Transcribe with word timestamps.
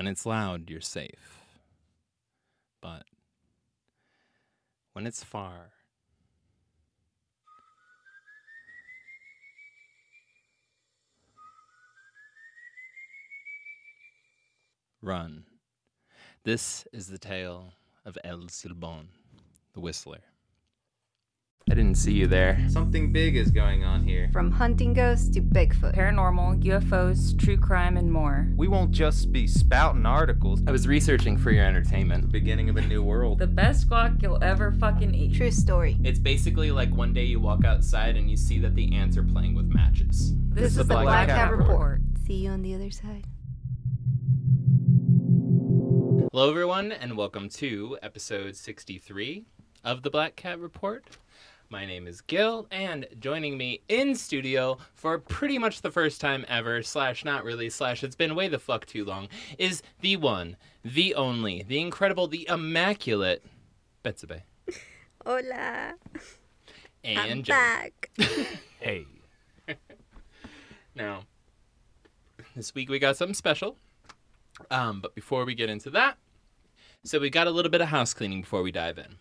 When 0.00 0.06
it's 0.06 0.24
loud, 0.24 0.70
you're 0.70 0.80
safe. 0.80 1.42
But 2.80 3.02
when 4.94 5.06
it's 5.06 5.22
far, 5.22 5.72
run. 15.02 15.44
This 16.44 16.86
is 16.94 17.08
the 17.08 17.18
tale 17.18 17.74
of 18.06 18.16
El 18.24 18.44
Silbon, 18.44 19.08
the 19.74 19.80
Whistler. 19.80 20.29
I 21.70 21.74
didn't 21.74 21.98
see 21.98 22.14
you 22.14 22.26
there. 22.26 22.66
Something 22.68 23.12
big 23.12 23.36
is 23.36 23.52
going 23.52 23.84
on 23.84 24.02
here. 24.02 24.28
From 24.32 24.50
hunting 24.50 24.92
ghosts 24.92 25.28
to 25.28 25.40
Bigfoot. 25.40 25.94
paranormal, 25.94 26.64
UFOs, 26.64 27.38
true 27.38 27.56
crime, 27.56 27.96
and 27.96 28.10
more. 28.10 28.48
We 28.56 28.66
won't 28.66 28.90
just 28.90 29.30
be 29.30 29.46
spouting 29.46 30.04
articles. 30.04 30.62
I 30.66 30.72
was 30.72 30.88
researching 30.88 31.38
for 31.38 31.52
your 31.52 31.64
entertainment. 31.64 32.22
The 32.22 32.28
Beginning 32.28 32.70
of 32.70 32.76
a 32.76 32.80
new 32.80 33.04
world. 33.04 33.38
The 33.38 33.46
best 33.46 33.88
guac 33.88 34.20
you'll 34.20 34.42
ever 34.42 34.72
fucking 34.72 35.14
eat. 35.14 35.36
True 35.36 35.52
story. 35.52 35.96
It's 36.02 36.18
basically 36.18 36.72
like 36.72 36.92
one 36.92 37.12
day 37.12 37.22
you 37.22 37.38
walk 37.38 37.64
outside 37.64 38.16
and 38.16 38.28
you 38.28 38.36
see 38.36 38.58
that 38.58 38.74
the 38.74 38.92
ants 38.92 39.16
are 39.16 39.22
playing 39.22 39.54
with 39.54 39.66
matches. 39.66 40.34
This, 40.48 40.72
is 40.72 40.78
the 40.78 40.84
Black, 40.84 41.28
Cat, 41.28 41.52
Report. 41.52 42.00
See 42.26 42.34
you 42.34 42.50
on 42.50 42.62
the 42.62 42.74
other 42.74 42.90
side. 42.90 43.26
Hello, 46.32 46.50
everyone, 46.50 46.90
and 46.90 47.16
welcome 47.16 47.48
to 47.50 47.96
episode 48.02 48.56
63 48.56 49.44
of 49.84 50.02
the 50.02 50.10
Black 50.10 50.34
Cat 50.34 50.58
Report. 50.58 51.04
My 51.72 51.86
name 51.86 52.08
is 52.08 52.20
Gil, 52.20 52.66
and 52.72 53.06
joining 53.20 53.56
me 53.56 53.82
in 53.88 54.16
studio 54.16 54.78
for 54.92 55.20
pretty 55.20 55.56
much 55.56 55.82
the 55.82 55.90
first 55.92 56.20
time 56.20 56.44
ever, 56.48 56.82
slash 56.82 57.24
not 57.24 57.44
really, 57.44 57.70
slash 57.70 58.02
it's 58.02 58.16
been 58.16 58.34
way 58.34 58.48
the 58.48 58.58
fuck 58.58 58.86
too 58.86 59.04
long, 59.04 59.28
is 59.56 59.80
the 60.00 60.16
one, 60.16 60.56
the 60.84 61.14
only, 61.14 61.62
the 61.62 61.80
incredible, 61.80 62.26
the 62.26 62.44
immaculate 62.48 63.44
Betsabe. 64.04 64.42
Hola. 65.24 65.94
And 67.04 67.18
I'm 67.18 67.42
back. 67.42 68.10
Hey. 68.80 69.06
Now, 70.96 71.22
this 72.56 72.74
week 72.74 72.88
we 72.88 72.98
got 72.98 73.16
something 73.16 73.34
special. 73.34 73.76
Um, 74.72 75.00
but 75.00 75.14
before 75.14 75.44
we 75.44 75.54
get 75.54 75.70
into 75.70 75.90
that, 75.90 76.16
so 77.04 77.20
we 77.20 77.30
got 77.30 77.46
a 77.46 77.50
little 77.50 77.70
bit 77.70 77.80
of 77.80 77.88
house 77.88 78.12
cleaning 78.12 78.40
before 78.40 78.62
we 78.62 78.72
dive 78.72 78.98
in. 78.98 79.14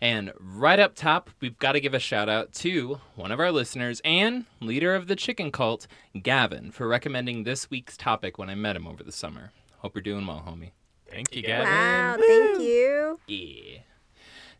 And 0.00 0.32
right 0.38 0.78
up 0.78 0.94
top, 0.94 1.30
we've 1.40 1.58
got 1.58 1.72
to 1.72 1.80
give 1.80 1.94
a 1.94 1.98
shout 1.98 2.28
out 2.28 2.52
to 2.54 3.00
one 3.16 3.32
of 3.32 3.40
our 3.40 3.50
listeners 3.50 4.00
and 4.04 4.44
leader 4.60 4.94
of 4.94 5.08
the 5.08 5.16
chicken 5.16 5.50
cult, 5.50 5.86
Gavin, 6.22 6.70
for 6.70 6.86
recommending 6.86 7.44
this 7.44 7.70
week's 7.70 7.96
topic 7.96 8.38
when 8.38 8.48
I 8.50 8.54
met 8.54 8.76
him 8.76 8.86
over 8.86 9.02
the 9.02 9.12
summer. 9.12 9.52
Hope 9.78 9.94
you're 9.94 10.02
doing 10.02 10.26
well, 10.26 10.44
homie. 10.46 10.70
Thank 11.10 11.34
you, 11.34 11.42
Yeah. 11.42 11.64
Gavin. 11.64 11.72
wow, 11.72 12.16
thank 12.26 12.60
you. 12.60 13.20
Yeah. 13.26 13.78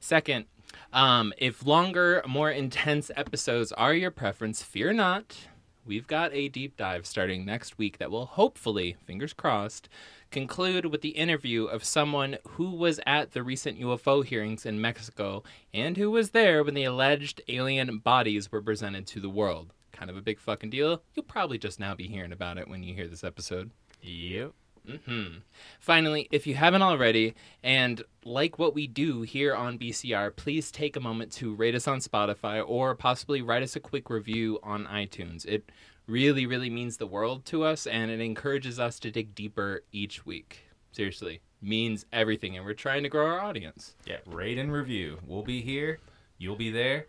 Second, 0.00 0.46
um, 0.92 1.32
if 1.38 1.64
longer, 1.66 2.22
more 2.26 2.50
intense 2.50 3.10
episodes 3.16 3.72
are 3.72 3.94
your 3.94 4.10
preference, 4.10 4.62
fear 4.62 4.92
not. 4.92 5.36
We've 5.84 6.06
got 6.06 6.32
a 6.34 6.48
deep 6.48 6.76
dive 6.76 7.06
starting 7.06 7.44
next 7.44 7.78
week 7.78 7.98
that 7.98 8.10
will 8.10 8.26
hopefully, 8.26 8.96
fingers 9.06 9.32
crossed, 9.32 9.88
conclude 10.30 10.86
with 10.86 11.00
the 11.00 11.10
interview 11.10 11.64
of 11.64 11.84
someone 11.84 12.38
who 12.50 12.70
was 12.70 13.00
at 13.06 13.32
the 13.32 13.42
recent 13.42 13.80
UFO 13.80 14.24
hearings 14.24 14.66
in 14.66 14.80
Mexico 14.80 15.42
and 15.72 15.96
who 15.96 16.10
was 16.10 16.30
there 16.30 16.62
when 16.62 16.74
the 16.74 16.84
alleged 16.84 17.40
alien 17.48 17.98
bodies 17.98 18.52
were 18.52 18.62
presented 18.62 19.06
to 19.08 19.20
the 19.20 19.30
world. 19.30 19.72
Kind 19.92 20.10
of 20.10 20.16
a 20.16 20.22
big 20.22 20.38
fucking 20.38 20.70
deal. 20.70 21.02
You'll 21.14 21.24
probably 21.24 21.58
just 21.58 21.80
now 21.80 21.94
be 21.94 22.08
hearing 22.08 22.32
about 22.32 22.58
it 22.58 22.68
when 22.68 22.82
you 22.82 22.94
hear 22.94 23.08
this 23.08 23.24
episode. 23.24 23.70
Yep. 24.02 24.52
Mm-hmm. 24.88 25.38
Finally, 25.80 26.28
if 26.30 26.46
you 26.46 26.54
haven't 26.54 26.82
already, 26.82 27.34
and 27.62 28.02
like 28.24 28.58
what 28.58 28.74
we 28.74 28.86
do 28.86 29.22
here 29.22 29.54
on 29.54 29.78
BCR, 29.78 30.34
please 30.34 30.70
take 30.70 30.96
a 30.96 31.00
moment 31.00 31.32
to 31.32 31.54
rate 31.54 31.74
us 31.74 31.86
on 31.86 31.98
Spotify 31.98 32.62
or 32.66 32.94
possibly 32.94 33.42
write 33.42 33.62
us 33.62 33.76
a 33.76 33.80
quick 33.80 34.08
review 34.08 34.58
on 34.62 34.86
iTunes. 34.86 35.44
It 35.46 35.70
really, 36.08 36.46
really 36.46 36.70
means 36.70 36.96
the 36.96 37.06
world 37.06 37.44
to 37.46 37.62
us, 37.62 37.86
and 37.86 38.10
it 38.10 38.20
encourages 38.20 38.80
us 38.80 38.98
to 39.00 39.10
dig 39.10 39.34
deeper 39.34 39.82
each 39.92 40.26
week. 40.26 40.64
Seriously, 40.90 41.40
means 41.60 42.06
everything, 42.12 42.56
and 42.56 42.64
we're 42.66 42.72
trying 42.72 43.04
to 43.04 43.08
grow 43.08 43.26
our 43.26 43.40
audience. 43.40 43.94
Yeah, 44.06 44.16
rate 44.26 44.58
and 44.58 44.72
review. 44.72 45.18
We'll 45.26 45.44
be 45.44 45.60
here. 45.60 46.00
You'll 46.38 46.56
be 46.56 46.70
there. 46.70 47.06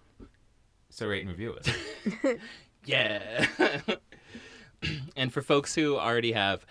So 0.89 1.07
rate 1.07 1.21
and 1.21 1.29
review 1.29 1.55
us. 1.55 1.69
Yeah. 2.85 3.45
and 5.15 5.31
for 5.31 5.41
folks 5.41 5.75
who 5.75 5.97
already 5.97 6.31
have, 6.31 6.65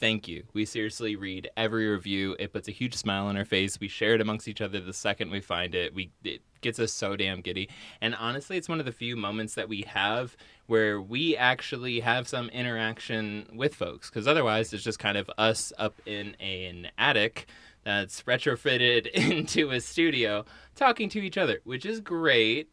thank 0.00 0.26
you. 0.26 0.44
We 0.54 0.64
seriously 0.64 1.14
read 1.14 1.50
every 1.56 1.86
review. 1.86 2.34
It 2.38 2.52
puts 2.52 2.66
a 2.66 2.72
huge 2.72 2.94
smile 2.94 3.26
on 3.26 3.36
our 3.36 3.44
face. 3.44 3.78
We 3.78 3.86
share 3.86 4.14
it 4.14 4.20
amongst 4.20 4.48
each 4.48 4.62
other 4.62 4.80
the 4.80 4.94
second 4.94 5.30
we 5.30 5.40
find 5.40 5.74
it. 5.74 5.94
We 5.94 6.10
it 6.24 6.40
gets 6.62 6.78
us 6.78 6.92
so 6.92 7.14
damn 7.14 7.42
giddy. 7.42 7.68
And 8.00 8.14
honestly, 8.14 8.56
it's 8.56 8.68
one 8.68 8.80
of 8.80 8.86
the 8.86 8.92
few 8.92 9.16
moments 9.16 9.54
that 9.54 9.68
we 9.68 9.82
have 9.82 10.36
where 10.70 11.00
we 11.00 11.36
actually 11.36 11.98
have 11.98 12.28
some 12.28 12.48
interaction 12.50 13.44
with 13.52 13.74
folks 13.74 14.08
because 14.08 14.28
otherwise 14.28 14.72
it's 14.72 14.84
just 14.84 15.00
kind 15.00 15.18
of 15.18 15.28
us 15.36 15.72
up 15.78 16.00
in 16.06 16.36
an 16.36 16.88
attic 16.96 17.48
that's 17.82 18.22
retrofitted 18.22 19.06
into 19.14 19.72
a 19.72 19.80
studio 19.80 20.44
talking 20.76 21.08
to 21.08 21.18
each 21.18 21.36
other, 21.36 21.58
which 21.64 21.84
is 21.84 22.00
great 22.00 22.70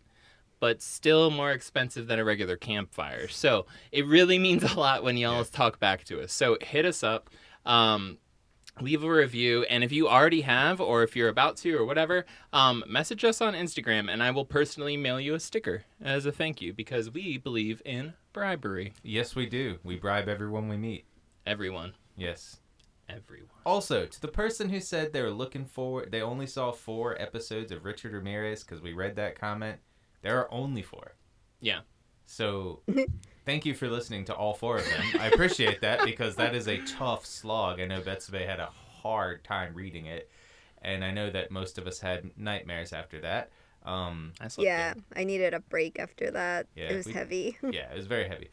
but 0.59 0.81
still 0.81 1.31
more 1.31 1.51
expensive 1.51 2.07
than 2.07 2.19
a 2.19 2.23
regular 2.23 2.55
campfire. 2.55 3.27
So 3.27 3.65
it 3.91 4.05
really 4.05 4.37
means 4.37 4.63
a 4.63 4.79
lot 4.79 5.03
when 5.03 5.17
y'all 5.17 5.43
talk 5.43 5.79
back 5.79 6.03
to 6.05 6.21
us. 6.21 6.31
So 6.31 6.57
hit 6.61 6.85
us 6.85 7.03
up, 7.03 7.31
um, 7.65 8.19
leave 8.81 9.03
a 9.03 9.09
review, 9.11 9.63
and 9.69 9.83
if 9.83 9.91
you 9.91 10.07
already 10.07 10.41
have, 10.41 10.79
or 10.81 11.03
if 11.03 11.15
you're 11.15 11.29
about 11.29 11.57
to, 11.57 11.75
or 11.75 11.85
whatever, 11.85 12.25
um, 12.53 12.83
message 12.87 13.23
us 13.23 13.41
on 13.41 13.53
Instagram, 13.53 14.11
and 14.11 14.21
I 14.23 14.31
will 14.31 14.45
personally 14.45 14.97
mail 14.97 15.19
you 15.19 15.33
a 15.33 15.39
sticker 15.39 15.83
as 16.01 16.25
a 16.25 16.31
thank 16.31 16.61
you 16.61 16.73
because 16.73 17.09
we 17.11 17.37
believe 17.37 17.81
in 17.85 18.13
bribery. 18.33 18.93
yes, 19.03 19.35
we 19.35 19.45
do. 19.47 19.77
We 19.83 19.95
bribe 19.95 20.27
everyone 20.29 20.69
we 20.69 20.77
meet. 20.77 21.05
Everyone, 21.45 21.93
Yes. 22.15 22.59
everyone. 23.09 23.49
Also, 23.65 24.05
to 24.05 24.21
the 24.21 24.27
person 24.27 24.69
who 24.69 24.79
said 24.79 25.11
they 25.13 25.21
were 25.21 25.31
looking 25.31 25.65
forward, 25.65 26.11
they 26.11 26.21
only 26.21 26.45
saw 26.47 26.71
four 26.71 27.19
episodes 27.21 27.71
of 27.71 27.85
Richard 27.85 28.11
Ramirez 28.13 28.63
because 28.63 28.81
we 28.81 28.93
read 28.93 29.15
that 29.15 29.39
comment. 29.39 29.79
There 30.21 30.37
are 30.37 30.51
only 30.53 30.81
four. 30.81 31.13
Yeah. 31.61 31.79
So, 32.25 32.81
thank 33.47 33.65
you 33.65 33.73
for 33.73 33.87
listening 33.89 34.25
to 34.25 34.35
all 34.35 34.53
four 34.53 34.77
of 34.77 34.85
them. 34.85 35.03
I 35.19 35.27
appreciate 35.29 35.81
that 35.81 36.03
because 36.05 36.35
that 36.35 36.53
is 36.53 36.67
a 36.67 36.77
tough 36.85 37.25
slog. 37.25 37.79
I 37.79 37.85
know 37.85 38.01
Betsabe 38.01 38.45
had 38.45 38.59
a 38.59 38.67
hard 39.01 39.43
time 39.43 39.73
reading 39.73 40.05
it, 40.05 40.29
and 40.83 41.03
I 41.03 41.09
know 41.11 41.31
that 41.31 41.49
most 41.49 41.79
of 41.79 41.87
us 41.87 41.99
had 41.99 42.29
nightmares 42.37 42.93
after 42.93 43.19
that. 43.21 43.49
Um, 43.85 44.33
I 44.41 44.49
slept 44.49 44.65
Yeah, 44.65 44.93
good. 44.93 45.03
I 45.15 45.23
needed 45.23 45.53
a 45.53 45.61
break 45.61 45.97
after 45.97 46.29
that. 46.31 46.67
Yeah, 46.75 46.89
it 46.89 46.95
was 46.97 47.05
we- 47.07 47.13
heavy. 47.13 47.57
yeah, 47.71 47.89
it 47.91 47.95
was 47.95 48.05
very 48.05 48.27
heavy. 48.27 48.49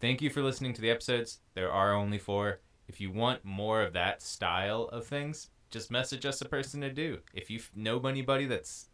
Thank 0.00 0.22
you 0.22 0.30
for 0.30 0.42
listening 0.42 0.72
to 0.74 0.80
the 0.80 0.90
episodes. 0.90 1.40
There 1.54 1.70
are 1.70 1.92
only 1.92 2.18
four. 2.18 2.60
If 2.88 3.00
you 3.00 3.10
want 3.12 3.44
more 3.44 3.82
of 3.82 3.92
that 3.92 4.22
style 4.22 4.84
of 4.92 5.06
things, 5.06 5.50
just 5.70 5.90
message 5.90 6.24
us 6.24 6.40
a 6.40 6.46
person 6.46 6.80
to 6.80 6.90
do. 6.90 7.18
If 7.34 7.50
you 7.50 7.58
f- 7.58 7.70
know 7.74 8.00
anybody 8.00 8.46
that's 8.46 8.88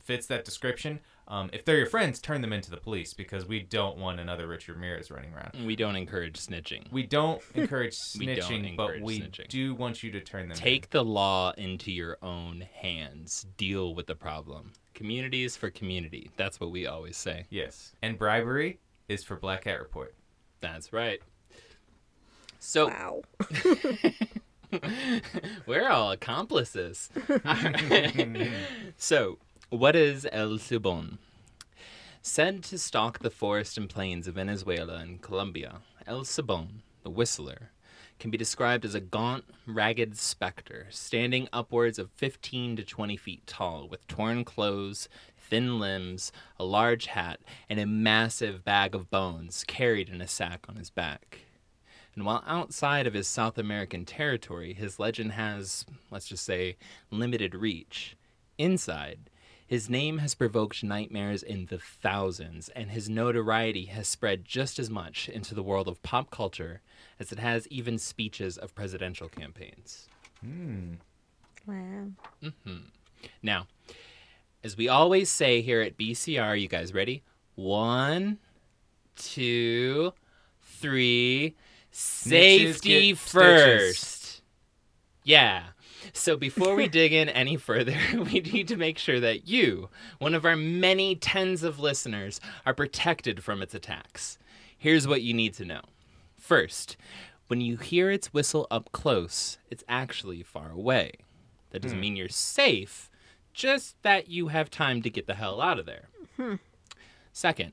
fits 0.00 0.26
that 0.26 0.44
description, 0.44 1.00
um, 1.28 1.50
if 1.52 1.64
they're 1.64 1.76
your 1.76 1.86
friends, 1.86 2.20
turn 2.20 2.40
them 2.40 2.52
into 2.52 2.70
the 2.70 2.78
police 2.78 3.12
because 3.14 3.46
we 3.46 3.60
don't 3.60 3.98
want 3.98 4.18
another 4.18 4.46
Richard 4.46 4.76
Ramirez 4.76 5.10
running 5.10 5.32
around. 5.34 5.52
We 5.66 5.76
don't 5.76 5.94
encourage 5.94 6.38
snitching. 6.38 6.90
We 6.90 7.02
don't 7.04 7.40
encourage 7.54 7.96
We 8.18 8.26
don't 8.26 8.36
snitching, 8.38 8.76
but 8.76 8.84
encourage 8.84 9.02
we 9.02 9.20
snitching. 9.20 9.48
do 9.48 9.74
want 9.74 10.02
you 10.02 10.10
to 10.12 10.20
turn 10.20 10.48
them. 10.48 10.56
Take 10.56 10.90
the 10.90 11.04
law 11.04 11.52
into 11.58 11.92
your 11.92 12.16
own 12.22 12.64
hands. 12.72 13.46
Deal 13.58 13.94
with 13.94 14.06
the 14.06 14.14
problem. 14.14 14.72
Community 14.94 15.44
is 15.44 15.56
for 15.56 15.70
community. 15.70 16.30
That's 16.36 16.58
what 16.60 16.70
we 16.70 16.86
always 16.86 17.16
say. 17.16 17.44
Yes, 17.50 17.92
and 18.02 18.18
bribery 18.18 18.80
is 19.08 19.22
for 19.22 19.36
Black 19.36 19.64
Cat 19.64 19.78
Report. 19.78 20.14
That's 20.60 20.92
right. 20.92 21.20
So 22.58 22.88
Wow. 22.88 23.22
we're 25.66 25.88
all 25.88 26.10
accomplices. 26.10 27.10
so, 28.96 29.38
what 29.70 29.96
is 29.96 30.26
El 30.32 30.58
Silbon? 30.58 31.18
Said 32.30 32.62
to 32.64 32.78
stalk 32.78 33.20
the 33.20 33.30
forest 33.30 33.78
and 33.78 33.88
plains 33.88 34.28
of 34.28 34.34
Venezuela 34.34 34.96
and 34.96 35.20
Colombia, 35.22 35.80
El 36.06 36.24
Silbon, 36.24 36.82
the 37.02 37.08
whistler, 37.08 37.70
can 38.18 38.30
be 38.30 38.36
described 38.36 38.84
as 38.84 38.94
a 38.94 39.00
gaunt, 39.00 39.44
ragged 39.66 40.14
specter, 40.18 40.86
standing 40.90 41.48
upwards 41.54 41.98
of 41.98 42.10
15 42.10 42.76
to 42.76 42.84
20 42.84 43.16
feet 43.16 43.46
tall, 43.46 43.88
with 43.88 44.06
torn 44.08 44.44
clothes, 44.44 45.08
thin 45.38 45.80
limbs, 45.80 46.30
a 46.60 46.64
large 46.66 47.06
hat, 47.06 47.40
and 47.66 47.80
a 47.80 47.86
massive 47.86 48.62
bag 48.62 48.94
of 48.94 49.10
bones 49.10 49.64
carried 49.66 50.10
in 50.10 50.20
a 50.20 50.28
sack 50.28 50.66
on 50.68 50.76
his 50.76 50.90
back. 50.90 51.38
And 52.14 52.26
while 52.26 52.44
outside 52.46 53.06
of 53.06 53.14
his 53.14 53.26
South 53.26 53.56
American 53.56 54.04
territory, 54.04 54.74
his 54.74 54.98
legend 54.98 55.32
has, 55.32 55.86
let's 56.10 56.28
just 56.28 56.44
say, 56.44 56.76
limited 57.10 57.54
reach. 57.54 58.18
Inside, 58.58 59.30
His 59.68 59.90
name 59.90 60.16
has 60.18 60.34
provoked 60.34 60.82
nightmares 60.82 61.42
in 61.42 61.66
the 61.66 61.78
thousands, 61.78 62.70
and 62.70 62.90
his 62.90 63.10
notoriety 63.10 63.84
has 63.84 64.08
spread 64.08 64.46
just 64.46 64.78
as 64.78 64.88
much 64.88 65.28
into 65.28 65.54
the 65.54 65.62
world 65.62 65.88
of 65.88 66.02
pop 66.02 66.30
culture 66.30 66.80
as 67.20 67.32
it 67.32 67.38
has 67.38 67.68
even 67.68 67.98
speeches 67.98 68.56
of 68.56 68.74
presidential 68.74 69.28
campaigns. 69.28 70.08
Hmm. 70.40 70.94
Wow. 71.66 72.06
Now, 73.42 73.66
as 74.64 74.74
we 74.78 74.88
always 74.88 75.28
say 75.28 75.60
here 75.60 75.82
at 75.82 75.98
BCR, 75.98 76.58
you 76.58 76.66
guys 76.66 76.94
ready? 76.94 77.22
One, 77.54 78.38
two, 79.16 80.14
three. 80.62 81.56
Safety 81.90 83.08
get 83.10 83.18
first. 83.18 84.40
Yeah. 85.24 85.64
So 86.12 86.36
before 86.36 86.74
we 86.74 86.88
dig 86.88 87.12
in 87.12 87.28
any 87.28 87.56
further, 87.56 87.96
we 88.14 88.40
need 88.40 88.68
to 88.68 88.76
make 88.76 88.98
sure 88.98 89.20
that 89.20 89.46
you, 89.48 89.88
one 90.18 90.34
of 90.34 90.44
our 90.44 90.56
many 90.56 91.14
tens 91.14 91.62
of 91.62 91.78
listeners, 91.78 92.40
are 92.66 92.74
protected 92.74 93.42
from 93.42 93.62
its 93.62 93.74
attacks. 93.74 94.38
Here's 94.76 95.08
what 95.08 95.22
you 95.22 95.34
need 95.34 95.54
to 95.54 95.64
know. 95.64 95.82
First, 96.36 96.96
when 97.48 97.60
you 97.60 97.76
hear 97.76 98.10
its 98.10 98.32
whistle 98.32 98.66
up 98.70 98.92
close, 98.92 99.58
it's 99.70 99.84
actually 99.88 100.42
far 100.42 100.70
away. 100.70 101.12
That 101.70 101.82
doesn't 101.82 101.98
hmm. 101.98 102.02
mean 102.02 102.16
you're 102.16 102.28
safe, 102.28 103.10
just 103.52 104.00
that 104.02 104.28
you 104.28 104.48
have 104.48 104.70
time 104.70 105.02
to 105.02 105.10
get 105.10 105.26
the 105.26 105.34
hell 105.34 105.60
out 105.60 105.78
of 105.78 105.86
there. 105.86 106.08
Hmm. 106.36 106.54
Second, 107.32 107.72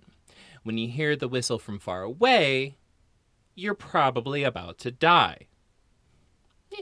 when 0.63 0.77
you 0.77 0.87
hear 0.87 1.15
the 1.15 1.27
whistle 1.27 1.59
from 1.59 1.79
far 1.79 2.01
away, 2.01 2.75
you're 3.53 3.75
probably 3.75 4.43
about 4.43 4.77
to 4.79 4.91
die. 4.91 5.47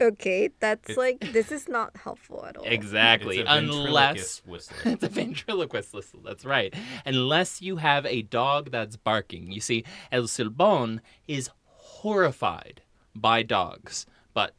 Okay, 0.00 0.50
that's 0.60 0.90
It's- 0.90 0.96
like 0.96 1.32
this 1.32 1.50
is 1.52 1.68
not 1.78 1.96
helpful 1.96 2.44
at 2.44 2.56
all. 2.56 2.64
Exactly. 2.64 3.38
It's 3.38 3.48
a 3.48 3.52
Unless 3.54 4.40
ventriloquist 4.40 4.72
it's 4.84 5.02
a 5.04 5.08
ventriloquist 5.08 5.92
whistle. 5.94 6.20
That's 6.24 6.44
right. 6.44 6.74
Unless 7.06 7.62
you 7.62 7.76
have 7.76 8.04
a 8.06 8.22
dog 8.22 8.70
that's 8.70 8.96
barking. 8.96 9.52
You 9.52 9.60
see, 9.60 9.84
El 10.10 10.24
Silbon 10.24 11.00
is 11.28 11.50
horrified 11.66 12.82
by 13.14 13.42
dogs, 13.42 14.06
but 14.32 14.54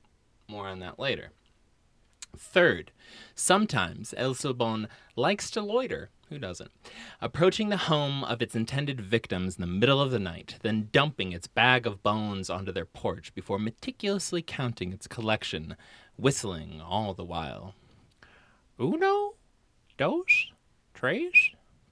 more 0.47 0.67
on 0.67 0.79
that 0.79 0.99
later. 0.99 1.31
Third, 2.37 2.91
sometimes 3.33 4.13
El 4.17 4.33
Silbon 4.35 4.87
likes 5.15 5.49
to 5.51 5.61
loiter. 5.61 6.09
Who 6.35 6.39
doesn't? 6.39 6.71
Approaching 7.21 7.69
the 7.69 7.77
home 7.77 8.25
of 8.25 8.41
its 8.41 8.55
intended 8.55 8.99
victims 8.99 9.55
in 9.55 9.61
the 9.61 9.67
middle 9.67 10.01
of 10.01 10.11
the 10.11 10.19
night, 10.19 10.57
then 10.63 10.89
dumping 10.91 11.31
its 11.31 11.47
bag 11.47 11.87
of 11.87 12.03
bones 12.03 12.49
onto 12.49 12.73
their 12.73 12.83
porch 12.85 13.33
before 13.33 13.57
meticulously 13.57 14.41
counting 14.41 14.91
its 14.91 15.07
collection, 15.07 15.77
whistling 16.17 16.81
all 16.81 17.13
the 17.13 17.23
while. 17.23 17.73
Uno, 18.77 19.35
dos, 19.97 20.51
tres, 20.93 21.31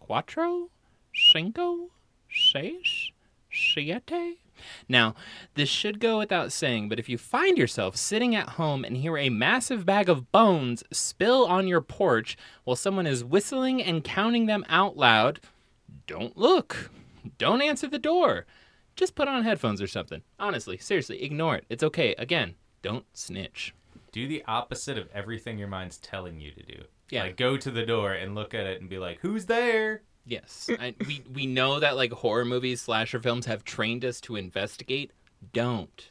cuatro, 0.06 0.68
cinco, 1.16 1.92
seis, 2.30 3.12
siete. 3.50 4.40
Now, 4.88 5.15
this 5.56 5.69
should 5.69 6.00
go 6.00 6.18
without 6.18 6.51
saying, 6.51 6.89
but 6.89 7.00
if 7.00 7.10
you 7.10 7.18
find 7.18 7.57
yourself 7.57 7.95
sitting 7.95 8.36
at 8.36 8.50
home 8.50 8.83
and 8.83 8.98
hear 8.98 9.18
a 9.18 9.30
massive 9.30 9.86
bag 9.86 10.10
of 10.10 10.31
bones 10.31 10.83
spill 10.92 11.45
on 11.45 11.68
your 11.68 11.81
porch 11.81 12.38
while 12.63 12.75
someone 12.75 13.07
is 13.07 13.24
whistling 13.24 13.81
and 13.81 14.04
counting 14.04 14.45
them 14.45 14.65
out 14.69 14.98
loud, 14.98 15.39
don't 16.07 16.38
look. 16.38 16.92
Don't 17.38 17.62
answer 17.62 17.88
the 17.88 18.00
door. 18.00 18.45
Just 18.95 19.15
put 19.15 19.27
on 19.27 19.44
headphones 19.44 19.81
or 19.81 19.88
something. 19.88 20.21
Honestly, 20.39 20.77
seriously, 20.77 21.24
ignore 21.24 21.56
it. 21.56 21.66
It's 21.69 21.83
okay. 21.83 22.13
Again, 22.18 22.56
don't 22.81 23.06
snitch. 23.13 23.74
Do 24.12 24.27
the 24.27 24.44
opposite 24.48 24.98
of 24.98 25.09
everything 25.13 25.57
your 25.57 25.68
mind's 25.68 25.98
telling 25.98 26.39
you 26.39 26.51
to 26.51 26.63
do. 26.63 26.83
Yeah. 27.09 27.24
Like 27.24 27.38
go 27.38 27.57
to 27.57 27.71
the 27.71 27.86
door 27.86 28.13
and 28.13 28.36
look 28.36 28.54
at 28.54 28.68
it 28.68 28.81
and 28.81 28.89
be 28.89 29.00
like, 29.00 29.19
"Who's 29.21 29.45
there?" 29.45 30.04
Yes, 30.25 30.69
I, 30.79 30.95
we 31.05 31.21
we 31.33 31.45
know 31.45 31.79
that 31.79 31.95
like 31.97 32.11
horror 32.13 32.45
movies, 32.45 32.81
slasher 32.81 33.19
films 33.19 33.45
have 33.45 33.63
trained 33.63 34.05
us 34.05 34.21
to 34.21 34.35
investigate. 34.37 35.11
Don't. 35.51 36.09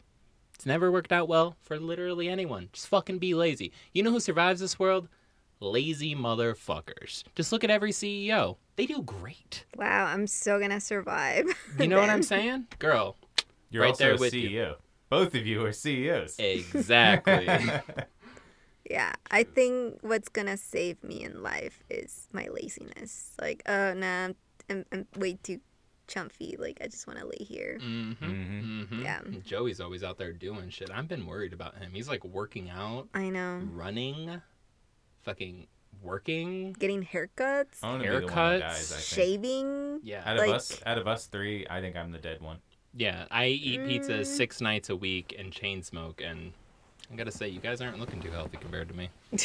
It's 0.55 0.67
never 0.67 0.93
worked 0.93 1.13
out 1.13 1.29
well 1.29 1.57
for 1.63 1.79
literally 1.81 2.29
anyone. 2.29 2.69
Just 2.73 2.89
fucking 2.89 3.19
be 3.19 3.35
lazy. 3.35 3.73
You 3.93 4.03
know 4.03 4.11
who 4.11 4.21
survives 4.21 4.61
this 4.61 4.79
world? 4.79 5.09
Lazy 5.61 6.15
motherfuckers. 6.15 7.25
Just 7.35 7.53
look 7.53 7.65
at 7.65 7.71
every 7.71 7.93
CEO. 7.93 8.57
They 8.77 8.85
do 8.87 9.03
great. 9.03 9.65
Wow, 9.77 10.07
I'm 10.07 10.27
still 10.27 10.59
gonna 10.61 10.81
survive. 10.81 11.47
You 11.79 11.89
know 11.89 11.99
what 11.99 12.11
I'm 12.11 12.23
saying, 12.23 12.67
girl? 12.79 13.17
You're 13.71 13.83
Right 13.83 13.91
also 13.91 14.05
there 14.05 14.15
a 14.15 14.19
with 14.19 14.35
you. 14.35 14.51
CEO. 14.51 14.75
Both 15.09 15.35
of 15.35 15.47
you 15.47 15.65
are 15.65 15.73
CEOs. 15.73 16.37
Exactly. 16.39 17.47
Yeah, 18.91 19.13
I 19.31 19.45
think 19.45 19.99
what's 20.03 20.29
gonna 20.29 20.57
save 20.57 21.03
me 21.05 21.23
in 21.23 21.43
life 21.43 21.83
is 21.89 22.29
my 22.33 22.49
laziness. 22.49 23.33
Like, 23.41 23.63
uh, 23.67 23.95
nah, 23.97 24.29
I'm, 24.69 24.85
I'm 24.93 25.07
way 25.17 25.35
too 25.43 25.61
chumpy. 26.09 26.59
Like, 26.59 26.79
I 26.83 26.87
just 26.89 27.07
want 27.07 27.19
to 27.21 27.27
lay 27.27 27.45
here. 27.45 27.79
mm-hmm. 27.81 28.25
Mhm. 28.25 28.83
Mm-hmm. 28.89 29.03
Yeah. 29.03 29.21
Joey's 29.45 29.81
always 29.81 30.03
out 30.03 30.19
there 30.19 30.33
doing 30.33 30.69
shit. 30.69 30.91
I've 30.91 31.09
been 31.09 31.27
worried 31.27 31.53
about 31.53 31.77
him. 31.79 31.93
He's 31.95 32.09
like 32.09 32.25
working 32.25 32.69
out, 32.71 33.09
I 33.15 33.29
know. 33.31 33.63
running, 33.73 34.41
fucking 35.23 35.69
working. 36.03 36.73
Getting 36.79 37.05
haircuts, 37.05 37.79
I 37.83 37.91
want 37.91 38.03
be 38.03 38.09
the 38.09 38.15
one 38.15 38.27
that 38.27 38.33
Haircuts, 38.33 38.61
dies. 38.61 38.93
I 38.93 38.97
think. 38.97 39.05
shaving. 39.43 40.01
Yeah. 40.03 40.23
Out 40.27 40.37
of 40.37 40.47
like- 40.47 40.55
us, 40.57 40.81
out 40.85 40.99
of 40.99 41.07
us 41.07 41.27
three, 41.27 41.67
I 41.71 41.81
think 41.81 41.97
I'm 41.97 42.11
the 42.11 42.19
dead 42.19 42.41
one. 42.41 42.59
Yeah, 42.95 43.25
I 43.31 43.47
eat 43.47 43.87
pizza 43.87 44.19
Mm. 44.19 44.27
six 44.27 44.61
nights 44.61 44.91
a 44.91 44.97
week 44.97 45.35
and 45.39 45.51
chain 45.51 45.83
smoke, 45.83 46.21
and 46.21 46.53
I 47.13 47.17
gotta 47.17 47.31
say, 47.31 47.49
you 47.49 47.61
guys 47.61 47.83
aren't 47.83 48.01
looking 48.01 48.21
too 48.23 48.31
healthy 48.31 48.57
compared 48.57 48.89
to 48.89 48.95
me. 48.95 49.11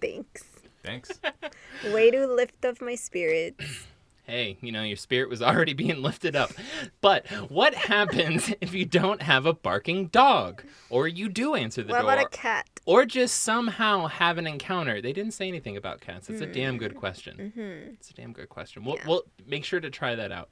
Thanks. 0.00 0.44
Thanks. 0.84 1.18
Way 1.92 2.12
to 2.12 2.26
lift 2.26 2.64
up 2.64 2.80
my 2.80 2.94
spirits. 2.94 3.86
Hey, 4.28 4.58
you 4.60 4.72
know, 4.72 4.82
your 4.82 4.98
spirit 4.98 5.30
was 5.30 5.40
already 5.48 5.72
being 5.72 6.02
lifted 6.02 6.36
up. 6.36 6.52
But 7.00 7.26
what 7.50 7.74
happens 7.74 8.52
if 8.60 8.74
you 8.74 8.84
don't 8.84 9.22
have 9.22 9.46
a 9.46 9.54
barking 9.54 10.08
dog? 10.08 10.62
Or 10.90 11.08
you 11.08 11.30
do 11.30 11.54
answer 11.54 11.82
the 11.82 11.90
what 11.92 12.02
door? 12.02 12.12
about 12.12 12.24
a 12.26 12.28
cat? 12.28 12.68
or 12.84 13.04
just 13.04 13.42
somehow 13.42 14.06
have 14.06 14.38
an 14.38 14.46
encounter? 14.46 15.00
They 15.02 15.12
didn't 15.12 15.32
say 15.32 15.48
anything 15.48 15.76
about 15.76 16.00
cats. 16.00 16.26
That's 16.26 16.40
a 16.42 16.46
damn 16.46 16.76
good 16.78 16.94
question. 16.94 17.52
Mm-hmm. 17.56 17.92
It's 17.94 18.10
a 18.10 18.14
damn 18.14 18.32
good 18.32 18.48
question. 18.48 18.84
We'll, 18.84 18.96
Yeah. 18.96 19.06
we'll 19.06 19.22
make 19.46 19.64
sure 19.64 19.80
to 19.80 19.90
try 19.90 20.14
that 20.14 20.30
out. 20.32 20.48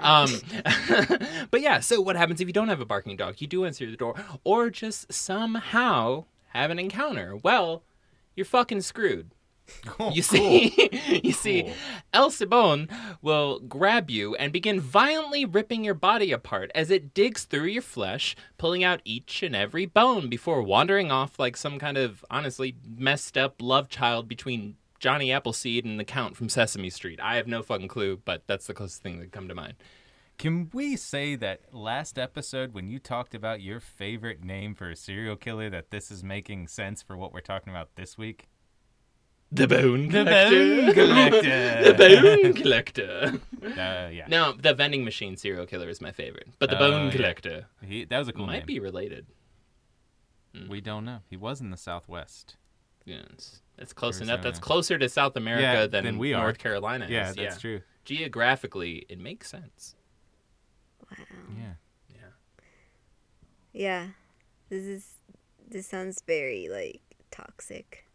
Um, 0.00 0.28
but 1.50 1.60
yeah, 1.60 1.80
so 1.80 2.00
what 2.00 2.16
happens 2.16 2.40
if 2.40 2.46
you 2.48 2.52
don't 2.52 2.68
have 2.68 2.80
a 2.80 2.84
barking 2.86 3.16
dog? 3.16 3.36
You 3.40 3.46
do 3.48 3.64
answer 3.64 3.86
the 3.90 3.96
door, 3.96 4.14
or 4.44 4.70
just 4.70 5.12
somehow 5.12 6.24
have 6.48 6.70
an 6.70 6.78
encounter. 6.78 7.36
Well, 7.36 7.82
you're 8.34 8.46
fucking 8.46 8.80
screwed. 8.82 9.30
Cool, 9.84 10.12
You 10.12 10.22
cool. 10.22 10.38
see, 10.38 11.20
you 11.24 11.32
see, 11.32 11.62
Cool. 11.64 11.72
El 12.12 12.30
Silbon 12.30 12.90
will 13.22 13.60
grab 13.60 14.10
you 14.10 14.34
and 14.36 14.52
begin 14.52 14.80
violently 14.80 15.44
ripping 15.44 15.84
your 15.84 15.94
body 15.94 16.32
apart 16.32 16.70
as 16.74 16.90
it 16.90 17.14
digs 17.14 17.44
through 17.44 17.66
your 17.66 17.82
flesh, 17.82 18.36
pulling 18.58 18.84
out 18.84 19.00
each 19.04 19.42
and 19.42 19.56
every 19.56 19.86
bone 19.86 20.28
before 20.28 20.62
wandering 20.62 21.10
off 21.10 21.38
like 21.38 21.56
some 21.56 21.78
kind 21.78 21.96
of 21.98 22.24
honestly 22.30 22.76
messed 22.96 23.36
up 23.36 23.56
love 23.60 23.88
child 23.88 24.28
between 24.28 24.76
Johnny 24.98 25.30
Appleseed 25.32 25.84
and 25.84 26.00
the 26.00 26.04
Count 26.04 26.36
from 26.36 26.48
Sesame 26.48 26.90
Street. 26.90 27.20
I 27.20 27.36
have 27.36 27.46
no 27.46 27.62
fucking 27.62 27.88
clue, 27.88 28.20
but 28.24 28.42
that's 28.46 28.66
the 28.66 28.74
closest 28.74 29.02
thing 29.02 29.18
that 29.20 29.32
come 29.32 29.48
to 29.48 29.54
mind. 29.54 29.74
Can 30.38 30.68
we 30.72 30.96
say 30.96 31.34
that 31.36 31.74
last 31.74 32.18
episode 32.18 32.74
when 32.74 32.88
you 32.88 32.98
talked 32.98 33.34
about 33.34 33.62
your 33.62 33.80
favorite 33.80 34.44
name 34.44 34.74
for 34.74 34.90
a 34.90 34.96
serial 34.96 35.36
killer, 35.36 35.70
that 35.70 35.90
this 35.90 36.10
is 36.10 36.22
making 36.22 36.68
sense 36.68 37.02
for 37.02 37.16
what 37.16 37.32
we're 37.32 37.40
talking 37.40 37.72
about 37.72 37.96
this 37.96 38.18
week? 38.18 38.48
The 39.52 39.68
Bone 39.68 40.08
The 40.08 40.24
Collector. 40.24 40.50
Bone 40.50 40.94
Collector. 40.94 41.92
the 41.92 42.42
Bone 42.42 42.52
Collector. 42.62 43.40
Uh, 43.64 44.08
yeah. 44.12 44.26
No, 44.28 44.52
the 44.52 44.74
vending 44.74 45.04
machine 45.04 45.36
serial 45.36 45.66
killer 45.66 45.88
is 45.88 46.00
my 46.00 46.10
favorite, 46.10 46.48
but 46.58 46.68
the 46.70 46.76
Oh, 46.76 46.90
Bone 46.90 47.06
yeah. 47.06 47.12
Collector 47.12 47.66
He, 47.84 48.04
that 48.04 48.18
was 48.18 48.28
a 48.28 48.32
cool 48.32 48.46
might 48.46 48.58
name. 48.58 48.66
be 48.66 48.80
related. 48.80 49.26
We 50.68 50.80
don't 50.80 51.04
know. 51.04 51.18
He 51.28 51.36
was 51.36 51.60
in 51.60 51.70
the 51.70 51.76
Southwest. 51.76 52.56
Yeah, 53.04 53.18
it's, 53.34 53.60
it's 53.78 53.92
close 53.92 54.16
Arizona. 54.16 54.32
enough. 54.34 54.42
That's 54.42 54.58
closer 54.58 54.98
to 54.98 55.08
South 55.08 55.36
America 55.36 55.62
Yeah, 55.62 55.86
than, 55.86 56.04
than 56.04 56.18
we 56.18 56.32
are. 56.34 56.42
North 56.42 56.58
Carolina 56.58 57.06
Yeah, 57.08 57.28
is. 57.30 57.36
that's 57.36 57.60
true. 57.60 57.82
Geographically, 58.04 59.04
it 59.08 59.20
makes 59.20 59.48
sense. 59.50 59.94
Wow. 61.10 61.24
Yeah. 61.56 61.72
Yeah. 62.14 62.18
Yeah. 63.72 64.06
This 64.70 64.84
is. 64.84 65.06
This 65.68 65.86
sounds 65.86 66.20
very 66.26 66.68
like 66.68 67.00
toxic. 67.30 68.06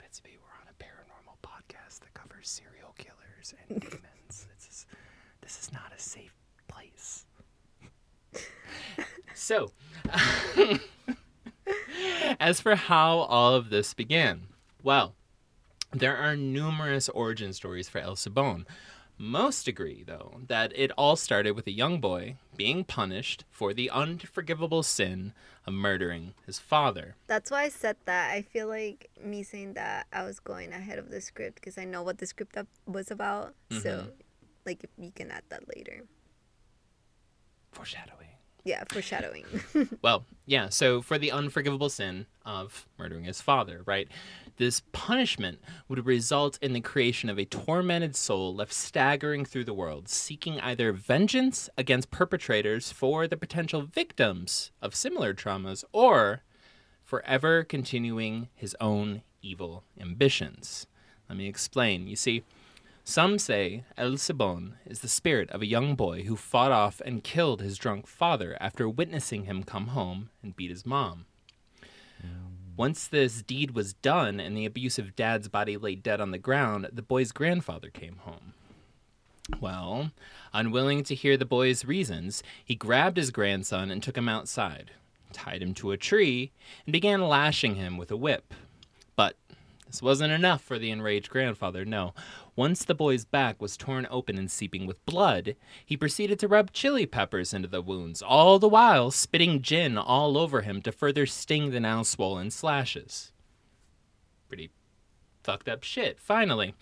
Betsabe, 0.00 0.36
we're 0.42 0.56
on 0.60 0.68
a 0.70 0.82
paranormal 0.82 1.36
podcast 1.42 2.00
that 2.00 2.14
covers 2.14 2.33
serial 2.44 2.94
killers 2.98 3.54
and 3.68 3.80
demons. 3.80 4.46
This 4.54 4.68
is 4.68 4.86
this 5.40 5.58
is 5.60 5.72
not 5.72 5.92
a 5.96 6.00
safe 6.00 6.34
place. 6.68 7.24
so, 9.34 9.70
as 12.40 12.60
for 12.60 12.74
how 12.76 13.18
all 13.18 13.54
of 13.54 13.70
this 13.70 13.94
began, 13.94 14.42
well, 14.82 15.14
there 15.92 16.16
are 16.16 16.36
numerous 16.36 17.08
origin 17.10 17.52
stories 17.52 17.88
for 17.88 17.98
El 17.98 18.16
Silbon, 18.16 18.66
Most 19.16 19.68
agree, 19.68 20.02
though, 20.04 20.40
that 20.48 20.72
it 20.74 20.90
all 20.98 21.14
started 21.14 21.52
with 21.52 21.66
a 21.68 21.72
young 21.72 22.00
boy 22.00 22.36
being 22.56 22.82
punished 22.84 23.44
for 23.50 23.72
the 23.72 23.88
unforgivable 23.90 24.82
sin 24.82 25.32
of 25.66 25.72
murdering 25.72 26.34
his 26.46 26.58
father. 26.58 27.14
That's 27.28 27.50
why 27.50 27.62
I 27.62 27.68
said 27.68 27.96
that. 28.06 28.32
I 28.32 28.42
feel 28.42 28.66
like 28.66 29.10
me 29.22 29.42
saying 29.44 29.74
that 29.74 30.06
I 30.12 30.24
was 30.24 30.40
going 30.40 30.72
ahead 30.72 30.98
of 30.98 31.10
the 31.10 31.20
script 31.20 31.54
because 31.56 31.78
I 31.78 31.84
know 31.84 32.02
what 32.02 32.18
the 32.18 32.26
script 32.26 32.56
up 32.56 32.66
was 32.86 33.10
about. 33.10 33.54
So, 33.70 33.98
Mhm. 33.98 34.12
like, 34.66 34.84
you 34.98 35.12
can 35.12 35.30
add 35.30 35.44
that 35.48 35.68
later. 35.76 36.02
Foreshadowing. 37.72 38.28
Yeah, 38.64 38.82
foreshadowing. 38.90 39.44
Well, 40.02 40.26
yeah, 40.46 40.68
so 40.70 41.00
for 41.02 41.18
the 41.18 41.30
unforgivable 41.30 41.88
sin 41.88 42.26
of 42.44 42.86
murdering 42.98 43.24
his 43.24 43.40
father, 43.40 43.82
right? 43.86 44.08
This 44.56 44.82
punishment 44.92 45.58
would 45.88 46.06
result 46.06 46.58
in 46.62 46.72
the 46.74 46.80
creation 46.80 47.28
of 47.28 47.38
a 47.38 47.44
tormented 47.44 48.14
soul 48.14 48.54
left 48.54 48.72
staggering 48.72 49.44
through 49.44 49.64
the 49.64 49.74
world, 49.74 50.08
seeking 50.08 50.60
either 50.60 50.92
vengeance 50.92 51.68
against 51.76 52.12
perpetrators 52.12 52.92
for 52.92 53.26
the 53.26 53.36
potential 53.36 53.82
victims 53.82 54.70
of 54.80 54.94
similar 54.94 55.34
traumas 55.34 55.82
or 55.92 56.42
forever 57.02 57.64
continuing 57.64 58.48
his 58.54 58.76
own 58.80 59.22
evil 59.42 59.82
ambitions. 60.00 60.86
Let 61.28 61.38
me 61.38 61.48
explain. 61.48 62.06
You 62.06 62.16
see, 62.16 62.44
some 63.02 63.38
say 63.38 63.84
El 63.98 64.12
Silbon 64.12 64.74
is 64.86 65.00
the 65.00 65.08
spirit 65.08 65.50
of 65.50 65.62
a 65.62 65.66
young 65.66 65.94
boy 65.94 66.22
who 66.22 66.36
fought 66.36 66.72
off 66.72 67.02
and 67.04 67.24
killed 67.24 67.60
his 67.60 67.76
drunk 67.76 68.06
father 68.06 68.56
after 68.60 68.88
witnessing 68.88 69.44
him 69.44 69.62
come 69.64 69.88
home 69.88 70.30
and 70.42 70.56
beat 70.56 70.70
his 70.70 70.86
mom. 70.86 71.26
Once 72.76 73.06
this 73.06 73.42
deed 73.42 73.70
was 73.70 73.94
done 73.94 74.40
and 74.40 74.56
the 74.56 74.66
abusive 74.66 75.14
dad's 75.14 75.48
body 75.48 75.76
lay 75.76 75.94
dead 75.94 76.20
on 76.20 76.32
the 76.32 76.38
ground, 76.38 76.88
the 76.92 77.02
boy's 77.02 77.30
grandfather 77.30 77.88
came 77.88 78.16
home. 78.18 78.52
Well, 79.60 80.10
unwilling 80.52 81.04
to 81.04 81.14
hear 81.14 81.36
the 81.36 81.44
boy's 81.44 81.84
reasons, 81.84 82.42
he 82.64 82.74
grabbed 82.74 83.16
his 83.16 83.30
grandson 83.30 83.90
and 83.90 84.02
took 84.02 84.16
him 84.16 84.28
outside, 84.28 84.90
tied 85.32 85.62
him 85.62 85.74
to 85.74 85.92
a 85.92 85.96
tree, 85.96 86.50
and 86.84 86.92
began 86.92 87.28
lashing 87.28 87.76
him 87.76 87.96
with 87.96 88.10
a 88.10 88.16
whip. 88.16 88.54
But 89.14 89.36
this 89.86 90.02
wasn't 90.02 90.32
enough 90.32 90.62
for 90.62 90.78
the 90.78 90.90
enraged 90.90 91.30
grandfather, 91.30 91.84
no. 91.84 92.14
Once 92.56 92.84
the 92.84 92.94
boy's 92.94 93.24
back 93.24 93.60
was 93.60 93.76
torn 93.76 94.06
open 94.10 94.38
and 94.38 94.50
seeping 94.50 94.86
with 94.86 95.04
blood, 95.06 95.56
he 95.84 95.96
proceeded 95.96 96.38
to 96.38 96.46
rub 96.46 96.72
chili 96.72 97.04
peppers 97.04 97.52
into 97.52 97.66
the 97.66 97.82
wounds, 97.82 98.22
all 98.22 98.58
the 98.58 98.68
while 98.68 99.10
spitting 99.10 99.60
gin 99.60 99.98
all 99.98 100.38
over 100.38 100.60
him 100.60 100.80
to 100.80 100.92
further 100.92 101.26
sting 101.26 101.70
the 101.70 101.80
now 101.80 102.02
swollen 102.02 102.50
slashes. 102.50 103.32
Pretty 104.48 104.70
fucked 105.42 105.68
up 105.68 105.82
shit. 105.82 106.20
Finally, 106.20 106.74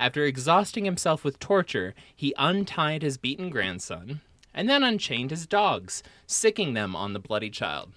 after 0.00 0.24
exhausting 0.24 0.86
himself 0.86 1.24
with 1.24 1.38
torture, 1.38 1.94
he 2.16 2.34
untied 2.38 3.02
his 3.02 3.18
beaten 3.18 3.50
grandson 3.50 4.22
and 4.54 4.68
then 4.68 4.82
unchained 4.82 5.30
his 5.30 5.46
dogs, 5.46 6.02
sicking 6.26 6.72
them 6.72 6.96
on 6.96 7.12
the 7.12 7.20
bloody 7.20 7.50
child. 7.50 7.92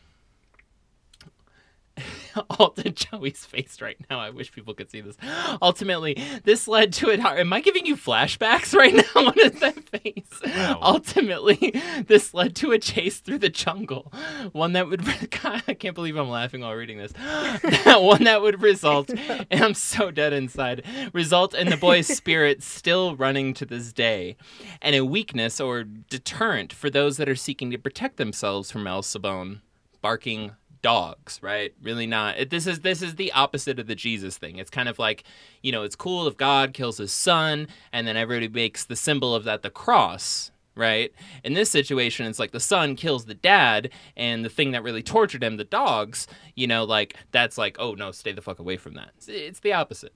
Alta 2.60 2.90
Joey's 2.90 3.46
face 3.46 3.82
right 3.82 3.98
now. 4.10 4.20
I 4.20 4.30
wish 4.30 4.52
people 4.52 4.74
could 4.74 4.90
see 4.90 5.02
this. 5.02 5.18
Ultimately, 5.62 6.22
this 6.44 6.68
led 6.68 6.94
to 6.94 7.10
it. 7.10 7.20
Am 7.20 7.52
I 7.54 7.62
giving 7.62 7.86
you 7.86 7.96
flashbacks 7.96 8.76
right 8.76 8.94
now? 9.16 9.24
what 9.24 9.38
is 9.38 9.60
that 9.60 9.90
face? 9.90 10.42
Wow. 10.46 10.80
Ultimately, 10.82 11.74
this 12.08 12.34
led 12.34 12.56
to 12.58 12.72
a 12.72 12.80
chase 12.80 13.20
through 13.20 13.40
the 13.40 13.50
jungle. 13.50 14.12
One 14.52 14.74
that 14.74 14.88
would. 14.88 15.02
God, 15.44 15.64
I 15.68 15.74
can't 15.74 15.96
believe 15.96 16.16
I'm 16.16 16.30
laughing 16.30 16.62
while 16.62 16.74
reading 16.74 16.98
this. 16.98 17.14
That 17.14 18.02
one 18.02 18.24
that 18.26 18.42
would 18.42 18.62
result, 18.62 19.10
and 19.10 19.64
I'm 19.64 19.74
so 19.74 20.12
dead 20.12 20.34
inside, 20.34 20.84
result 21.14 21.54
in 21.54 21.70
the 21.70 21.78
boy's 21.78 22.08
spirit 22.08 22.64
still 22.64 23.16
running 23.16 23.54
to 23.56 23.66
this 23.66 23.92
day, 23.92 24.38
and 24.82 24.96
a 24.96 25.06
weakness 25.06 25.60
or 25.60 25.84
deterrent 25.84 26.74
for 26.74 26.90
those 26.90 27.18
that 27.18 27.30
are 27.30 27.36
seeking 27.36 27.72
to 27.72 27.78
protect 27.78 28.18
themselves 28.18 28.72
from 28.72 28.88
El 28.88 29.02
Silbon, 29.02 29.62
barking 30.02 30.52
dogs 30.82 31.40
right? 31.42 31.74
Really 31.82 32.08
not 32.08 32.38
it, 32.38 32.50
this 32.50 32.68
is 32.68 32.80
this 32.82 33.02
is 33.02 33.16
the 33.16 33.32
opposite 33.32 33.80
of 33.80 33.88
the 33.88 33.96
jesus 33.96 34.38
thing. 34.38 34.58
It's 34.58 34.70
kind 34.70 34.90
of 34.90 35.00
like 35.00 35.24
you 35.62 35.72
know 35.72 35.84
it's 35.84 35.96
cool 35.96 36.28
if 36.28 36.38
god 36.38 36.74
kills 36.74 36.98
his 36.98 37.12
son 37.12 37.68
and 37.92 38.08
then 38.08 38.18
everybody 38.18 38.48
makes 38.48 38.86
the 38.86 38.96
symbol 38.96 39.36
of 39.36 39.44
that 39.46 39.62
the 39.62 39.70
cross 39.70 40.52
right? 40.74 41.12
In 41.44 41.54
this 41.54 41.70
situation 41.70 42.26
it's 42.26 42.40
like 42.40 42.52
the 42.52 42.60
son 42.60 42.96
kills 42.96 43.26
the 43.26 43.34
dad 43.34 43.90
and 44.16 44.44
the 44.46 44.50
thing 44.50 44.72
that 44.72 44.84
really 44.84 45.04
tortured 45.04 45.44
him 45.44 45.58
the 45.58 45.64
dogs 45.64 46.28
you 46.56 46.68
know 46.68 46.84
like 46.84 47.16
that's 47.32 47.58
like 47.58 47.76
oh 47.80 47.94
no 47.94 48.12
stay 48.12 48.32
the 48.32 48.42
fuck 48.42 48.60
away 48.60 48.78
from 48.78 48.94
that. 48.96 49.12
It's, 49.18 49.28
it's 49.28 49.60
the 49.60 49.74
opposite 49.74 50.14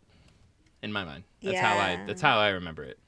in 0.81 0.91
my 0.91 1.03
mind. 1.03 1.23
That's 1.41 1.59
how 1.59 1.77
i 1.77 2.05
that's 2.07 2.21
how 2.21 2.39
i 2.39 2.49
remember 2.49 2.83
it 2.83 2.99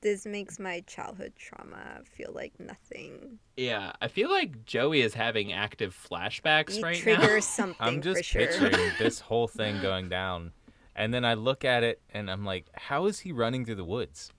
this 0.00 0.24
makes 0.26 0.58
my 0.58 0.80
childhood 0.86 1.32
trauma 1.36 2.00
feel 2.04 2.30
like 2.34 2.52
nothing. 2.60 3.38
yeah 3.56 3.92
i 4.00 4.08
feel 4.08 4.30
like 4.30 4.64
joey 4.64 5.00
is 5.00 5.14
having 5.14 5.52
active 5.52 5.96
flashbacks 6.10 6.76
You 6.76 6.82
right 6.82 6.96
trigger 6.96 7.34
now 7.34 7.40
something 7.40 7.76
I'm 7.80 8.00
just 8.00 8.18
for 8.18 8.22
sure. 8.22 8.46
picturing 8.46 8.90
this 8.98 9.20
whole 9.20 9.48
thing 9.48 9.80
going 9.82 10.08
down, 10.08 10.52
and 10.94 11.12
then 11.14 11.24
I 11.24 11.34
look 11.34 11.64
at 11.64 11.82
it 11.84 12.00
and 12.10 12.30
I'm 12.30 12.44
like, 12.44 12.66
how 12.74 13.06
is 13.06 13.20
he 13.20 13.32
running 13.32 13.64
through 13.64 13.76
the 13.76 13.84
woods? 13.84 14.32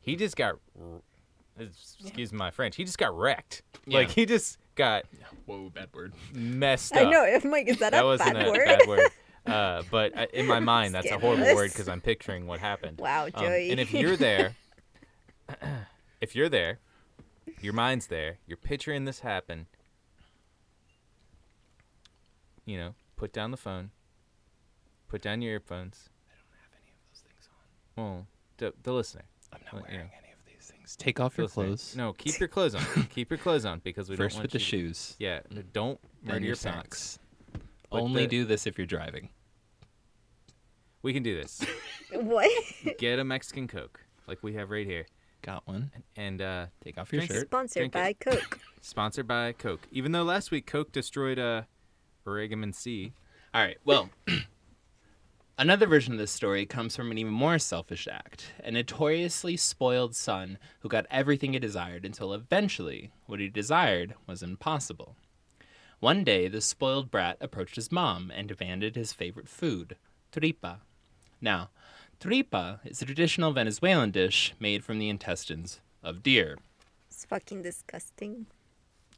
He 0.00 0.16
just 0.16 0.36
got, 0.36 0.54
r- 0.80 1.02
excuse 1.58 2.32
my 2.32 2.50
French, 2.50 2.76
he 2.76 2.84
just 2.84 2.96
got 2.98 3.14
wrecked. 3.16 3.62
Like 3.86 4.10
he 4.10 4.24
just 4.26 4.58
got 4.74 5.04
whoa 5.46 5.70
bad 5.70 5.88
word 5.92 6.12
messed 6.32 6.92
up. 6.94 7.06
I 7.06 7.10
know. 7.10 7.22
I'm 7.24 7.50
like, 7.50 7.68
is 7.68 7.78
that, 7.80 7.92
that 7.92 8.02
a 8.04 8.06
wasn't 8.06 8.34
bad 8.34 8.48
a 8.48 8.52
bad 8.52 8.80
word. 8.88 9.00
Uh, 9.48 9.82
but 9.90 10.16
uh, 10.16 10.26
in 10.32 10.46
my 10.46 10.60
mind, 10.74 10.94
that's 10.94 11.10
a 11.10 11.18
horrible 11.18 11.54
word 11.54 11.70
because 11.70 11.88
I'm 11.88 12.00
picturing 12.00 12.46
what 12.46 12.60
happened. 12.60 12.98
wow, 13.00 13.24
Um, 13.26 13.30
Joey. 13.36 13.70
and 13.70 13.80
if 13.80 13.92
you're 13.92 14.16
there, 14.16 14.54
if 16.20 16.34
you're 16.36 16.48
there, 16.48 16.78
your 17.60 17.72
mind's 17.72 18.06
there, 18.08 18.38
you're 18.46 18.56
picturing 18.58 19.04
this 19.04 19.20
happen. 19.20 19.66
You 22.64 22.76
know, 22.76 22.94
put 23.16 23.32
down 23.32 23.50
the 23.50 23.56
phone, 23.56 23.90
put 25.08 25.22
down 25.22 25.40
your 25.40 25.52
earphones. 25.54 26.10
have 26.60 26.70
any 26.82 26.90
of 26.92 26.98
those 27.10 27.20
things 27.20 27.48
on 27.96 28.04
Well, 28.04 28.26
the, 28.58 28.74
the 28.82 28.92
listener. 28.92 29.22
i'm 29.52 29.60
not 29.64 29.72
Well, 29.74 29.84
yeah. 29.88 29.94
wearing 29.96 30.10
any 30.22 30.32
of 30.32 30.38
these 30.46 30.70
things 30.70 30.94
take 30.96 31.18
off 31.18 31.34
the 31.36 31.42
your 31.42 31.46
listener. 31.46 31.64
clothes 31.64 31.96
No, 31.96 32.12
keep 32.12 32.38
your 32.40 32.48
clothes 32.48 32.74
on. 32.74 32.82
keep 33.14 33.30
your 33.30 33.38
clothes 33.38 33.64
on 33.64 33.80
because 33.82 34.10
we 34.10 34.16
first 34.16 34.36
don't 34.36 34.42
with 34.42 34.52
want 34.52 34.52
the 34.52 34.58
you 34.58 34.82
to- 34.82 34.88
shoes 34.88 35.16
Yeah, 35.18 35.40
don't 35.72 35.98
then 36.22 36.34
murder 36.34 36.38
your 36.40 36.46
your 36.48 36.54
socks. 36.56 37.18
socks 37.54 37.64
only 37.90 38.24
the- 38.24 38.28
do 38.28 38.44
this 38.44 38.66
if 38.66 38.76
you're 38.76 38.86
driving 38.86 39.30
We 41.02 41.12
can 41.12 41.22
do 41.22 41.36
this. 41.36 41.64
what? 42.12 42.50
Get 42.98 43.18
a 43.18 43.24
Mexican 43.24 43.68
Coke 43.68 44.00
like 44.28 44.42
we 44.42 44.54
have 44.54 44.70
right 44.70 44.86
here, 44.86 45.06
got 45.42 45.66
one 45.66 45.90
and 46.16 46.40
uh, 46.42 46.66
take 46.84 46.98
off 46.98 47.12
your 47.12 47.20
Drink 47.20 47.32
shirt 47.32 47.48
Sponsored 47.48 47.90
Drink 47.90 47.94
it. 47.94 48.24
by 48.26 48.32
Coke. 48.36 48.60
sponsored 48.82 49.26
by 49.26 49.52
Coke. 49.52 49.88
Even 49.90 50.12
though 50.12 50.22
last 50.22 50.50
week 50.50 50.66
Coke 50.66 50.92
destroyed 50.92 51.38
uh, 51.38 51.62
Oregon 52.26 52.72
C. 52.72 53.12
All 53.54 53.62
right. 53.62 53.78
Well, 53.84 54.10
another 55.58 55.86
version 55.86 56.12
of 56.12 56.18
this 56.18 56.30
story 56.30 56.66
comes 56.66 56.94
from 56.94 57.10
an 57.10 57.18
even 57.18 57.32
more 57.32 57.58
selfish 57.58 58.06
act 58.06 58.52
a 58.62 58.70
notoriously 58.70 59.56
spoiled 59.56 60.14
son 60.14 60.58
who 60.80 60.88
got 60.88 61.06
everything 61.10 61.54
he 61.54 61.58
desired 61.58 62.04
until 62.04 62.34
eventually 62.34 63.10
what 63.26 63.40
he 63.40 63.48
desired 63.48 64.14
was 64.26 64.42
impossible. 64.42 65.16
One 66.00 66.22
day, 66.22 66.46
the 66.46 66.60
spoiled 66.60 67.10
brat 67.10 67.38
approached 67.40 67.74
his 67.74 67.90
mom 67.90 68.30
and 68.32 68.46
demanded 68.46 68.94
his 68.94 69.12
favorite 69.12 69.48
food, 69.48 69.96
tripa. 70.30 70.82
Now, 71.40 71.70
tripa 72.20 72.80
is 72.84 73.00
a 73.00 73.04
traditional 73.04 73.52
Venezuelan 73.52 74.10
dish 74.10 74.54
made 74.58 74.84
from 74.84 74.98
the 74.98 75.08
intestines 75.08 75.80
of 76.02 76.22
deer. 76.22 76.58
It's 77.10 77.24
fucking 77.24 77.62
disgusting. 77.62 78.46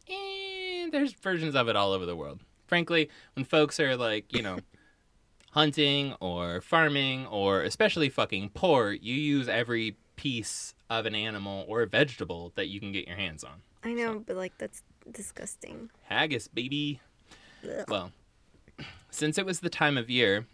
And 0.09 0.93
there's 0.93 1.13
versions 1.13 1.55
of 1.55 1.69
it 1.69 1.77
all 1.77 1.93
over 1.93 2.05
the 2.05 2.17
world. 2.17 2.41
Frankly, 2.67 3.09
when 3.35 3.45
folks 3.45 3.81
are 3.81 3.97
like, 3.97 4.33
you 4.35 4.43
know, 4.43 4.59
hunting 5.53 6.15
or 6.21 6.61
farming 6.61 7.27
or 7.27 7.63
especially 7.63 8.09
fucking 8.09 8.51
poor, 8.55 8.93
you 8.93 9.15
use 9.15 9.49
every 9.49 9.97
piece 10.17 10.75
of 10.89 11.07
an 11.07 11.15
animal 11.15 11.65
or 11.69 11.83
a 11.83 11.87
vegetable 11.87 12.53
that 12.55 12.69
you 12.69 12.81
can 12.81 12.93
get 12.93 13.07
your 13.07 13.17
hands 13.17 13.45
on. 13.45 13.63
I 13.83 13.95
know, 13.95 14.19
but 14.19 14.37
like 14.37 14.59
that's 14.59 14.83
disgusting. 15.11 15.91
Haggis, 16.05 16.49
baby. 16.49 17.01
Ugh. 17.65 17.85
Well, 17.89 18.13
since 19.11 19.39
it 19.39 19.47
was 19.47 19.61
the 19.61 19.71
time 19.71 19.97
of 19.97 20.11
year 20.11 20.47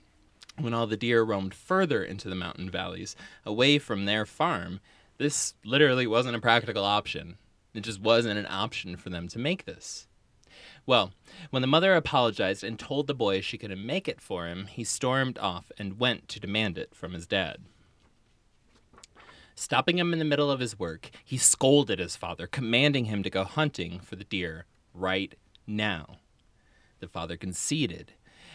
when 0.58 0.74
all 0.74 0.86
the 0.86 0.96
deer 0.96 1.22
roamed 1.22 1.54
further 1.54 2.02
into 2.02 2.28
the 2.28 2.34
mountain 2.34 2.70
valleys, 2.70 3.16
away 3.44 3.78
from 3.78 4.04
their 4.04 4.26
farm, 4.26 4.80
this 5.18 5.54
literally 5.64 6.06
wasn't 6.06 6.36
a 6.36 6.40
practical 6.40 6.84
option. 6.84 7.36
It 7.74 7.80
just 7.80 8.00
wasn't 8.00 8.38
an 8.38 8.46
option 8.48 8.96
for 8.96 9.10
them 9.10 9.28
to 9.28 9.38
make 9.38 9.64
this. 9.64 10.06
Well, 10.86 11.12
when 11.50 11.62
the 11.62 11.68
mother 11.68 11.94
apologized 11.94 12.62
and 12.62 12.78
told 12.78 13.06
the 13.06 13.14
boy 13.14 13.40
she 13.40 13.58
couldn't 13.58 13.84
make 13.84 14.08
it 14.08 14.20
for 14.20 14.46
him, 14.46 14.66
he 14.66 14.84
stormed 14.84 15.38
off 15.38 15.72
and 15.78 15.98
went 15.98 16.28
to 16.28 16.40
demand 16.40 16.78
it 16.78 16.94
from 16.94 17.12
his 17.12 17.26
dad. 17.26 17.58
Stopping 19.54 19.98
him 19.98 20.12
in 20.12 20.18
the 20.18 20.24
middle 20.24 20.50
of 20.50 20.60
his 20.60 20.78
work, 20.78 21.10
he 21.24 21.38
scolded 21.38 21.98
his 21.98 22.14
father, 22.14 22.46
commanding 22.46 23.06
him 23.06 23.22
to 23.22 23.30
go 23.30 23.42
hunting 23.42 23.98
for 24.00 24.14
the 24.14 24.24
deer 24.24 24.66
right 24.94 25.34
now. 25.66 26.18
The 27.00 27.08
father 27.08 27.36
conceded, 27.36 28.12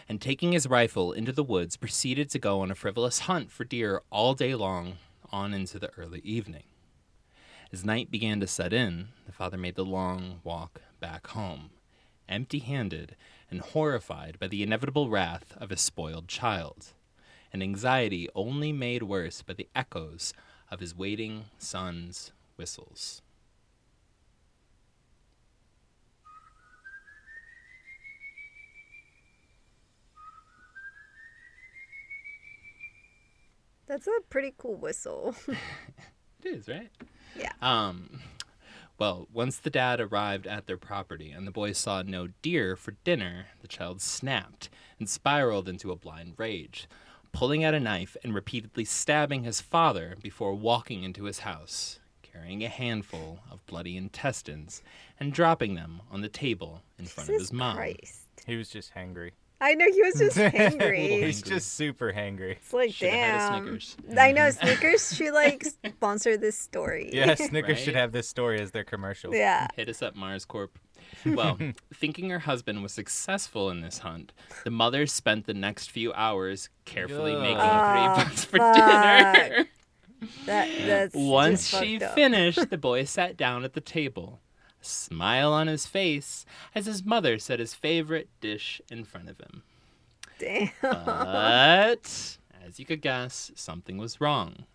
and 0.08 0.20
taking 0.20 0.52
his 0.52 0.66
rifle 0.66 1.12
into 1.12 1.32
the 1.32 1.44
woods, 1.44 1.76
proceeded 1.76 2.30
to 2.30 2.38
go 2.38 2.60
on 2.60 2.70
a 2.70 2.74
frivolous 2.74 3.20
hunt 3.20 3.50
for 3.50 3.64
deer 3.64 4.02
all 4.10 4.34
day 4.34 4.54
long, 4.54 4.98
on 5.30 5.54
into 5.54 5.78
the 5.78 5.90
early 5.96 6.20
evening. 6.20 6.64
As 7.72 7.84
night 7.84 8.10
began 8.10 8.38
to 8.40 8.46
set 8.46 8.72
in, 8.72 9.08
the 9.24 9.32
father 9.32 9.56
made 9.56 9.76
the 9.76 9.84
long 9.84 10.40
walk 10.44 10.82
back 11.00 11.28
home, 11.28 11.70
empty 12.28 12.58
handed 12.58 13.16
and 13.50 13.60
horrified 13.60 14.38
by 14.38 14.48
the 14.48 14.62
inevitable 14.62 15.08
wrath 15.08 15.56
of 15.56 15.70
his 15.70 15.80
spoiled 15.80 16.28
child, 16.28 16.92
an 17.52 17.62
anxiety 17.62 18.28
only 18.34 18.72
made 18.72 19.02
worse 19.02 19.42
by 19.42 19.54
the 19.54 19.68
echoes 19.74 20.34
of 20.70 20.80
his 20.80 20.96
waiting 20.96 21.44
son's 21.58 22.32
whistles. 22.56 23.22
That's 33.92 34.06
a 34.06 34.22
pretty 34.30 34.54
cool 34.56 34.76
whistle. 34.76 35.36
It 36.44 36.48
is, 36.56 36.66
right? 36.66 36.90
Yeah. 37.38 37.52
Um, 37.60 38.18
well, 38.98 39.28
once 39.32 39.58
the 39.58 39.70
dad 39.70 40.00
arrived 40.00 40.44
at 40.44 40.66
their 40.66 40.76
property 40.76 41.30
and 41.30 41.46
the 41.46 41.52
boys 41.52 41.78
saw 41.78 42.02
no 42.02 42.30
deer 42.40 42.74
for 42.74 42.96
dinner, 43.04 43.46
the 43.60 43.68
child 43.68 44.00
snapped 44.00 44.68
and 44.98 45.08
spiraled 45.08 45.68
into 45.68 45.92
a 45.92 45.96
blind 45.96 46.34
rage, 46.38 46.88
pulling 47.30 47.62
out 47.62 47.74
a 47.74 47.80
knife 47.80 48.16
and 48.24 48.34
repeatedly 48.34 48.84
stabbing 48.84 49.44
his 49.44 49.60
father 49.60 50.16
before 50.20 50.54
walking 50.54 51.04
into 51.04 51.24
his 51.24 51.40
house, 51.40 52.00
carrying 52.22 52.64
a 52.64 52.68
handful 52.68 53.38
of 53.48 53.64
bloody 53.66 53.96
intestines 53.96 54.82
and 55.20 55.32
dropping 55.32 55.76
them 55.76 56.02
on 56.10 56.22
the 56.22 56.28
table 56.28 56.82
in 56.98 57.04
front 57.04 57.28
of 57.28 57.36
his 57.36 57.52
mom. 57.52 57.76
Christ. 57.76 58.30
He 58.46 58.56
was 58.56 58.68
just 58.68 58.94
hangry. 58.94 59.30
I 59.62 59.74
know 59.74 59.86
he 59.90 60.02
was 60.02 60.14
just 60.14 60.36
angry. 60.54 61.22
He's 61.22 61.40
just 61.40 61.74
super 61.74 62.12
hangry. 62.12 62.56
It's 62.56 62.72
like, 62.72 62.92
Should've 62.92 63.14
had 63.14 63.34
a 63.34 63.38
damn. 63.38 63.62
Snickers. 63.62 63.96
I 64.18 64.32
know 64.32 64.40
mm-hmm. 64.42 64.66
Snickers 64.66 65.14
should 65.16 65.32
like 65.34 65.64
sponsor 65.88 66.36
this 66.36 66.58
story. 66.58 67.10
Yeah, 67.12 67.36
Snickers 67.36 67.78
should 67.78 67.94
have 67.94 68.10
this 68.10 68.28
story 68.28 68.60
as 68.60 68.72
their 68.72 68.82
commercial. 68.84 69.32
yeah. 69.32 69.68
Hit 69.76 69.88
us 69.88 70.02
up, 70.02 70.16
Mars 70.16 70.44
Corp. 70.44 70.78
Well, 71.26 71.58
thinking 71.94 72.30
her 72.30 72.38
husband 72.40 72.82
was 72.82 72.92
successful 72.92 73.70
in 73.70 73.80
this 73.80 73.98
hunt, 73.98 74.32
the 74.64 74.70
mother 74.70 75.06
spent 75.06 75.46
the 75.46 75.54
next 75.54 75.90
few 75.90 76.12
hours 76.14 76.68
carefully 76.84 77.34
Ugh. 77.34 77.42
making 77.42 77.56
Oh, 77.58 77.60
three 77.60 77.68
ah, 77.68 78.14
bucks 78.16 78.44
for 78.44 78.56
fuck. 78.58 78.74
dinner. 78.74 79.66
That 80.46 80.68
that's 80.86 81.14
Once 81.14 81.70
just 81.70 81.82
she 81.82 82.00
up. 82.02 82.14
finished, 82.14 82.70
the 82.70 82.78
boy 82.78 83.04
sat 83.04 83.36
down 83.36 83.62
at 83.64 83.74
the 83.74 83.80
table, 83.80 84.40
a 84.51 84.51
smile 84.82 85.52
on 85.52 85.66
his 85.66 85.86
face 85.86 86.44
as 86.74 86.86
his 86.86 87.04
mother 87.04 87.38
set 87.38 87.58
his 87.58 87.74
favorite 87.74 88.28
dish 88.40 88.80
in 88.90 89.04
front 89.04 89.28
of 89.28 89.38
him. 89.38 89.62
Damn. 90.38 90.70
But, 90.82 92.38
as 92.66 92.78
you 92.78 92.84
could 92.84 93.00
guess, 93.00 93.50
something 93.54 93.98
was 93.98 94.20
wrong. 94.20 94.66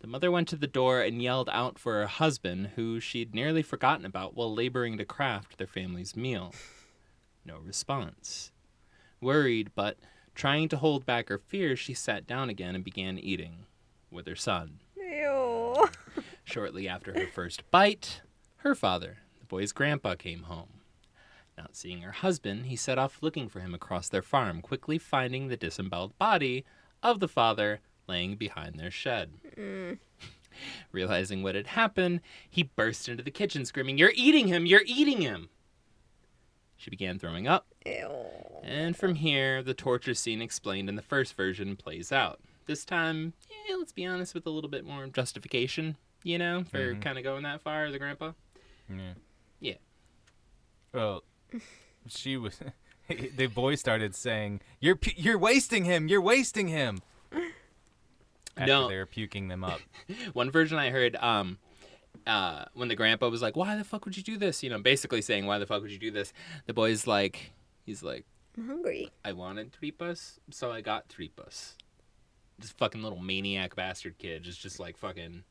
The 0.00 0.06
mother 0.06 0.30
went 0.30 0.48
to 0.48 0.56
the 0.56 0.66
door 0.66 1.00
and 1.00 1.22
yelled 1.22 1.48
out 1.50 1.78
for 1.78 1.94
her 1.94 2.06
husband, 2.06 2.72
who 2.76 3.00
she'd 3.00 3.34
nearly 3.34 3.62
forgotten 3.62 4.04
about 4.04 4.36
while 4.36 4.54
laboring 4.54 4.98
to 4.98 5.04
craft 5.04 5.58
their 5.58 5.66
family's 5.66 6.14
meal. 6.14 6.54
No 7.44 7.58
response. 7.58 8.52
Worried, 9.20 9.70
but 9.74 9.96
trying 10.34 10.68
to 10.68 10.76
hold 10.76 11.06
back 11.06 11.28
her 11.28 11.38
fears, 11.38 11.78
she 11.78 11.94
sat 11.94 12.26
down 12.26 12.50
again 12.50 12.74
and 12.74 12.84
began 12.84 13.18
eating 13.18 13.64
with 14.10 14.26
her 14.26 14.36
son. 14.36 14.80
Ew. 14.96 15.88
Shortly 16.44 16.86
after 16.86 17.12
her 17.12 17.26
first 17.26 17.68
bite, 17.70 18.20
her 18.58 18.74
father, 18.74 19.18
the 19.46 19.56
boy's 19.56 19.70
grandpa, 19.72 20.14
came 20.16 20.44
home. 20.44 20.68
Not 21.56 21.76
seeing 21.76 22.02
her 22.02 22.10
husband, 22.12 22.66
he 22.66 22.74
set 22.76 22.98
off 22.98 23.18
looking 23.22 23.48
for 23.48 23.60
him 23.60 23.74
across 23.74 24.08
their 24.08 24.22
farm, 24.22 24.60
quickly 24.60 24.98
finding 24.98 25.46
the 25.48 25.56
disemboweled 25.56 26.18
body 26.18 26.64
of 27.02 27.20
the 27.20 27.28
father 27.28 27.80
laying 28.08 28.34
behind 28.36 28.78
their 28.78 28.90
shed. 28.90 29.30
Realizing 30.92 31.42
what 31.42 31.54
had 31.54 31.68
happened, 31.68 32.20
he 32.50 32.64
burst 32.64 33.08
into 33.08 33.22
the 33.22 33.30
kitchen, 33.30 33.64
screaming, 33.64 33.98
You're 33.98 34.12
eating 34.14 34.48
him! 34.48 34.66
You're 34.66 34.82
eating 34.84 35.20
him! 35.20 35.48
She 36.76 36.90
began 36.90 37.18
throwing 37.18 37.46
up, 37.48 37.66
Ew. 37.86 38.10
and 38.62 38.96
from 38.96 39.14
here, 39.14 39.62
the 39.62 39.74
torture 39.74 40.12
scene 40.14 40.42
explained 40.42 40.88
in 40.88 40.96
the 40.96 41.02
first 41.02 41.34
version 41.34 41.74
plays 41.76 42.10
out. 42.12 42.40
This 42.66 42.84
time, 42.84 43.32
yeah, 43.68 43.76
let's 43.76 43.92
be 43.92 44.04
honest, 44.04 44.34
with 44.34 44.46
a 44.46 44.50
little 44.50 44.68
bit 44.68 44.84
more 44.84 45.06
justification, 45.06 45.96
you 46.22 46.36
know, 46.36 46.64
for 46.64 46.94
Mhm. 46.94 47.00
kind 47.02 47.16
of 47.16 47.24
going 47.24 47.44
that 47.44 47.62
far, 47.62 47.86
as 47.86 47.94
a 47.94 47.98
grandpa. 47.98 48.32
Yeah. 48.90 48.96
Yeah. 48.96 49.12
Well, 50.96 51.24
she 52.08 52.38
was. 52.38 52.58
the 53.36 53.48
boy 53.48 53.74
started 53.74 54.14
saying, 54.14 54.62
"You're 54.80 54.96
pu- 54.96 55.12
you're 55.16 55.36
wasting 55.38 55.84
him. 55.84 56.08
You're 56.08 56.22
wasting 56.22 56.68
him." 56.68 57.00
After 58.56 58.66
No. 58.66 58.88
they 58.88 58.96
were 58.96 59.04
puking 59.04 59.48
them 59.48 59.62
up. 59.62 59.80
One 60.32 60.50
version 60.50 60.78
I 60.78 60.88
heard, 60.88 61.14
um, 61.16 61.58
uh, 62.26 62.64
when 62.72 62.88
the 62.88 62.96
grandpa 62.96 63.28
was 63.28 63.42
like, 63.42 63.56
"Why 63.56 63.76
the 63.76 63.84
fuck 63.84 64.06
would 64.06 64.16
you 64.16 64.22
do 64.22 64.38
this?" 64.38 64.62
You 64.62 64.70
know, 64.70 64.78
basically 64.78 65.20
saying, 65.20 65.44
"Why 65.44 65.58
the 65.58 65.66
fuck 65.66 65.82
would 65.82 65.90
you 65.92 65.98
do 65.98 66.10
this?" 66.10 66.32
The 66.64 66.72
boy's 66.72 67.06
like, 67.06 67.52
he's 67.84 68.02
like, 68.02 68.24
I'm 68.56 68.66
hungry. 68.66 69.10
"I 69.22 69.32
wanted 69.32 69.76
tripas, 69.78 70.38
so 70.50 70.72
I 70.72 70.80
got 70.80 71.08
tripas." 71.10 71.74
This 72.58 72.70
fucking 72.70 73.02
little 73.02 73.18
maniac 73.20 73.76
bastard 73.76 74.16
kid 74.16 74.42
just 74.44 74.62
just 74.62 74.80
like 74.80 74.96
fucking 74.96 75.44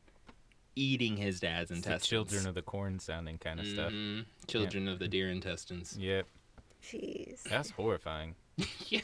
eating 0.76 1.18
his 1.18 1.40
dad's 1.40 1.72
It's 1.72 1.82
the 1.82 1.90
intestines. 1.90 2.08
children 2.08 2.48
of 2.48 2.56
the 2.56 2.62
corn 2.62 3.00
sounding 3.00 3.38
kind 3.38 3.60
of 3.60 3.66
stuff. 3.68 3.92
Mhm. 3.92 4.26
Children 4.48 4.88
of 4.88 5.00
the 5.00 5.08
deer 5.08 5.30
intestines. 5.30 5.98
Yep, 5.98 6.28
Jeez. 6.84 7.44
that's 7.44 7.72
horrifying. 7.72 8.36
yeah. 8.88 9.02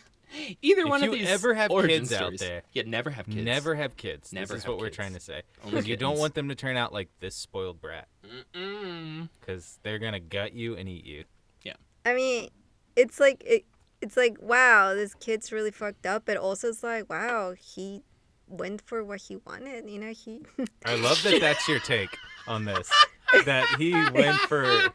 Either 0.62 0.84
If 0.84 0.88
one 0.88 1.04
of 1.04 1.12
you 1.12 1.20
these 1.20 1.28
ever 1.28 1.54
have 1.54 1.72
origin 1.72 2.00
kids 2.04 2.14
out 2.14 2.38
there, 2.38 2.62
yeah, 2.72 2.84
never 2.86 3.10
have 3.10 3.26
kids. 3.26 3.36
Never 3.44 3.76
have 3.76 3.98
kids. 3.98 4.32
Never 4.32 4.54
this 4.54 4.60
is 4.60 4.64
have 4.64 4.72
what 4.76 4.80
we're 4.80 4.90
trying 4.90 5.14
to 5.14 5.20
say. 5.20 5.42
Only 5.62 5.72
Because 5.72 5.88
you 5.90 5.98
don't 5.98 6.18
want 6.18 6.36
them 6.36 6.48
to 6.48 6.56
turn 6.56 6.78
out 6.78 6.94
like 6.94 7.10
this 7.20 7.36
spoiled 7.36 7.82
brat. 7.82 8.08
Mm-mm. 8.56 9.28
Because 9.40 9.80
they're 9.84 10.00
gonna 10.00 10.22
gut 10.22 10.54
you 10.54 10.76
and 10.78 10.88
eat 10.88 11.06
you. 11.06 11.26
Yeah. 11.64 11.74
I 12.06 12.14
mean, 12.14 12.50
it's 12.96 13.20
like 13.20 13.44
it, 13.46 13.66
it's 14.02 14.16
like 14.16 14.38
wow, 14.42 14.94
this 14.94 15.14
kid's 15.16 15.52
really 15.52 15.72
fucked 15.72 16.06
up, 16.06 16.24
but 16.26 16.38
also 16.38 16.70
it's 16.70 16.82
like 16.84 17.10
wow, 17.10 17.54
he 17.60 18.02
went 18.52 18.82
for 18.82 19.04
what 19.04 19.22
he 19.22 19.38
wanted. 19.38 19.90
You 19.90 20.00
know, 20.00 20.12
he. 20.12 20.42
I 20.86 20.96
love 20.96 21.22
that 21.24 21.40
that's 21.40 21.68
your 21.68 21.80
take 21.80 22.18
on 22.48 22.66
this. 22.66 22.90
That 23.46 23.66
he 23.78 23.94
went 23.94 24.38
for. 24.42 24.90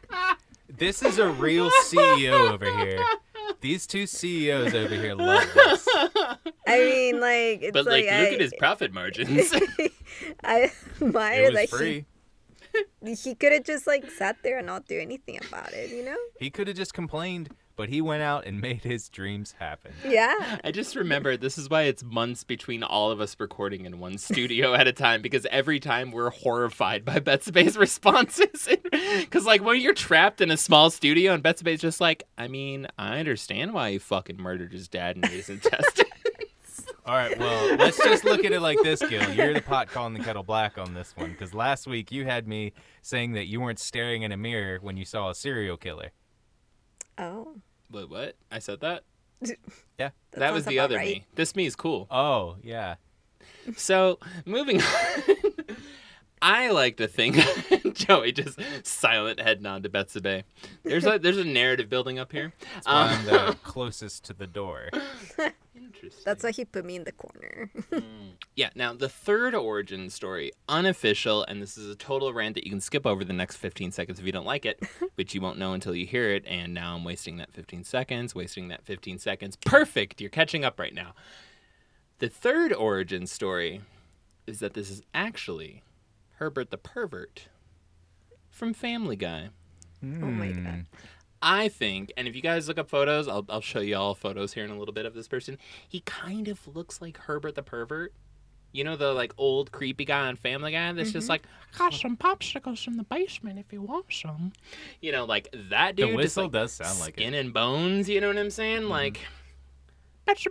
This 0.69 1.01
is 1.01 1.17
a 1.17 1.27
real 1.29 1.69
CEO 1.85 2.51
over 2.51 2.65
here. 2.79 3.03
These 3.61 3.87
two 3.87 4.05
CEOs 4.05 4.73
over 4.75 4.93
here 4.93 5.15
love 5.15 5.47
this. 5.55 5.87
I 6.67 6.79
mean, 6.79 7.19
like 7.19 7.61
it's 7.63 7.71
But 7.71 7.85
like, 7.85 8.05
like, 8.05 8.19
look 8.19 8.29
I, 8.29 8.33
at 8.33 8.41
his 8.41 8.53
profit 8.59 8.93
margins. 8.93 9.51
I 10.43 10.71
admire 11.01 11.43
It 11.45 11.53
was 11.53 11.59
that 11.61 11.69
free. 11.69 12.05
he 13.03 13.15
he 13.15 13.33
could 13.33 13.53
have 13.53 13.63
just 13.63 13.87
like 13.87 14.11
sat 14.11 14.35
there 14.43 14.57
and 14.59 14.67
not 14.67 14.85
do 14.87 14.99
anything 14.99 15.39
about 15.47 15.73
it. 15.73 15.89
You 15.89 16.05
know? 16.05 16.17
He 16.39 16.49
could 16.51 16.67
have 16.67 16.77
just 16.77 16.93
complained, 16.93 17.49
but 17.77 17.87
he 17.87 18.01
went 18.01 18.23
out 18.23 18.45
and 18.45 18.59
made 18.61 18.83
his 18.83 19.07
dreams 19.07 19.55
happen. 19.57 19.93
Yeah. 20.05 20.59
I 20.63 20.71
just 20.71 20.97
remember 20.97 21.37
this 21.37 21.57
is 21.57 21.69
why 21.69 21.83
it's 21.83 22.03
months 22.03 22.43
between 22.43 22.83
all 22.83 23.11
of 23.11 23.21
us 23.21 23.37
recording 23.39 23.85
in 23.85 23.99
one 23.99 24.17
studio 24.17 24.73
at 24.75 24.87
a 24.87 24.91
time 24.91 25.21
because 25.21 25.47
every 25.49 25.79
time 25.79 26.11
we're 26.11 26.31
horrified 26.31 27.05
by 27.05 27.19
Betsabe's 27.19 27.77
responses. 27.77 28.67
Because 28.91 29.45
like 29.45 29.63
when 29.63 29.79
you're 29.79 29.93
trapped 29.93 30.41
in 30.41 30.51
a 30.51 30.57
small 30.57 30.89
studio 30.89 31.33
and 31.33 31.41
Betsabe's 31.43 31.79
just 31.79 32.01
like, 32.01 32.23
I 32.37 32.49
mean, 32.49 32.87
I 32.97 33.19
understand 33.19 33.73
why 33.73 33.91
he 33.91 33.97
fucking 33.99 34.37
murdered 34.37 34.73
his 34.73 34.89
dad 34.89 35.15
and 35.15 35.25
his 35.25 35.47
intestines. 35.47 36.09
All 37.05 37.15
right, 37.15 37.39
well, 37.39 37.77
let's 37.77 37.97
just 38.03 38.25
look 38.25 38.43
at 38.43 38.51
it 38.51 38.59
like 38.59 38.81
this, 38.83 38.99
Gil. 38.99 39.31
You're 39.33 39.53
the 39.53 39.61
pot 39.61 39.87
calling 39.87 40.13
the 40.13 40.19
kettle 40.19 40.43
black 40.43 40.77
on 40.77 40.93
this 40.93 41.13
one 41.15 41.31
because 41.31 41.53
last 41.53 41.87
week 41.87 42.11
you 42.11 42.25
had 42.25 42.49
me 42.49 42.73
saying 43.01 43.31
that 43.31 43.45
you 43.45 43.61
weren't 43.61 43.79
staring 43.79 44.23
in 44.23 44.33
a 44.33 44.37
mirror 44.37 44.79
when 44.81 44.97
you 44.97 45.05
saw 45.05 45.29
a 45.29 45.35
serial 45.35 45.77
killer. 45.77 46.11
Oh. 47.17 47.55
Wait, 47.91 48.09
what? 48.09 48.35
I 48.51 48.59
said 48.59 48.81
that? 48.81 49.03
Yeah. 49.99 50.11
That, 50.33 50.53
was 50.53 50.65
the 50.65 50.77
other 50.77 50.97
right. 50.97 51.07
me. 51.07 51.25
This 51.33 51.55
me 51.55 51.65
is 51.65 51.75
cool. 51.75 52.05
Oh, 52.11 52.57
yeah. 52.61 52.95
So 53.75 54.19
moving 54.45 54.79
on. 55.27 55.46
I 56.41 56.69
like 56.69 56.97
to 56.97 57.07
think 57.07 57.37
Joey 57.93 58.31
just 58.31 58.59
silent 58.83 59.39
head 59.39 59.61
nod 59.61 59.83
to 59.83 59.89
Betsabe. 59.89 60.43
There's 60.83 61.05
a 61.05 61.17
there's 61.17 61.37
a 61.37 61.43
narrative 61.43 61.89
building 61.89 62.19
up 62.19 62.31
here. 62.31 62.53
That's 62.73 62.85
why 62.87 62.93
Um, 62.93 63.09
I'm 63.09 63.25
the 63.25 63.57
closest 63.63 64.23
to 64.25 64.33
the 64.33 64.47
door. 64.47 64.89
Interesting. 65.75 66.23
That's 66.25 66.43
why 66.43 66.51
he 66.51 66.65
put 66.65 66.85
me 66.85 66.95
in 66.95 67.03
the 67.03 67.11
corner. 67.11 67.71
Yeah, 68.55 68.69
now 68.73 68.91
the 68.93 69.07
third 69.09 69.53
origin 69.53 70.09
story, 70.09 70.51
unofficial, 70.67 71.43
and 71.43 71.61
this 71.61 71.77
is 71.77 71.91
a 71.91 71.95
total 71.95 72.33
rant 72.33 72.55
that 72.55 72.63
you 72.63 72.71
can 72.71 72.81
skip 72.81 73.05
over 73.05 73.23
the 73.23 73.31
next 73.33 73.57
15 73.57 73.91
seconds 73.91 74.19
if 74.19 74.25
you 74.25 74.31
don't 74.31 74.47
like 74.47 74.65
it, 74.65 74.81
which 75.13 75.35
you 75.35 75.41
won't 75.41 75.59
know 75.59 75.73
until 75.73 75.93
you 75.95 76.07
hear 76.07 76.31
it, 76.31 76.43
and 76.47 76.73
now 76.73 76.95
I'm 76.95 77.03
wasting 77.03 77.37
that 77.37 77.53
15 77.53 77.83
seconds, 77.83 78.33
wasting 78.33 78.69
that 78.69 78.83
15 78.83 79.19
seconds. 79.19 79.57
Perfect! 79.57 80.19
You're 80.21 80.31
catching 80.31 80.65
up 80.65 80.79
right 80.79 80.93
now. 80.93 81.13
The 82.17 82.29
third 82.29 82.73
origin 82.73 83.27
story 83.27 83.81
is 84.47 84.57
that 84.57 84.73
this 84.73 84.89
is 84.89 85.03
actually 85.13 85.83
Herbert 86.37 86.71
the 86.71 86.77
Pervert 86.77 87.47
from 88.49 88.73
Family 88.73 89.15
Guy. 89.15 89.49
Oh 90.03 90.05
my 90.07 90.47
Hmm. 90.47 90.63
God. 90.63 90.85
I 91.41 91.67
think, 91.67 92.11
and 92.17 92.27
if 92.27 92.35
you 92.35 92.41
guys 92.41 92.67
look 92.67 92.79
up 92.79 92.89
photos, 92.89 93.27
I'll, 93.27 93.45
I'll 93.49 93.61
show 93.61 93.79
you 93.79 93.95
all 93.95 94.15
photos 94.15 94.53
here 94.53 94.65
in 94.65 94.71
a 94.71 94.77
little 94.77 94.93
bit 94.93 95.05
of 95.05 95.13
this 95.13 95.27
person. 95.27 95.59
He 95.87 95.99
kind 96.01 96.47
of 96.47 96.65
looks 96.75 96.99
like 96.99 97.17
Herbert 97.17 97.53
the 97.55 97.61
Pervert. 97.61 98.13
You 98.73 98.83
know 98.83 98.95
the 98.95 99.13
like 99.13 99.33
old 99.37 99.71
creepy 99.71 100.03
guy 100.05 100.27
on 100.27 100.35
Family 100.35 100.71
Guy 100.73 100.91
that's 100.93 101.11
just 101.11 101.27
Mhm. 101.27 101.29
like 101.29 101.43
got 101.77 101.93
some 101.93 102.17
popsicles 102.17 102.83
from 102.83 102.95
the 102.95 103.03
basement 103.03 103.57
if 103.59 103.71
you 103.71 103.81
want 103.81 104.11
some. 104.11 104.51
You 105.01 105.11
know, 105.13 105.25
like 105.25 105.47
that 105.69 105.95
dude. 105.95 106.07
the 106.09 106.11
just, 106.11 106.17
whistle 106.17 106.43
like, 106.43 106.51
does 106.51 106.73
sound 106.73 106.99
like 106.99 107.13
skin 107.15 107.33
it. 107.33 107.39
and 107.39 107.53
bones. 107.53 108.09
You 108.09 108.19
know 108.21 108.27
what 108.27 108.37
I'm 108.37 108.51
saying? 108.51 108.83
Mhm. 108.83 108.89
Like, 108.89 109.21
Betcha 110.25 110.49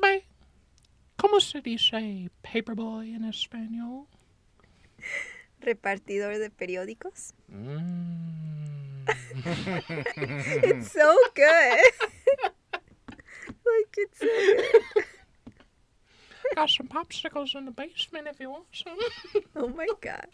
Como 1.19 1.39
se 1.39 1.61
dice 1.61 2.29
paperboy 2.45 3.15
in 3.15 3.25
Espanol? 3.25 4.09
Repartidor 5.61 6.39
de 6.39 6.51
periódicos. 6.51 7.35
Mm. 7.49 8.37
It's 10.63 10.93
so 10.93 11.17
good. 11.35 11.93
like 13.65 13.95
it's 13.97 14.19
so 14.19 14.27
good. 14.27 15.05
Got 16.55 16.71
some 16.71 16.87
popsicles 16.89 17.55
in 17.55 17.65
the 17.65 17.71
basement 17.71 18.27
if 18.29 18.39
you 18.41 18.51
want 18.51 18.65
some. 18.73 18.97
Oh 19.57 19.69
my 19.69 19.87
god. 20.01 20.27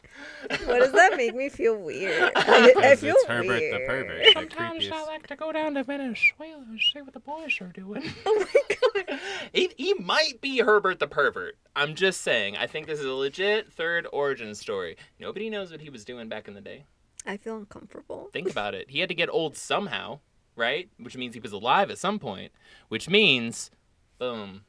What 0.66 0.80
does 0.80 0.92
that 0.92 1.16
make 1.16 1.34
me 1.34 1.48
feel 1.48 1.76
weird? 1.76 2.32
I, 2.36 2.40
I 2.46 2.72
Because 2.74 3.00
feel 3.00 3.14
it's 3.16 3.26
Herbert 3.26 3.60
the 3.60 3.70
weird. 3.70 3.88
pervert. 3.88 4.24
the 4.24 4.32
Sometimes 4.32 4.88
I 4.92 5.04
like 5.04 5.26
to 5.28 5.36
go 5.36 5.52
down 5.52 5.74
to 5.74 5.84
Venezuela 5.84 6.64
and 6.68 6.80
see 6.80 7.00
what 7.02 7.12
the 7.14 7.20
boys 7.20 7.60
are 7.60 7.68
doing. 7.68 8.02
Oh 8.26 8.46
my 8.54 8.76
god. 9.06 9.18
he, 9.52 9.70
he 9.76 9.94
might 9.94 10.40
be 10.40 10.58
Herbert 10.58 10.98
the 10.98 11.06
pervert. 11.06 11.56
I'm 11.76 11.94
just 11.94 12.20
saying. 12.22 12.56
I 12.56 12.66
think 12.66 12.86
this 12.86 12.98
is 13.00 13.06
a 13.06 13.12
legit 13.12 13.72
third 13.72 14.06
origin 14.12 14.54
story. 14.54 14.96
Nobody 15.20 15.48
knows 15.50 15.70
what 15.70 15.80
he 15.80 15.90
was 15.90 16.04
doing 16.04 16.28
back 16.28 16.48
in 16.48 16.54
the 16.54 16.60
day. 16.60 16.84
I 17.26 17.36
feel 17.36 17.56
uncomfortable. 17.56 18.28
Think 18.32 18.50
about 18.50 18.74
it. 18.74 18.90
He 18.90 18.98
had 18.98 19.08
to 19.08 19.14
get 19.14 19.30
old 19.30 19.56
somehow, 19.56 20.18
right? 20.56 20.90
Which 20.98 21.16
means 21.16 21.34
he 21.34 21.40
was 21.40 21.52
alive 21.52 21.90
at 21.90 21.98
some 21.98 22.18
point. 22.18 22.50
Which 22.88 23.08
means, 23.08 23.70
boom, 24.18 24.62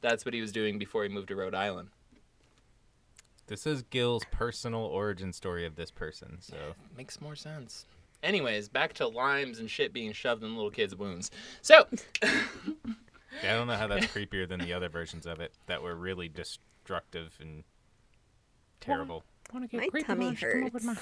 that's 0.00 0.24
what 0.24 0.34
he 0.34 0.40
was 0.40 0.52
doing 0.52 0.78
before 0.78 1.02
he 1.02 1.08
moved 1.08 1.28
to 1.28 1.36
Rhode 1.36 1.54
Island. 1.54 1.88
This 3.46 3.66
is 3.66 3.82
Gil's 3.82 4.24
personal 4.30 4.82
origin 4.82 5.32
story 5.32 5.64
of 5.64 5.74
this 5.76 5.90
person. 5.90 6.36
So 6.40 6.56
Makes 6.96 7.20
more 7.20 7.34
sense. 7.36 7.86
Anyways, 8.22 8.68
back 8.68 8.92
to 8.94 9.06
limes 9.06 9.58
and 9.58 9.70
shit 9.70 9.92
being 9.92 10.12
shoved 10.12 10.42
in 10.42 10.54
little 10.54 10.70
kids' 10.70 10.94
wounds. 10.96 11.30
So, 11.62 11.86
yeah, 12.22 12.42
I 13.44 13.52
don't 13.52 13.68
know 13.68 13.76
how 13.76 13.86
that's 13.86 14.06
creepier 14.14 14.46
than 14.48 14.60
the 14.60 14.72
other 14.72 14.88
versions 14.88 15.24
of 15.24 15.40
it 15.40 15.52
that 15.66 15.82
were 15.82 15.94
really 15.94 16.28
destructive 16.28 17.32
and 17.40 17.62
terrible. 18.80 19.22
want 19.52 19.70
to 19.70 19.76
My 19.76 19.88
tummy 20.00 20.26
lunch, 20.26 20.40
come 20.40 20.64
over 20.64 20.78
to 20.80 20.84
my 20.86 20.94
hurts. 20.94 21.00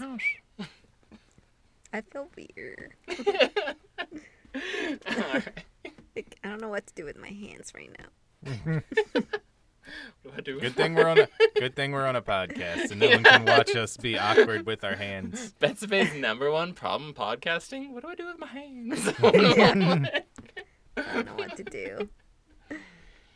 house. 0.58 0.68
I 1.92 2.00
feel 2.02 2.28
weird. 2.36 2.92
Alright. 5.08 5.64
Like, 6.14 6.38
I 6.44 6.48
don't 6.48 6.60
know 6.60 6.68
what 6.68 6.86
to 6.86 6.94
do 6.94 7.04
with 7.04 7.16
my 7.18 7.28
hands 7.28 7.72
right 7.74 7.90
now. 7.98 8.06
What 10.22 10.44
do 10.44 10.60
Good 10.60 10.74
thing 10.74 10.94
we're 10.94 11.08
on 11.08 11.20
a 11.20 11.28
good 11.54 11.76
thing 11.76 11.92
we're 11.92 12.06
on 12.06 12.16
a 12.16 12.22
podcast 12.22 12.90
and 12.90 13.00
no 13.00 13.08
one 13.08 13.22
can 13.22 13.44
watch 13.44 13.74
us 13.76 13.96
be 13.96 14.18
awkward 14.18 14.66
with 14.66 14.82
our 14.82 14.96
hands. 14.96 15.54
Betsabé's 15.60 16.14
number 16.14 16.50
one 16.50 16.72
problem 16.74 17.14
podcasting. 17.14 17.92
What 17.92 18.02
do 18.02 18.08
I 18.08 18.14
do 18.16 18.26
with 18.26 18.38
my 18.38 18.48
hands? 18.48 19.08
I 20.96 21.14
don't 21.14 21.26
know 21.26 21.34
what 21.36 21.56
to 21.56 21.64
do. 21.64 22.08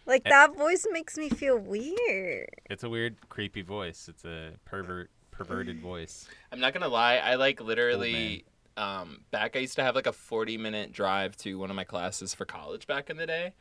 Like 0.07 0.25
that 0.25 0.57
voice 0.57 0.87
makes 0.91 1.17
me 1.17 1.29
feel 1.29 1.57
weird. 1.57 2.49
It's 2.69 2.83
a 2.83 2.89
weird, 2.89 3.17
creepy 3.29 3.63
voice. 3.63 4.09
It's 4.09 4.25
a 4.25 4.55
pervert, 4.65 5.11
perverted 5.31 5.81
voice. 5.81 6.27
I'm 6.51 6.59
not 6.59 6.73
gonna 6.73 6.89
lie. 6.89 7.17
I 7.19 7.37
like 7.37 7.61
literally. 7.61 8.45
Um, 8.77 9.25
back, 9.31 9.57
I 9.57 9.59
used 9.59 9.77
to 9.77 9.83
have 9.83 9.95
like 9.95 10.07
a 10.07 10.13
40 10.13 10.57
minute 10.57 10.91
drive 10.91 11.37
to 11.39 11.59
one 11.59 11.71
of 11.71 11.77
my 11.77 11.85
classes 11.85 12.35
for 12.35 12.47
college 12.47 12.87
back 12.87 13.11
in 13.11 13.19
the 13.19 13.27
day, 13.27 13.53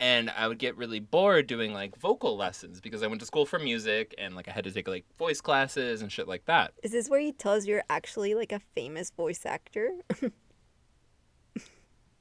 and 0.00 0.30
I 0.30 0.46
would 0.46 0.58
get 0.58 0.76
really 0.76 1.00
bored 1.00 1.46
doing 1.46 1.72
like 1.72 1.96
vocal 1.98 2.36
lessons 2.36 2.80
because 2.80 3.02
I 3.02 3.06
went 3.06 3.20
to 3.20 3.26
school 3.26 3.46
for 3.46 3.58
music 3.58 4.14
and 4.18 4.34
like 4.36 4.48
I 4.48 4.52
had 4.52 4.64
to 4.64 4.70
take 4.70 4.88
like 4.88 5.04
voice 5.18 5.40
classes 5.40 6.02
and 6.02 6.10
shit 6.10 6.28
like 6.28 6.44
that. 6.46 6.72
Is 6.82 6.92
this 6.92 7.08
where 7.08 7.20
you 7.20 7.32
tell 7.32 7.54
us 7.54 7.66
you're 7.66 7.84
actually 7.90 8.34
like 8.34 8.52
a 8.52 8.60
famous 8.74 9.10
voice 9.10 9.44
actor? 9.44 9.90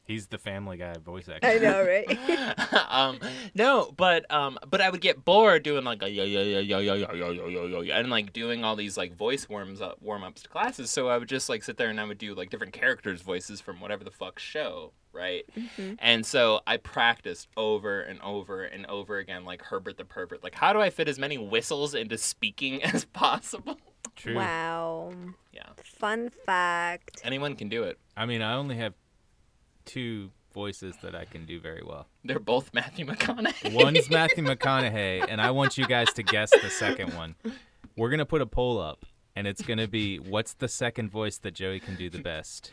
He's 0.07 0.27
the 0.27 0.37
Family 0.37 0.77
Guy 0.77 0.93
voice 1.03 1.27
actor. 1.27 1.45
I 1.45 1.57
know, 1.57 1.85
right? 1.85 2.87
um, 2.89 3.19
no, 3.53 3.91
but 3.95 4.29
um, 4.31 4.57
but 4.69 4.79
I 4.79 4.89
would 4.89 5.01
get 5.01 5.25
bored 5.25 5.63
doing 5.63 5.83
like 5.83 6.01
a 6.01 6.09
yo 6.09 6.23
yo 6.23 6.41
yo 6.41 6.59
yo 6.59 6.79
yo 6.79 6.93
yo 6.93 7.11
yo 7.11 7.31
yo 7.31 7.47
yo 7.47 7.65
yo 7.67 7.81
yo 7.81 7.93
and 7.93 8.09
like 8.09 8.31
doing 8.31 8.63
all 8.63 8.77
these 8.77 8.95
like 8.95 9.17
voice 9.17 9.49
warms 9.49 9.81
up 9.81 10.01
warm 10.01 10.23
ups 10.23 10.43
to 10.43 10.49
classes. 10.49 10.89
So 10.89 11.09
I 11.09 11.17
would 11.17 11.27
just 11.27 11.49
like 11.49 11.61
sit 11.61 11.75
there 11.75 11.89
and 11.89 11.99
I 11.99 12.05
would 12.05 12.17
do 12.17 12.33
like 12.35 12.49
different 12.49 12.71
characters' 12.71 13.21
voices 13.21 13.59
from 13.59 13.81
whatever 13.81 14.05
the 14.05 14.11
fuck 14.11 14.39
show, 14.39 14.93
right? 15.17 15.43
Mhm. 15.57 15.97
And 15.99 16.25
so 16.25 16.61
I 16.67 16.77
practiced 16.77 17.47
over 17.57 17.99
and 18.01 18.21
over 18.21 18.63
and 18.63 18.85
over 18.85 19.17
again, 19.17 19.43
like 19.45 19.61
Herbert 19.63 19.97
the 19.97 20.05
pervert. 20.05 20.43
Like, 20.43 20.55
how 20.55 20.71
do 20.73 20.79
I 20.79 20.89
fit 20.89 21.07
as 21.09 21.17
many 21.17 21.37
whistles 21.37 21.93
into 21.95 22.17
speaking 22.17 22.83
as 22.93 23.05
possible? 23.05 23.77
True. 24.15 24.35
Wow. 24.35 25.13
Yeah, 25.51 25.63
Fun 25.83 26.29
fact. 26.45 27.21
anyone 27.23 27.55
can 27.55 27.69
do 27.69 27.83
it. 27.83 27.99
I 28.15 28.25
mean, 28.25 28.41
I 28.41 28.53
only 28.55 28.75
have 28.77 28.93
two 29.85 30.31
voices 30.53 30.95
that 31.03 31.13
I 31.15 31.25
can 31.25 31.45
do 31.45 31.59
very 31.59 31.83
well. 31.85 32.07
They're 32.23 32.39
both 32.39 32.73
Matthew 32.73 33.05
McConaughey. 33.05 33.73
One's 33.73 34.09
Matthew 34.09 34.43
McConaughey, 34.43 35.25
and 35.29 35.39
I 35.39 35.51
want 35.51 35.77
you 35.77 35.85
guys 35.87 36.11
to 36.13 36.23
guess 36.23 36.49
the 36.49 36.69
second 36.69 37.13
one. 37.15 37.35
We're 37.95 38.09
gonna 38.09 38.25
put 38.25 38.41
a 38.41 38.45
poll 38.47 38.79
up, 38.79 39.05
and 39.35 39.45
it's 39.47 39.61
gonna 39.61 39.87
be 39.87 40.17
what's 40.17 40.53
the 40.53 40.67
second 40.67 41.09
voice 41.11 41.37
that 41.39 41.53
Joey 41.53 41.79
can 41.79 41.95
do 41.95 42.09
the 42.09 42.19
best. 42.19 42.71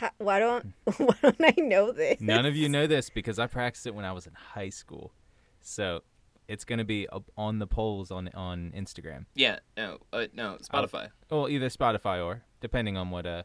Ha- 0.00 0.10
why 0.18 0.38
don't 0.40 0.72
Why 0.98 1.14
don't 1.22 1.36
I 1.40 1.54
know 1.58 1.92
this? 1.92 2.20
None 2.20 2.46
of 2.46 2.56
you 2.56 2.68
know 2.68 2.86
this 2.86 3.10
because 3.10 3.38
I 3.38 3.46
practiced 3.46 3.86
it 3.86 3.94
when 3.94 4.04
I 4.04 4.12
was 4.12 4.26
in 4.26 4.32
high 4.34 4.70
school, 4.70 5.12
so 5.60 6.00
it's 6.48 6.64
gonna 6.64 6.84
be 6.84 7.06
on 7.36 7.58
the 7.58 7.66
polls 7.66 8.10
on 8.10 8.28
on 8.34 8.72
Instagram. 8.76 9.26
yeah, 9.34 9.60
no, 9.76 9.98
uh, 10.12 10.26
no, 10.34 10.58
Spotify. 10.62 11.08
Well, 11.30 11.48
either 11.48 11.68
Spotify 11.68 12.24
or 12.24 12.42
depending 12.60 12.96
on 12.96 13.10
what 13.10 13.24
uh 13.26 13.44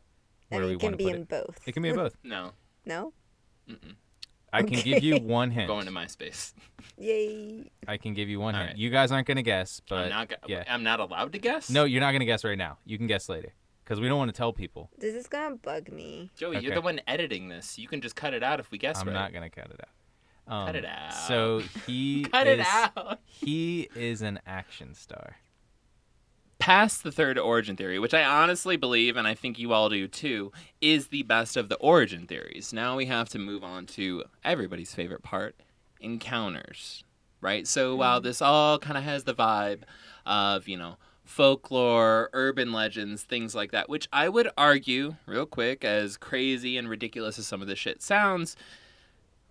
And 0.52 0.62
where 0.62 0.68
we 0.68 0.74
it 0.76 0.80
can 0.80 0.88
want 0.88 0.94
to 0.94 0.98
be 0.98 1.04
put 1.06 1.16
in 1.16 1.22
it. 1.22 1.30
both. 1.30 1.60
It 1.68 1.72
can 1.74 1.84
be 1.84 1.90
in 1.90 1.96
both. 1.96 2.16
No, 2.24 2.52
No. 2.86 3.14
Mm-mm. 3.70 3.96
I 4.52 4.64
can 4.64 4.80
give 4.80 5.04
you 5.04 5.18
one 5.18 5.52
hint. 5.52 5.68
going 5.68 5.86
to 5.86 5.92
MySpace. 5.92 6.54
Yay. 6.98 7.70
I 7.88 7.98
can 7.98 8.16
give 8.16 8.28
you 8.30 8.40
one 8.40 8.56
All 8.56 8.62
hint. 8.62 8.72
right. 8.72 8.78
You 8.80 8.90
guys 8.90 9.12
aren't 9.12 9.28
gonna 9.28 9.44
guess, 9.44 9.80
but 9.88 10.06
I'm 10.06 10.10
not. 10.10 10.30
Go- 10.30 10.36
yeah. 10.48 10.64
I'm 10.68 10.82
not 10.82 11.00
allowed 11.00 11.34
to 11.34 11.40
guess. 11.40 11.70
no, 11.70 11.84
you're 11.84 12.02
not 12.02 12.12
gonna 12.14 12.26
guess 12.26 12.44
right 12.44 12.58
now. 12.58 12.80
You 12.84 12.98
can 12.98 13.06
guess 13.06 13.30
later 13.30 13.54
because 13.89 13.99
we 13.99 14.08
don't 14.08 14.19
want 14.19 14.30
to 14.32 14.38
tell 14.38 14.54
people. 14.54 14.91
This 14.99 15.15
is 15.15 15.25
gonna 15.25 15.56
bug 15.56 15.91
me. 15.91 16.30
Joey, 16.38 16.60
you're 16.60 16.75
the 16.75 16.82
one 16.82 17.02
editing 17.08 17.49
this. 17.49 17.80
You 17.80 17.88
can 17.88 18.02
just 18.02 18.15
cut 18.15 18.36
it 18.36 18.43
out 18.43 18.60
if 18.60 18.69
we 18.69 18.78
guess 18.78 19.02
I'm 19.02 19.08
right. 19.08 19.13
not 19.13 19.34
gonna 19.34 19.49
cut 19.49 19.71
it 19.71 19.80
out. 19.82 20.54
Um, 20.54 20.65
Cut 20.67 20.75
it 20.75 20.86
out. 20.86 21.13
So 21.13 21.62
he 21.88 22.23
Cut 22.32 22.45
is, 22.45 22.60
it 22.60 22.65
out. 22.67 23.19
He 23.25 23.89
is 23.95 24.21
an 24.21 24.39
action 24.45 24.93
star. 24.93 25.38
past 26.60 27.04
the 27.04 27.12
third 27.12 27.39
origin 27.39 27.75
theory, 27.75 27.97
which 27.97 28.13
I 28.13 28.23
honestly 28.23 28.75
believe, 28.78 29.17
and 29.17 29.28
I 29.28 29.34
think 29.34 29.58
you 29.58 29.73
all 29.73 29.89
do 29.89 30.08
too, 30.08 30.52
is 30.82 31.08
the 31.08 31.23
best 31.23 31.58
of 31.58 31.67
the 31.69 31.75
origin 31.78 32.28
theories. 32.28 32.71
Now 32.71 32.95
we 32.95 33.08
have 33.08 33.28
to 33.30 33.39
move 33.39 33.63
on 33.63 33.88
to 33.88 34.23
everybody's 34.43 34.93
favorite 34.93 35.23
part 35.23 35.56
encounters, 35.99 37.04
right? 37.41 37.67
So 37.67 37.95
while 37.95 38.21
this 38.21 38.41
all 38.41 38.78
kind 38.80 38.97
of 38.97 39.04
has 39.04 39.23
the 39.23 39.34
vibe 39.34 39.82
of, 40.25 40.67
you 40.67 40.78
know, 40.78 40.97
folklore, 41.30 42.30
urban 42.34 42.74
legends, 42.74 43.22
things 43.24 43.54
like 43.54 43.72
that, 43.72 43.88
which 43.88 44.08
I 44.12 44.28
would 44.30 44.50
argue, 44.58 45.15
real 45.28 45.46
quick, 45.46 45.86
as 45.86 46.18
crazy 46.18 46.76
and 46.76 46.89
ridiculous 46.89 47.38
as 47.38 47.46
some 47.46 47.62
of 47.62 47.68
this 47.68 47.78
shit 47.78 48.02
sounds, 48.02 48.56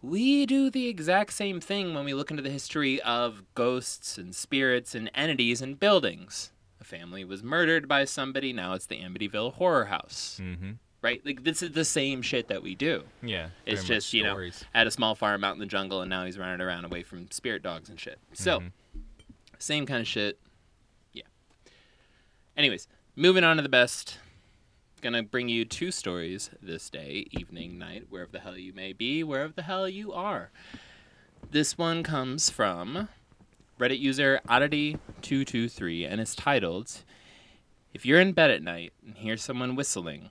we 0.03 0.45
do 0.45 0.71
the 0.71 0.89
exact 0.89 1.33
same 1.33 1.61
thing 1.61 1.95
when 1.95 2.05
we 2.05 2.15
look 2.15 2.31
into 2.31 2.43
the 2.43 2.51
history 2.51 3.01
of 3.03 3.43
ghosts 3.55 4.19
and 4.19 4.35
spirits 4.35 4.95
and 4.95 5.09
entities 5.15 5.63
and 5.63 5.79
buildings. 5.79 6.51
A 6.81 6.85
family 6.85 7.25
was 7.25 7.43
murdered 7.45 7.87
by 7.87 8.05
somebody, 8.05 8.53
now 8.53 8.73
it's 8.75 8.87
the 8.87 8.99
Amityville 8.99 9.55
Horror 9.55 9.87
House. 9.87 10.41
Mm-hmm. 10.43 10.73
Right? 11.01 11.25
Like 11.25 11.45
this 11.45 11.63
is 11.63 11.71
the 11.73 11.85
same 11.85 12.23
shit 12.23 12.49
that 12.49 12.61
we 12.63 12.75
do. 12.75 13.05
Yeah. 13.23 13.51
It's 13.67 13.85
just, 13.85 14.13
you 14.13 14.25
know. 14.25 14.51
At 14.75 14.89
a 14.89 14.91
small 14.91 15.15
farm 15.15 15.45
out 15.45 15.55
in 15.55 15.61
the 15.61 15.67
jungle 15.67 16.01
and 16.01 16.11
now 16.11 16.25
he's 16.25 16.37
running 16.39 16.61
around 16.61 16.85
away 16.85 17.05
from 17.05 17.31
spirit 17.31 17.63
dogs 17.63 17.89
and 17.89 18.01
shit. 18.01 18.19
So, 18.33 18.59
Mhm. 18.61 18.73
same 19.61 19.87
kind 19.87 20.01
of 20.01 20.09
shit. 20.09 20.41
Anyways, 22.59 22.89
moving 23.15 23.45
on 23.45 23.57
to 23.57 23.63
the 23.63 23.69
best. 23.69 24.19
Gonna 25.01 25.23
bring 25.23 25.49
you 25.49 25.65
two 25.65 25.93
stories 25.93 26.51
this 26.61 26.91
day, 26.91 27.29
evening, 27.31 27.79
night, 27.79 28.07
wherever 28.09 28.33
the 28.33 28.41
hell 28.41 28.59
you 28.59 28.73
may 28.73 28.93
be, 28.93 29.23
wherever 29.23 29.53
the 29.53 29.63
hell 29.63 29.89
you 29.89 30.13
are. 30.13 30.51
This 31.53 31.79
one 31.79 32.03
comes 32.03 32.51
from 32.51 33.09
Reddit 33.79 34.01
user 34.01 34.41
Oddity223 34.49 36.11
and 36.11 36.21
it's 36.21 36.35
titled 36.35 37.05
If 37.95 38.05
you're 38.05 38.21
in 38.21 38.33
bed 38.33 38.51
at 38.51 38.61
night 38.61 38.93
and 39.07 39.17
hear 39.17 39.37
someone 39.37 39.77
whistling, 39.77 40.31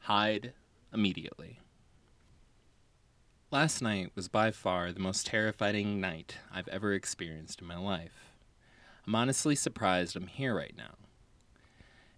hide 0.00 0.54
immediately. 0.92 1.60
Last 3.52 3.80
night 3.80 4.10
was 4.16 4.26
by 4.26 4.50
far 4.50 4.90
the 4.90 4.98
most 4.98 5.28
terrifying 5.28 6.00
night 6.00 6.38
I've 6.52 6.66
ever 6.66 6.92
experienced 6.92 7.60
in 7.60 7.68
my 7.68 7.78
life. 7.78 8.32
I'm 9.06 9.14
honestly 9.14 9.54
surprised 9.54 10.16
I'm 10.16 10.26
here 10.26 10.56
right 10.56 10.74
now. 10.76 11.07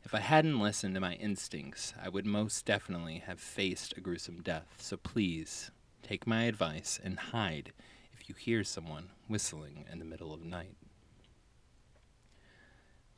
If 0.04 0.14
I 0.14 0.20
hadn't 0.20 0.58
listened 0.58 0.94
to 0.94 1.00
my 1.00 1.14
instincts, 1.14 1.94
I 2.02 2.08
would 2.08 2.26
most 2.26 2.64
definitely 2.64 3.22
have 3.26 3.38
faced 3.38 3.96
a 3.96 4.00
gruesome 4.00 4.42
death, 4.42 4.74
so 4.78 4.96
please 4.96 5.70
take 6.02 6.26
my 6.26 6.44
advice 6.44 6.98
and 7.02 7.18
hide 7.18 7.72
if 8.12 8.28
you 8.28 8.34
hear 8.34 8.64
someone 8.64 9.10
whistling 9.28 9.84
in 9.92 9.98
the 9.98 10.04
middle 10.04 10.32
of 10.32 10.40
the 10.40 10.48
night. 10.48 10.74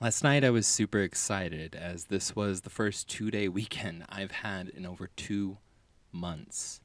Last 0.00 0.24
night 0.24 0.42
I 0.42 0.50
was 0.50 0.66
super 0.66 0.98
excited 0.98 1.76
as 1.76 2.06
this 2.06 2.34
was 2.34 2.62
the 2.62 2.70
first 2.70 3.08
two 3.08 3.30
day 3.30 3.48
weekend 3.48 4.04
I've 4.08 4.32
had 4.32 4.68
in 4.68 4.84
over 4.84 5.08
two 5.14 5.58
months. 6.10 6.80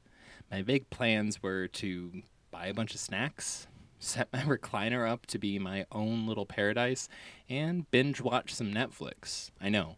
My 0.50 0.62
big 0.62 0.88
plans 0.88 1.42
were 1.42 1.66
to 1.66 2.22
buy 2.52 2.68
a 2.68 2.74
bunch 2.74 2.94
of 2.94 3.00
snacks, 3.00 3.66
set 3.98 4.32
my 4.32 4.40
recliner 4.42 5.08
up 5.08 5.26
to 5.26 5.38
be 5.38 5.58
my 5.58 5.86
own 5.92 6.26
little 6.26 6.46
paradise, 6.46 7.08
and 7.48 7.90
binge 7.90 8.20
watch 8.20 8.54
some 8.54 8.72
Netflix. 8.72 9.50
I 9.60 9.68
know, 9.68 9.96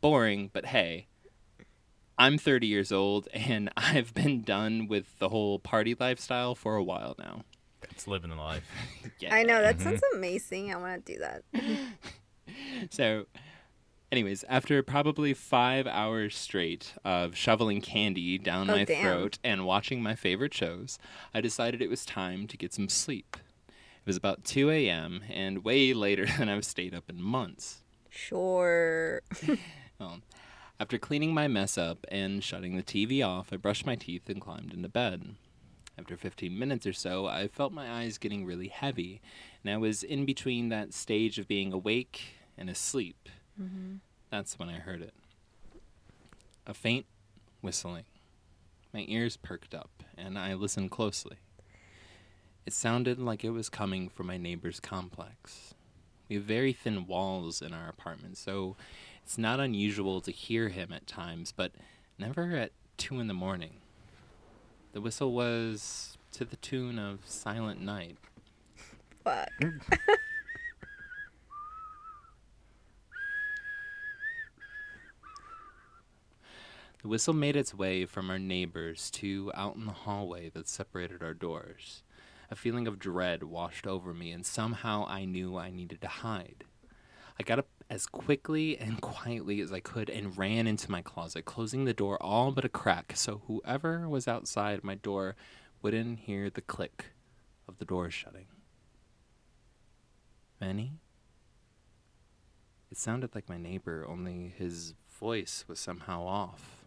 boring, 0.00 0.50
but 0.52 0.66
hey, 0.66 1.06
I'm 2.18 2.36
30 2.36 2.66
years 2.66 2.90
old 2.90 3.28
and 3.32 3.70
I've 3.76 4.12
been 4.14 4.42
done 4.42 4.88
with 4.88 5.18
the 5.18 5.28
whole 5.28 5.58
party 5.58 5.94
lifestyle 5.98 6.54
for 6.54 6.76
a 6.76 6.82
while 6.82 7.14
now. 7.18 7.44
It's 7.90 8.08
living 8.08 8.30
the 8.30 8.36
life. 8.36 8.64
Yeah. 9.20 9.34
I 9.34 9.42
know 9.42 9.60
that 9.60 9.78
mm-hmm. 9.78 9.88
sounds 9.88 10.02
amazing. 10.14 10.72
I 10.72 10.76
want 10.76 11.04
to 11.04 11.12
do 11.12 11.18
that. 11.18 11.42
So, 12.90 13.26
anyways, 14.10 14.44
after 14.48 14.82
probably 14.82 15.34
five 15.34 15.86
hours 15.86 16.36
straight 16.36 16.94
of 17.04 17.36
shoveling 17.36 17.80
candy 17.80 18.38
down 18.38 18.68
Oh, 18.70 18.76
my 18.76 18.84
damn. 18.84 19.02
throat 19.02 19.38
and 19.44 19.64
watching 19.66 20.02
my 20.02 20.14
favorite 20.14 20.54
shows, 20.54 20.98
I 21.34 21.40
decided 21.40 21.80
it 21.82 21.90
was 21.90 22.04
time 22.04 22.46
to 22.48 22.56
get 22.56 22.72
some 22.72 22.88
sleep. 22.88 23.36
It 23.68 24.06
was 24.06 24.16
about 24.16 24.44
2 24.44 24.70
a.m. 24.70 25.22
and 25.30 25.64
way 25.64 25.92
later 25.92 26.26
than 26.38 26.48
I've 26.48 26.64
stayed 26.64 26.94
up 26.94 27.08
in 27.10 27.22
months. 27.22 27.82
Sure. 28.10 29.22
Well, 30.00 30.20
after 30.78 30.96
cleaning 30.96 31.34
my 31.34 31.48
mess 31.48 31.76
up 31.76 32.06
and 32.08 32.44
shutting 32.44 32.76
the 32.76 32.84
TV 32.84 33.26
off, 33.26 33.52
I 33.52 33.56
brushed 33.56 33.84
my 33.84 33.96
teeth 33.96 34.28
and 34.28 34.40
climbed 34.40 34.72
into 34.72 34.88
bed. 34.88 35.34
After 35.98 36.16
15 36.16 36.56
minutes 36.56 36.86
or 36.86 36.92
so, 36.92 37.26
I 37.26 37.48
felt 37.48 37.72
my 37.72 37.90
eyes 37.90 38.16
getting 38.16 38.46
really 38.46 38.68
heavy, 38.68 39.20
and 39.64 39.74
I 39.74 39.76
was 39.76 40.04
in 40.04 40.24
between 40.24 40.68
that 40.68 40.94
stage 40.94 41.36
of 41.40 41.48
being 41.48 41.72
awake 41.72 42.20
and 42.56 42.70
asleep. 42.70 43.28
Mm-hmm. 43.60 43.96
That's 44.30 44.58
when 44.58 44.68
I 44.68 44.78
heard 44.78 45.02
it. 45.02 45.14
A 46.66 46.74
faint 46.74 47.06
whistling. 47.60 48.04
My 48.92 49.04
ears 49.08 49.36
perked 49.36 49.74
up, 49.74 50.02
and 50.16 50.38
I 50.38 50.54
listened 50.54 50.90
closely. 50.90 51.36
It 52.66 52.72
sounded 52.72 53.18
like 53.18 53.44
it 53.44 53.50
was 53.50 53.68
coming 53.68 54.08
from 54.08 54.26
my 54.26 54.36
neighbor's 54.36 54.80
complex. 54.80 55.74
We 56.28 56.36
have 56.36 56.44
very 56.44 56.72
thin 56.72 57.06
walls 57.06 57.62
in 57.62 57.72
our 57.72 57.88
apartment, 57.88 58.36
so 58.36 58.76
it's 59.24 59.38
not 59.38 59.60
unusual 59.60 60.20
to 60.20 60.30
hear 60.30 60.68
him 60.68 60.92
at 60.92 61.06
times, 61.06 61.52
but 61.52 61.72
never 62.18 62.54
at 62.56 62.72
two 62.96 63.20
in 63.20 63.26
the 63.26 63.34
morning. 63.34 63.80
The 64.92 65.00
whistle 65.00 65.32
was 65.32 66.18
to 66.32 66.44
the 66.44 66.56
tune 66.56 66.98
of 66.98 67.20
Silent 67.24 67.80
Night. 67.80 68.18
Fuck. 69.24 69.48
The 77.02 77.08
whistle 77.08 77.34
made 77.34 77.54
its 77.54 77.72
way 77.72 78.06
from 78.06 78.28
our 78.28 78.40
neighbors 78.40 79.08
to 79.12 79.52
out 79.54 79.76
in 79.76 79.86
the 79.86 79.92
hallway 79.92 80.48
that 80.50 80.68
separated 80.68 81.22
our 81.22 81.34
doors. 81.34 82.02
A 82.50 82.56
feeling 82.56 82.88
of 82.88 82.98
dread 82.98 83.44
washed 83.44 83.86
over 83.86 84.12
me, 84.12 84.32
and 84.32 84.44
somehow 84.44 85.06
I 85.06 85.24
knew 85.24 85.56
I 85.56 85.70
needed 85.70 86.00
to 86.00 86.08
hide. 86.08 86.64
I 87.38 87.44
got 87.44 87.60
up 87.60 87.68
as 87.88 88.06
quickly 88.06 88.76
and 88.76 89.00
quietly 89.00 89.60
as 89.60 89.72
I 89.72 89.78
could 89.78 90.10
and 90.10 90.36
ran 90.36 90.66
into 90.66 90.90
my 90.90 91.00
closet, 91.00 91.44
closing 91.44 91.84
the 91.84 91.94
door 91.94 92.20
all 92.20 92.50
but 92.50 92.64
a 92.64 92.68
crack 92.68 93.12
so 93.14 93.42
whoever 93.46 94.08
was 94.08 94.26
outside 94.26 94.82
my 94.82 94.96
door 94.96 95.36
wouldn't 95.80 96.20
hear 96.20 96.50
the 96.50 96.60
click 96.60 97.12
of 97.68 97.78
the 97.78 97.84
door 97.84 98.10
shutting. 98.10 98.46
Benny? 100.58 100.94
It 102.90 102.98
sounded 102.98 103.36
like 103.36 103.48
my 103.48 103.58
neighbor, 103.58 104.04
only 104.08 104.52
his 104.56 104.94
voice 105.08 105.64
was 105.68 105.78
somehow 105.78 106.24
off. 106.24 106.77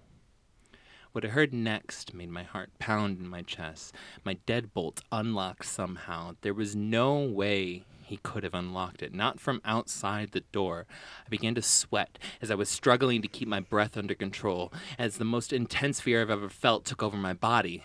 What 1.12 1.26
I 1.26 1.28
heard 1.28 1.54
next 1.54 2.14
made 2.14 2.30
my 2.30 2.44
heart 2.44 2.70
pound 2.80 3.20
in 3.20 3.28
my 3.28 3.42
chest. 3.42 3.94
My 4.24 4.36
deadbolt 4.48 5.02
unlocked 5.12 5.66
somehow. 5.66 6.36
There 6.40 6.54
was 6.54 6.74
no 6.74 7.20
way 7.20 7.84
he 8.02 8.16
could 8.18 8.44
have 8.44 8.54
unlocked 8.54 9.04
it, 9.04 9.14
not 9.14 9.38
from 9.38 9.62
outside 9.66 10.32
the 10.32 10.40
door. 10.40 10.86
I 11.26 11.30
began 11.30 11.54
to 11.56 11.62
sweat 11.62 12.18
as 12.42 12.50
I 12.50 12.56
was 12.56 12.70
struggling 12.70 13.22
to 13.22 13.28
keep 13.28 13.50
my 13.50 13.60
breath 13.60 13.98
under 13.98 14.16
control, 14.16 14.72
as 14.98 15.18
the 15.18 15.26
most 15.26 15.52
intense 15.52 16.00
fear 16.00 16.22
I've 16.22 16.30
ever 16.30 16.50
felt 16.50 16.86
took 16.86 17.04
over 17.04 17.18
my 17.18 17.34
body. 17.34 17.84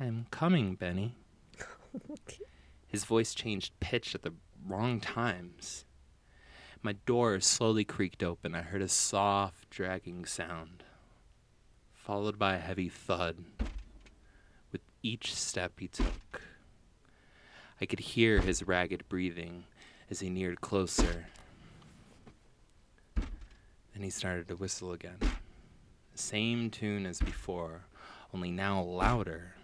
I 0.00 0.06
am 0.06 0.26
coming, 0.32 0.74
Benny. 0.74 1.14
His 2.88 3.04
voice 3.04 3.32
changed 3.32 3.78
pitch 3.78 4.14
at 4.16 4.22
the 4.22 4.34
wrong 4.66 4.98
times. 4.98 5.84
My 6.82 6.94
door 7.06 7.38
slowly 7.40 7.84
creaked 7.84 8.22
open. 8.22 8.54
I 8.54 8.62
heard 8.62 8.82
a 8.82 8.88
soft, 8.88 9.70
dragging 9.70 10.24
sound, 10.24 10.84
followed 12.06 12.38
by 12.38 12.54
a 12.54 12.60
heavy 12.60 12.88
thud. 12.88 13.36
With 14.70 14.80
each 15.02 15.34
step 15.34 15.72
he 15.80 15.88
took, 15.88 16.40
I 17.80 17.86
could 17.86 17.98
hear 17.98 18.38
his 18.38 18.62
ragged 18.62 19.08
breathing 19.08 19.64
as 20.08 20.20
he 20.20 20.30
neared 20.30 20.60
closer. 20.60 21.26
Then 23.16 24.04
he 24.04 24.10
started 24.10 24.46
to 24.46 24.54
whistle 24.54 24.92
again. 24.92 25.18
The 25.18 26.18
same 26.18 26.70
tune 26.70 27.06
as 27.06 27.18
before, 27.18 27.86
only 28.32 28.52
now 28.52 28.80
louder. 28.80 29.56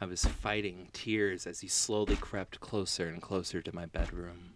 I 0.00 0.06
was 0.06 0.24
fighting 0.24 0.88
tears 0.94 1.46
as 1.46 1.60
he 1.60 1.68
slowly 1.68 2.16
crept 2.16 2.60
closer 2.60 3.08
and 3.08 3.20
closer 3.20 3.60
to 3.60 3.74
my 3.74 3.84
bedroom. 3.84 4.54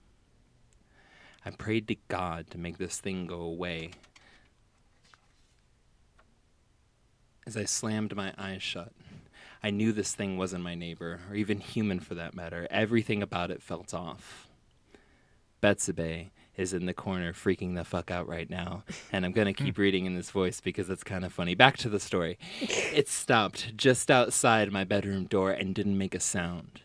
I 1.44 1.50
prayed 1.50 1.88
to 1.88 1.96
God 2.08 2.50
to 2.52 2.58
make 2.58 2.78
this 2.78 3.00
thing 3.00 3.26
go 3.26 3.42
away. 3.42 3.90
As 7.46 7.56
I 7.56 7.64
slammed 7.64 8.16
my 8.16 8.32
eyes 8.38 8.62
shut, 8.62 8.92
I 9.62 9.70
knew 9.70 9.92
this 9.92 10.14
thing 10.14 10.38
wasn't 10.38 10.64
my 10.64 10.74
neighbor, 10.74 11.20
or 11.28 11.36
even 11.36 11.60
human 11.60 12.00
for 12.00 12.14
that 12.14 12.34
matter. 12.34 12.66
Everything 12.70 13.22
about 13.22 13.50
it 13.50 13.62
felt 13.62 13.92
off. 13.92 14.48
Betsabe 15.62 16.30
is 16.56 16.72
in 16.72 16.86
the 16.86 16.94
corner 16.94 17.32
freaking 17.32 17.74
the 17.74 17.84
fuck 17.84 18.10
out 18.10 18.28
right 18.28 18.48
now, 18.48 18.84
and 19.12 19.24
I'm 19.24 19.32
gonna 19.32 19.52
keep 19.52 19.76
hmm. 19.76 19.82
reading 19.82 20.06
in 20.06 20.14
this 20.14 20.30
voice 20.30 20.60
because 20.60 20.88
it's 20.88 21.04
kind 21.04 21.24
of 21.24 21.32
funny. 21.32 21.54
Back 21.54 21.76
to 21.78 21.88
the 21.88 22.00
story. 22.00 22.38
It 22.94 23.08
stopped 23.08 23.76
just 23.76 24.10
outside 24.10 24.70
my 24.70 24.84
bedroom 24.84 25.24
door 25.24 25.50
and 25.50 25.74
didn't 25.74 25.98
make 25.98 26.14
a 26.14 26.20
sound. 26.20 26.82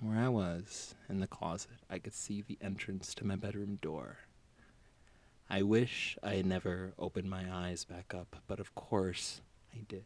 Where 0.00 0.18
I 0.18 0.28
was, 0.28 0.94
in 1.08 1.20
the 1.20 1.26
closet, 1.26 1.78
I 1.90 1.98
could 1.98 2.14
see 2.14 2.40
the 2.40 2.58
entrance 2.60 3.14
to 3.16 3.26
my 3.26 3.34
bedroom 3.34 3.78
door. 3.82 4.18
I 5.48 5.62
wish 5.62 6.18
I 6.22 6.34
had 6.34 6.46
never 6.46 6.92
opened 6.98 7.30
my 7.30 7.44
eyes 7.52 7.84
back 7.84 8.12
up, 8.14 8.36
but 8.46 8.58
of 8.60 8.74
course 8.74 9.40
I 9.72 9.84
did. 9.88 10.04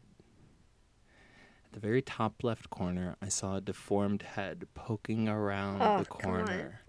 At 1.66 1.72
the 1.74 1.80
very 1.80 2.02
top 2.02 2.42
left 2.42 2.68
corner, 2.68 3.16
I 3.22 3.28
saw 3.28 3.56
a 3.56 3.60
deformed 3.60 4.22
head 4.22 4.66
poking 4.74 5.28
around 5.28 5.80
Oh, 5.80 5.98
the 6.00 6.04
come 6.04 6.30
on. 6.30 6.46
corner. 6.46 6.80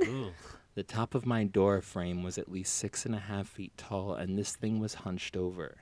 The 0.74 0.84
top 0.84 1.16
of 1.16 1.26
my 1.26 1.44
door 1.44 1.82
frame 1.82 2.24
was 2.24 2.38
at 2.38 2.52
least 2.52 2.76
six 2.76 3.06
and 3.06 3.14
a 3.14 3.20
half 3.20 3.48
feet 3.48 3.74
tall, 3.78 4.14
and 4.14 4.38
this 4.38 4.56
thing 4.56 4.80
was 4.80 4.96
hunched 4.96 5.36
over. 5.38 5.78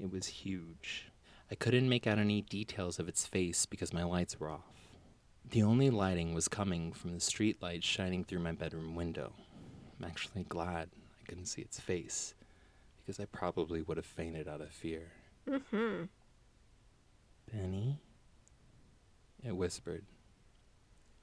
It 0.00 0.10
was 0.10 0.26
huge. 0.26 1.10
I 1.50 1.54
couldn't 1.56 1.88
make 1.88 2.06
out 2.06 2.18
any 2.18 2.42
details 2.42 2.98
of 2.98 3.08
its 3.08 3.26
face 3.26 3.66
because 3.66 3.92
my 3.92 4.04
lights 4.04 4.38
were 4.38 4.50
off. 4.50 4.74
The 5.50 5.62
only 5.62 5.90
lighting 5.90 6.34
was 6.34 6.46
coming 6.46 6.92
from 6.92 7.14
the 7.14 7.20
street 7.20 7.60
lights 7.62 7.86
shining 7.86 8.22
through 8.24 8.40
my 8.40 8.52
bedroom 8.52 8.94
window. 8.94 9.32
I'm 9.98 10.04
actually 10.04 10.44
glad 10.44 10.88
I 10.94 11.07
couldn't 11.28 11.46
see 11.46 11.62
its 11.62 11.78
face 11.78 12.34
because 12.98 13.20
I 13.20 13.26
probably 13.26 13.82
would 13.82 13.96
have 13.96 14.06
fainted 14.06 14.48
out 14.48 14.60
of 14.60 14.70
fear. 14.70 15.12
Mm-hmm. 15.48 16.04
Benny? 17.52 17.98
It 19.44 19.56
whispered. 19.56 20.04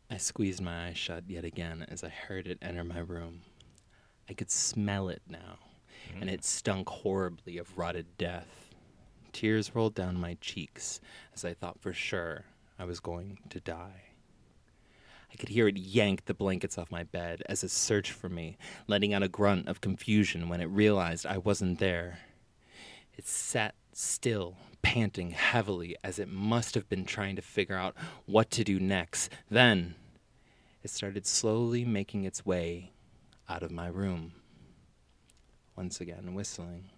I 0.10 0.18
squeezed 0.18 0.62
my 0.62 0.88
eyes 0.88 0.98
shut 0.98 1.24
yet 1.28 1.44
again 1.44 1.86
as 1.89 2.04
I 2.04 2.10
heard 2.10 2.48
it 2.48 2.60
enter 2.62 2.84
my 2.84 3.00
room. 3.00 3.41
I 4.30 4.34
could 4.34 4.52
smell 4.52 5.10
it 5.10 5.22
now, 5.28 5.60
and 6.20 6.30
it 6.30 6.44
stunk 6.44 6.89
horribly 6.89 7.58
of 7.58 7.78
rotted 7.78 8.18
death. 8.18 8.74
Tears 9.34 9.76
rolled 9.76 9.96
down 9.96 10.20
my 10.20 10.38
cheeks 10.39 11.02
as 11.34 11.44
I 11.44 11.54
thought 11.54 11.80
for 11.80 11.94
sure 11.94 12.46
I 12.80 12.86
was 12.86 13.00
going 13.00 13.39
to 13.50 13.60
die. 13.60 14.05
I 15.36 15.38
could 15.38 15.50
hear 15.50 15.67
it 15.67 15.76
yank 15.76 16.28
the 16.28 16.34
blankets 16.34 16.78
off 16.78 16.89
my 16.89 17.04
bed 17.04 17.43
as 17.50 17.62
it 17.62 17.71
searched 17.71 18.13
for 18.13 18.30
me, 18.30 18.58
letting 18.88 19.13
out 19.13 19.21
a 19.21 19.28
grunt 19.28 19.67
of 19.67 19.82
confusion 19.82 20.48
when 20.48 20.62
it 20.62 20.67
realized 20.67 21.26
I 21.26 21.39
wasn't 21.39 21.80
there. 21.80 22.19
It 23.17 23.28
sat 23.28 23.76
still, 23.91 24.56
panting 24.82 25.32
heavily 25.32 25.98
as 26.06 26.19
it 26.19 26.30
must 26.30 26.74
have 26.74 26.88
been 26.88 27.04
trying 27.04 27.36
to 27.36 27.41
figure 27.41 27.76
out 27.76 27.98
what 28.26 28.50
to 28.52 28.63
do 28.63 28.80
next. 28.80 29.30
Then 29.52 29.95
it 30.84 30.89
started 30.89 31.28
slowly 31.28 31.84
making 31.84 32.24
its 32.24 32.45
way 32.45 32.93
out 33.50 33.62
of 33.62 33.71
my 33.71 33.88
room. 33.88 34.32
Once 35.76 36.00
again, 36.00 36.34
whistling. 36.34 36.91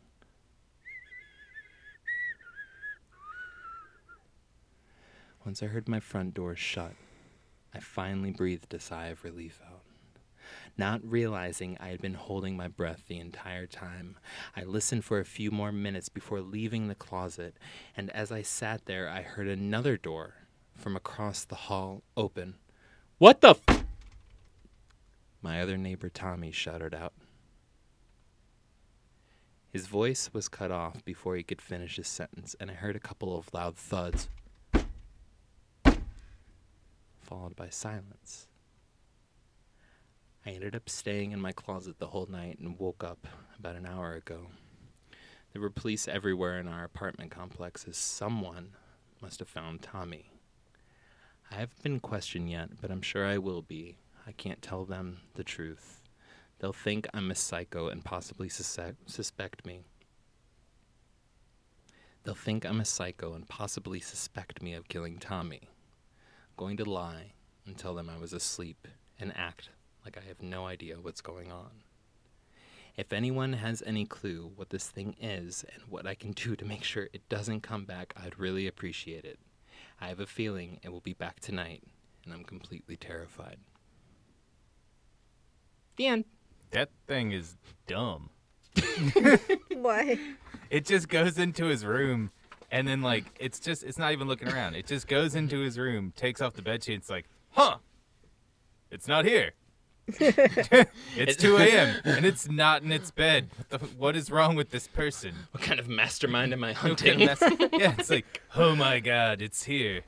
Once 5.44 5.64
I 5.64 5.66
heard 5.66 5.90
my 5.90 6.00
front 6.00 6.36
door 6.36 6.56
shut, 6.56 6.94
I 7.74 7.80
finally 7.80 8.32
breathed 8.32 8.74
a 8.74 8.80
sigh 8.80 9.08
of 9.08 9.24
relief 9.24 9.62
out. 9.66 9.84
Not 10.78 11.02
realizing 11.04 11.78
I 11.80 11.90
had 11.90 12.02
been 12.02 12.14
holding 12.14 12.56
my 12.56 12.68
breath 12.68 13.04
the 13.08 13.20
entire 13.20 13.66
time, 13.66 14.18
I 14.56 14.64
listened 14.64 15.04
for 15.04 15.20
a 15.20 15.26
few 15.26 15.52
more 15.52 15.72
minutes 15.72 16.10
before 16.10 16.42
leaving 16.42 16.88
the 16.88 16.96
closet, 16.96 17.58
and 17.96 18.10
as 18.12 18.32
I 18.32 18.42
sat 18.44 18.86
there, 18.86 19.10
I 19.10 19.22
heard 19.24 19.48
another 19.48 19.98
door 19.98 20.36
from 20.76 20.96
across 20.96 21.44
the 21.44 21.56
hall 21.56 22.04
open. 22.16 22.56
What 23.18 23.42
the 23.42 23.56
f? 23.68 23.84
My 25.42 25.62
other 25.62 25.78
neighbor 25.78 26.10
Tommy 26.10 26.52
shouted 26.52 26.94
out. 26.94 27.14
His 29.70 29.88
voice 29.88 30.30
was 30.34 30.48
cut 30.48 30.72
off 30.72 31.04
before 31.04 31.36
he 31.36 31.44
could 31.44 31.62
finish 31.62 31.98
his 31.98 32.08
sentence, 32.08 32.56
and 32.60 32.72
I 32.72 32.76
heard 32.76 32.96
a 32.96 33.00
couple 33.00 33.38
of 33.38 33.54
loud 33.54 33.76
thuds, 33.76 34.30
followed 37.28 37.56
by 37.58 37.70
silence. 37.70 38.48
I 40.46 40.52
ended 40.52 40.76
up 40.76 40.90
staying 40.90 41.34
in 41.34 41.42
my 41.42 41.52
closet 41.52 42.00
the 42.00 42.08
whole 42.08 42.26
night 42.26 42.58
and 42.58 42.80
woke 42.80 43.04
up 43.04 43.28
about 43.60 43.76
an 43.76 43.86
hour 43.86 44.14
ago. 44.14 44.48
There 45.52 45.62
were 45.62 45.70
police 45.70 46.08
everywhere 46.08 46.58
in 46.58 46.70
our 46.70 46.86
apartment 46.86 47.32
complex 47.32 47.86
as 47.86 47.98
someone 47.98 48.70
must 49.22 49.40
have 49.40 49.50
found 49.50 49.82
Tommy. 49.82 50.32
I 51.52 51.56
haven't 51.56 51.84
been 51.84 52.00
questioned 52.00 52.50
yet, 52.50 52.70
but 52.80 52.92
I'm 52.92 53.02
sure 53.02 53.26
I 53.26 53.40
will 53.40 53.62
be. 53.62 53.98
I 54.26 54.32
can't 54.32 54.62
tell 54.62 54.86
them 54.86 55.18
the 55.36 55.44
truth. 55.44 56.02
They'll 56.60 56.72
think 56.72 57.08
I'm 57.14 57.30
a 57.30 57.36
psycho 57.36 57.90
and 57.90 58.06
possibly 58.06 58.48
suspect, 58.48 59.10
suspect 59.10 59.66
me. 59.66 59.82
They'll 62.24 62.36
think 62.36 62.66
I'm 62.66 62.80
a 62.80 62.86
psycho 62.86 63.34
and 63.34 63.48
possibly 63.48 64.00
suspect 64.00 64.62
me 64.62 64.74
of 64.74 64.88
killing 64.88 65.18
Tommy. 65.18 65.70
I'm 66.58 66.66
going 66.66 66.78
to 66.78 66.90
lie 66.90 67.34
and 67.68 67.78
tell 67.78 67.94
them 67.94 68.10
I 68.10 68.20
was 68.20 68.34
asleep 68.34 68.88
and 69.20 69.32
act 69.36 69.70
like 70.04 70.18
I 70.18 70.28
have 70.28 70.42
no 70.42 70.66
idea 70.66 70.96
what's 71.00 71.22
going 71.22 71.52
on. 71.52 71.84
If 72.96 73.14
anyone 73.14 73.54
has 73.54 73.84
any 73.86 74.06
clue 74.06 74.52
what 74.56 74.72
this 74.72 74.88
thing 74.88 75.16
is 75.22 75.64
and 75.72 75.84
what 75.88 76.08
I 76.08 76.16
can 76.16 76.32
do 76.32 76.56
to 76.56 76.66
make 76.66 76.84
sure 76.84 77.10
it 77.14 77.30
doesn't 77.30 77.62
come 77.62 77.86
back, 77.86 78.12
I'd 78.18 78.40
really 78.40 78.66
appreciate 78.66 79.24
it. 79.24 79.38
I 80.02 80.08
have 80.08 80.20
a 80.20 80.26
feeling 80.26 80.80
it 80.82 80.92
will 80.92 81.00
be 81.02 81.14
back 81.14 81.42
tonight, 81.42 81.84
and 82.26 82.34
I'm 82.34 82.44
completely 82.44 82.96
terrified. 82.96 83.58
The 85.98 86.08
end. 86.08 86.26
That 86.72 86.90
thing 87.08 87.34
is 87.34 87.56
dumb. 87.86 88.32
Why? 89.76 90.18
It 90.72 90.86
just 90.86 91.08
goes 91.08 91.38
into 91.38 91.66
his 91.66 91.86
room, 91.86 92.32
and 92.72 92.88
then 92.88 93.02
like 93.02 93.26
it's 93.40 93.60
just 93.60 93.84
it's 93.84 93.98
not 93.98 94.12
even 94.12 94.28
looking 94.28 94.48
around. 94.50 94.76
It 94.76 94.88
just 94.88 95.08
goes 95.08 95.36
into 95.36 95.60
his 95.60 95.78
room, 95.78 96.14
takes 96.16 96.42
off 96.42 96.54
the 96.54 96.62
bed 96.62 96.84
sheet. 96.84 96.96
It's 96.96 97.10
like, 97.10 97.26
huh? 97.52 97.78
It's 98.92 99.08
not 99.08 99.26
here. 99.26 99.52
it's 100.20 101.36
2 101.36 101.58
a.m. 101.58 101.96
and 102.06 102.26
it's 102.26 102.50
not 102.50 102.82
in 102.82 102.94
its 102.94 103.12
bed. 103.12 103.50
What, 103.58 103.70
the, 103.82 103.86
what 103.98 104.16
is 104.16 104.32
wrong 104.32 104.56
with 104.56 104.70
this 104.70 104.88
person? 104.88 105.34
What 105.52 105.62
kind 105.64 105.82
of 105.82 105.90
mastermind 105.90 106.54
am 106.54 106.64
I 106.64 106.72
Who 106.74 106.96
can 106.96 107.20
hunting? 107.20 107.26
mess- 107.60 107.70
yeah, 107.74 107.94
it's 107.98 108.10
like, 108.10 108.42
oh 108.56 108.74
my 108.76 109.02
god, 109.02 109.42
it's 109.42 109.64
here. 109.64 110.02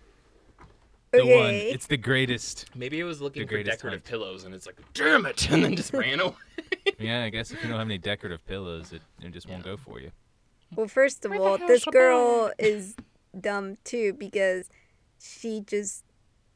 The 1.12 1.26
one. 1.26 1.54
It's 1.54 1.88
the 1.88 1.98
greatest. 1.98 2.68
Maybe 2.76 3.00
it 3.00 3.04
was 3.04 3.20
looking 3.20 3.42
The 3.42 3.48
for 3.58 3.64
decorative 3.64 4.00
hunt. 4.02 4.06
pillows, 4.06 4.44
and 4.46 4.54
it's 4.56 4.66
like, 4.68 4.78
damn 4.94 5.26
it, 5.26 5.50
and 5.52 5.64
then 5.66 5.76
just 5.76 5.92
ran 5.92 6.20
away. 6.22 6.34
Yeah, 6.98 7.24
I 7.24 7.30
guess 7.30 7.52
if 7.52 7.62
you 7.62 7.68
don't 7.70 7.80
have 7.80 7.88
any 7.88 7.98
decorative 7.98 8.46
pillows, 8.48 8.94
it, 8.94 9.02
it 9.22 9.32
just 9.34 9.50
won't 9.50 9.64
go 9.64 9.76
for 9.76 10.00
you. 10.00 10.12
Well, 10.76 10.88
first 10.88 11.26
of 11.26 11.32
all, 11.34 11.58
this 11.58 11.86
girl 11.86 12.52
is 12.58 12.96
dumb 13.40 13.78
too 13.84 14.14
because 14.14 14.70
she 15.20 15.62
just 15.62 16.04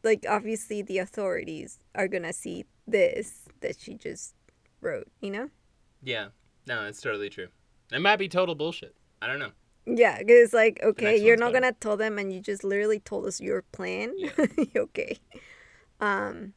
like 0.04 0.26
obviously 0.28 0.82
the 0.82 0.98
authorities 1.00 1.80
are 1.96 2.08
gonna 2.08 2.34
see 2.34 2.66
this 2.88 3.44
that 3.62 3.80
she 3.80 3.96
just 3.96 4.36
wrote, 4.82 5.08
you 5.22 5.32
know? 5.32 5.50
Yeah, 6.02 6.28
no, 6.68 6.86
it's 6.86 7.02
totally 7.02 7.30
true. 7.30 7.48
It 7.92 8.02
might 8.02 8.18
be 8.18 8.28
total 8.28 8.56
bullshit. 8.56 8.96
I 9.22 9.28
don't 9.28 9.40
know. 9.40 9.52
Yeah, 9.86 10.20
because 10.20 10.46
it's 10.46 10.54
like 10.54 10.80
okay, 10.84 11.18
you're 11.18 11.38
not 11.38 11.52
better. 11.52 11.62
gonna 11.62 11.76
tell 11.80 11.98
them, 11.98 12.18
and 12.18 12.34
you 12.34 12.40
just 12.40 12.64
literally 12.64 13.00
told 13.00 13.26
us 13.26 13.42
your 13.42 13.64
plan. 13.72 14.14
Yeah. 14.18 14.32
okay. 14.78 15.18
Um, 16.00 16.54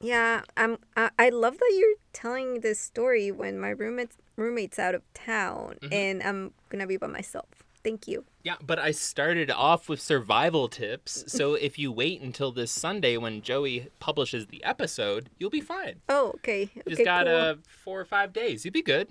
yeah, 0.00 0.42
I'm. 0.56 0.78
I, 0.96 1.10
I 1.18 1.28
love 1.30 1.58
that 1.58 1.72
you're 1.78 1.94
telling 2.12 2.60
this 2.60 2.80
story 2.80 3.30
when 3.30 3.58
my 3.58 3.70
roommate's 3.70 4.16
roommate's 4.36 4.78
out 4.78 4.94
of 4.94 5.02
town, 5.14 5.76
Mhm. 5.82 5.92
and 5.92 6.22
I'm 6.22 6.52
gonna 6.70 6.86
be 6.86 6.96
by 6.96 7.06
myself. 7.08 7.46
Thank 7.82 8.06
you. 8.06 8.24
Yeah, 8.42 8.56
but 8.60 8.78
I 8.78 8.90
started 8.90 9.50
off 9.50 9.88
with 9.88 10.00
survival 10.00 10.68
tips, 10.68 11.24
so 11.32 11.54
if 11.68 11.78
you 11.78 11.90
wait 11.92 12.20
until 12.20 12.52
this 12.52 12.70
Sunday 12.70 13.16
when 13.16 13.40
Joey 13.42 13.88
publishes 14.00 14.46
the 14.48 14.62
episode, 14.64 15.30
you'll 15.38 15.48
be 15.50 15.60
fine. 15.62 16.00
Oh, 16.08 16.32
okay. 16.36 16.70
You 16.74 16.82
Okay, 16.82 16.90
just 16.90 17.04
got 17.04 17.26
cool. 17.26 17.34
uh, 17.34 17.54
four 17.84 17.98
or 18.00 18.04
five 18.04 18.32
days. 18.34 18.64
You'll 18.64 18.72
be 18.72 18.82
good. 18.82 19.08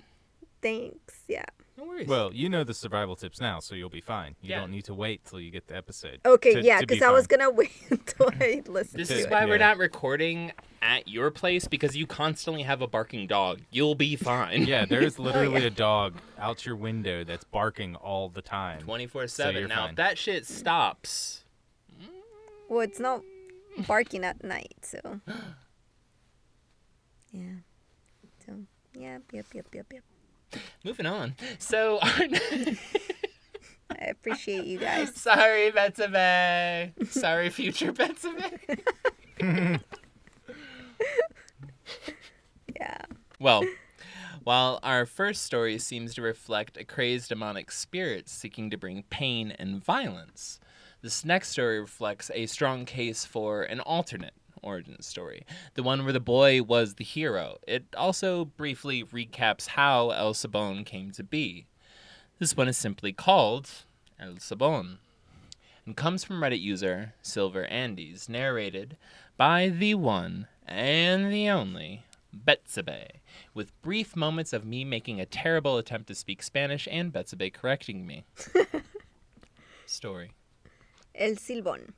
Thanks. 0.62 1.22
Yeah. 1.28 1.44
No 1.80 1.86
worries. 1.86 2.06
Well, 2.06 2.30
you 2.34 2.48
know 2.50 2.62
the 2.62 2.74
survival 2.74 3.16
tips 3.16 3.40
now, 3.40 3.58
so 3.58 3.74
you'll 3.74 3.88
be 3.88 4.02
fine. 4.02 4.36
You 4.42 4.50
Yeah. 4.50 4.60
don't 4.60 4.70
need 4.70 4.84
to 4.84 4.94
wait 4.94 5.24
till 5.24 5.40
you 5.40 5.50
get 5.50 5.66
the 5.66 5.76
episode. 5.76 6.20
Okay. 6.26 6.54
to- 6.54 6.62
yeah, 6.62 6.80
to 6.80 6.86
be 6.86 6.94
because 6.94 7.02
I 7.02 7.10
was 7.10 7.26
gonna 7.26 7.48
wait 7.60 7.72
until 7.88 8.28
I 8.38 8.62
listened 8.66 9.00
this 9.00 9.08
to 9.08 9.14
is 9.14 9.24
it. 9.24 9.30
why 9.30 9.46
we're 9.46 9.56
not 9.58 9.78
recording 9.78 10.52
at 10.82 11.08
your 11.08 11.30
place 11.30 11.66
because 11.66 11.96
you 11.96 12.06
constantly 12.06 12.62
have 12.64 12.82
a 12.82 12.86
barking 12.86 13.26
dog. 13.26 13.60
You'll 13.70 13.94
be 13.94 14.14
fine. 14.16 14.64
Yeah, 14.66 14.84
there's 14.84 15.18
oh, 15.18 15.22
literally 15.22 15.62
yeah. 15.62 15.68
a 15.68 15.70
dog 15.70 16.14
out 16.38 16.66
your 16.66 16.76
window 16.76 17.24
that's 17.24 17.44
barking 17.44 17.96
all 17.96 18.28
the 18.28 18.42
time. 18.42 18.80
twenty 18.82 19.06
four 19.06 19.26
seven. 19.26 19.66
now, 19.68 19.82
fine. 19.82 19.90
if 19.90 19.96
that 19.96 20.18
shit 20.18 20.46
stops, 20.46 21.44
Well, 22.68 22.80
it's 22.80 23.00
not 23.00 23.22
barking 23.86 24.22
at 24.24 24.44
night, 24.44 24.74
so. 24.82 25.20
Yeah. 27.32 27.42
So. 28.44 28.54
Yep. 28.94 29.22
Yep. 29.32 29.46
Yep. 29.54 29.66
Yep. 29.72 29.86
Yep. 29.92 30.02
Moving 30.84 31.06
on. 31.06 31.34
So, 31.58 31.98
I 32.02 32.76
appreciate 34.08 34.64
you 34.64 34.78
guys. 34.78 35.14
sorry, 35.14 35.70
Betsabe. 35.72 37.10
Sorry, 37.10 37.50
future 37.50 37.92
Betsabe. 37.92 38.80
Yeah. 42.76 43.02
Well, 43.38 43.62
while 44.42 44.80
our 44.82 45.04
first 45.04 45.42
story 45.42 45.78
seems 45.78 46.14
to 46.14 46.22
reflect 46.22 46.76
a 46.78 46.84
crazed 46.84 47.28
demonic 47.28 47.70
spirit 47.70 48.28
seeking 48.28 48.70
to 48.70 48.78
bring 48.78 49.02
pain 49.10 49.50
and 49.58 49.84
violence, 49.84 50.60
this 51.02 51.24
next 51.24 51.50
story 51.50 51.78
reflects 51.80 52.30
a 52.34 52.46
strong 52.46 52.84
case 52.86 53.24
for 53.24 53.62
an 53.62 53.80
alternate 53.80 54.34
origin 54.62 55.00
story, 55.02 55.44
the 55.74 55.82
one 55.82 56.04
where 56.04 56.12
the 56.12 56.20
boy 56.20 56.62
was 56.62 56.94
the 56.94 57.04
hero. 57.04 57.58
It 57.66 57.84
also 57.96 58.44
briefly 58.44 59.04
recaps 59.04 59.68
how 59.68 60.10
El 60.10 60.34
Silbón 60.34 60.84
came 60.84 61.10
to 61.12 61.22
be. 61.22 61.66
This 62.38 62.56
one 62.56 62.68
is 62.68 62.76
simply 62.76 63.12
called 63.12 63.68
El 64.18 64.34
Silbón 64.34 64.98
and 65.86 65.96
comes 65.96 66.24
from 66.24 66.40
Reddit 66.40 66.60
user 66.60 67.14
Silver 67.22 67.64
Andes, 67.64 68.28
narrated 68.28 68.96
by 69.36 69.68
the 69.68 69.94
one 69.94 70.46
and 70.66 71.32
the 71.32 71.48
only 71.48 72.04
Betsabe, 72.34 73.08
with 73.54 73.80
brief 73.82 74.14
moments 74.14 74.52
of 74.52 74.64
me 74.64 74.84
making 74.84 75.20
a 75.20 75.26
terrible 75.26 75.78
attempt 75.78 76.06
to 76.08 76.14
speak 76.14 76.42
Spanish 76.42 76.86
and 76.90 77.12
Betsabe 77.12 77.52
correcting 77.52 78.06
me. 78.06 78.24
Story. 79.86 80.32
El 81.14 81.32
Silbón. 81.32 81.92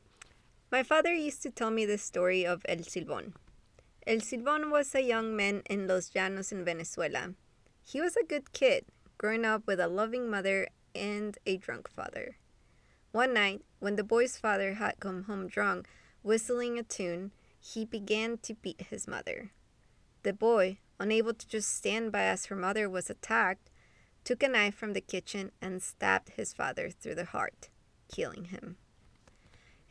My 0.72 0.82
father 0.82 1.12
used 1.12 1.42
to 1.42 1.50
tell 1.50 1.70
me 1.70 1.84
the 1.84 1.98
story 1.98 2.46
of 2.46 2.64
El 2.66 2.78
Silbón. 2.78 3.34
El 4.06 4.20
Silbón 4.20 4.70
was 4.70 4.94
a 4.94 5.02
young 5.02 5.36
man 5.36 5.60
in 5.68 5.86
Los 5.86 6.08
Llanos 6.14 6.50
in 6.50 6.64
Venezuela. 6.64 7.34
He 7.84 8.00
was 8.00 8.16
a 8.16 8.24
good 8.24 8.54
kid, 8.54 8.86
growing 9.18 9.44
up 9.44 9.66
with 9.66 9.78
a 9.80 9.86
loving 9.86 10.30
mother 10.30 10.68
and 10.94 11.36
a 11.44 11.58
drunk 11.58 11.90
father. 11.90 12.38
One 13.10 13.34
night, 13.34 13.60
when 13.80 13.96
the 13.96 14.02
boy's 14.02 14.38
father 14.38 14.72
had 14.72 14.98
come 14.98 15.24
home 15.24 15.46
drunk, 15.46 15.88
whistling 16.22 16.78
a 16.78 16.82
tune, 16.82 17.32
he 17.60 17.84
began 17.84 18.38
to 18.38 18.54
beat 18.54 18.86
his 18.88 19.06
mother. 19.06 19.50
The 20.22 20.32
boy, 20.32 20.78
unable 20.98 21.34
to 21.34 21.46
just 21.46 21.68
stand 21.76 22.12
by 22.12 22.22
as 22.22 22.46
her 22.46 22.56
mother 22.56 22.88
was 22.88 23.10
attacked, 23.10 23.68
took 24.24 24.42
a 24.42 24.48
knife 24.48 24.74
from 24.74 24.94
the 24.94 25.02
kitchen 25.02 25.52
and 25.60 25.82
stabbed 25.82 26.30
his 26.30 26.54
father 26.54 26.88
through 26.88 27.16
the 27.16 27.26
heart, 27.26 27.68
killing 28.08 28.46
him. 28.46 28.78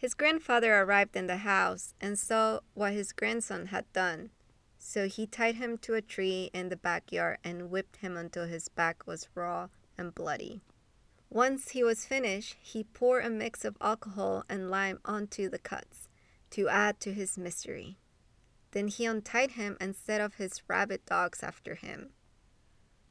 His 0.01 0.15
grandfather 0.15 0.73
arrived 0.81 1.15
in 1.15 1.27
the 1.27 1.37
house 1.37 1.93
and 2.01 2.17
saw 2.17 2.61
what 2.73 2.93
his 2.93 3.11
grandson 3.11 3.67
had 3.67 3.85
done. 3.93 4.31
So 4.79 5.07
he 5.07 5.27
tied 5.27 5.57
him 5.57 5.77
to 5.77 5.93
a 5.93 6.01
tree 6.01 6.49
in 6.55 6.69
the 6.69 6.75
backyard 6.75 7.37
and 7.43 7.69
whipped 7.69 7.97
him 7.97 8.17
until 8.17 8.47
his 8.47 8.67
back 8.67 9.05
was 9.05 9.29
raw 9.35 9.67
and 9.99 10.15
bloody. 10.15 10.63
Once 11.29 11.69
he 11.69 11.83
was 11.83 12.07
finished, 12.07 12.57
he 12.59 12.83
poured 12.83 13.25
a 13.25 13.29
mix 13.29 13.63
of 13.63 13.77
alcohol 13.79 14.43
and 14.49 14.71
lime 14.71 14.97
onto 15.05 15.47
the 15.47 15.59
cuts 15.59 16.09
to 16.49 16.67
add 16.67 16.99
to 17.01 17.13
his 17.13 17.37
misery. 17.37 17.99
Then 18.71 18.87
he 18.87 19.05
untied 19.05 19.51
him 19.51 19.77
and 19.79 19.95
set 19.95 20.19
off 20.19 20.33
his 20.33 20.63
rabid 20.67 21.05
dogs 21.05 21.43
after 21.43 21.75
him. 21.75 22.09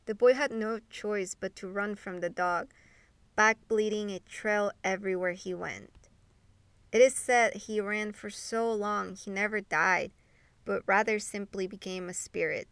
The 0.07 0.17
boy 0.17 0.35
had 0.35 0.51
no 0.51 0.81
choice 0.91 1.37
but 1.39 1.55
to 1.55 1.69
run 1.69 1.95
from 1.95 2.19
the 2.19 2.31
dog, 2.31 2.73
back 3.37 3.59
bleeding 3.69 4.11
a 4.11 4.19
trail 4.19 4.73
everywhere 4.83 5.35
he 5.35 5.55
went. 5.55 5.93
It 6.93 7.01
is 7.01 7.15
said 7.15 7.55
he 7.55 7.81
ran 7.81 8.13
for 8.13 8.31
so 8.31 8.73
long 8.73 9.15
he 9.15 9.31
never 9.31 9.61
died, 9.61 10.11
but 10.65 10.83
rather 10.87 11.19
simply 11.19 11.67
became 11.67 12.09
a 12.09 12.15
spirit, 12.15 12.69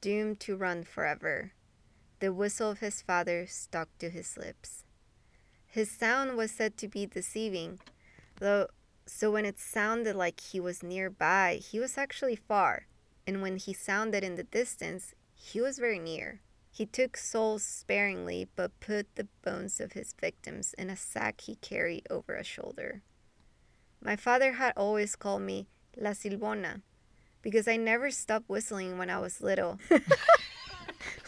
doomed 0.00 0.40
to 0.40 0.56
run 0.56 0.84
forever. 0.84 1.52
The 2.20 2.32
whistle 2.32 2.70
of 2.70 2.80
his 2.80 3.02
father 3.02 3.46
stuck 3.46 3.88
to 3.98 4.08
his 4.10 4.36
lips. 4.36 4.84
His 5.66 5.90
sound 5.90 6.36
was 6.36 6.50
said 6.50 6.76
to 6.78 6.88
be 6.88 7.06
deceiving, 7.06 7.80
though 8.38 8.68
so 9.06 9.30
when 9.30 9.44
it 9.44 9.58
sounded 9.58 10.14
like 10.14 10.40
he 10.40 10.60
was 10.60 10.82
nearby, 10.82 11.56
he 11.56 11.80
was 11.80 11.98
actually 11.98 12.36
far, 12.36 12.86
and 13.26 13.42
when 13.42 13.56
he 13.56 13.72
sounded 13.72 14.22
in 14.22 14.36
the 14.36 14.44
distance, 14.44 15.14
he 15.34 15.60
was 15.60 15.78
very 15.78 15.98
near. 15.98 16.40
He 16.70 16.86
took 16.86 17.16
souls 17.16 17.62
sparingly, 17.62 18.48
but 18.54 18.78
put 18.78 19.14
the 19.16 19.26
bones 19.42 19.80
of 19.80 19.92
his 19.92 20.12
victims 20.12 20.74
in 20.78 20.88
a 20.88 20.96
sack 20.96 21.40
he 21.42 21.56
carried 21.56 22.06
over 22.08 22.36
a 22.36 22.44
shoulder. 22.44 23.02
My 24.02 24.16
father 24.16 24.52
had 24.52 24.72
always 24.76 25.16
called 25.16 25.42
me 25.42 25.66
La 25.96 26.10
Silbona 26.10 26.82
because 27.42 27.68
I 27.68 27.76
never 27.76 28.10
stopped 28.10 28.48
whistling 28.48 28.98
when 28.98 29.10
I 29.10 29.18
was 29.18 29.40
little. 29.40 29.78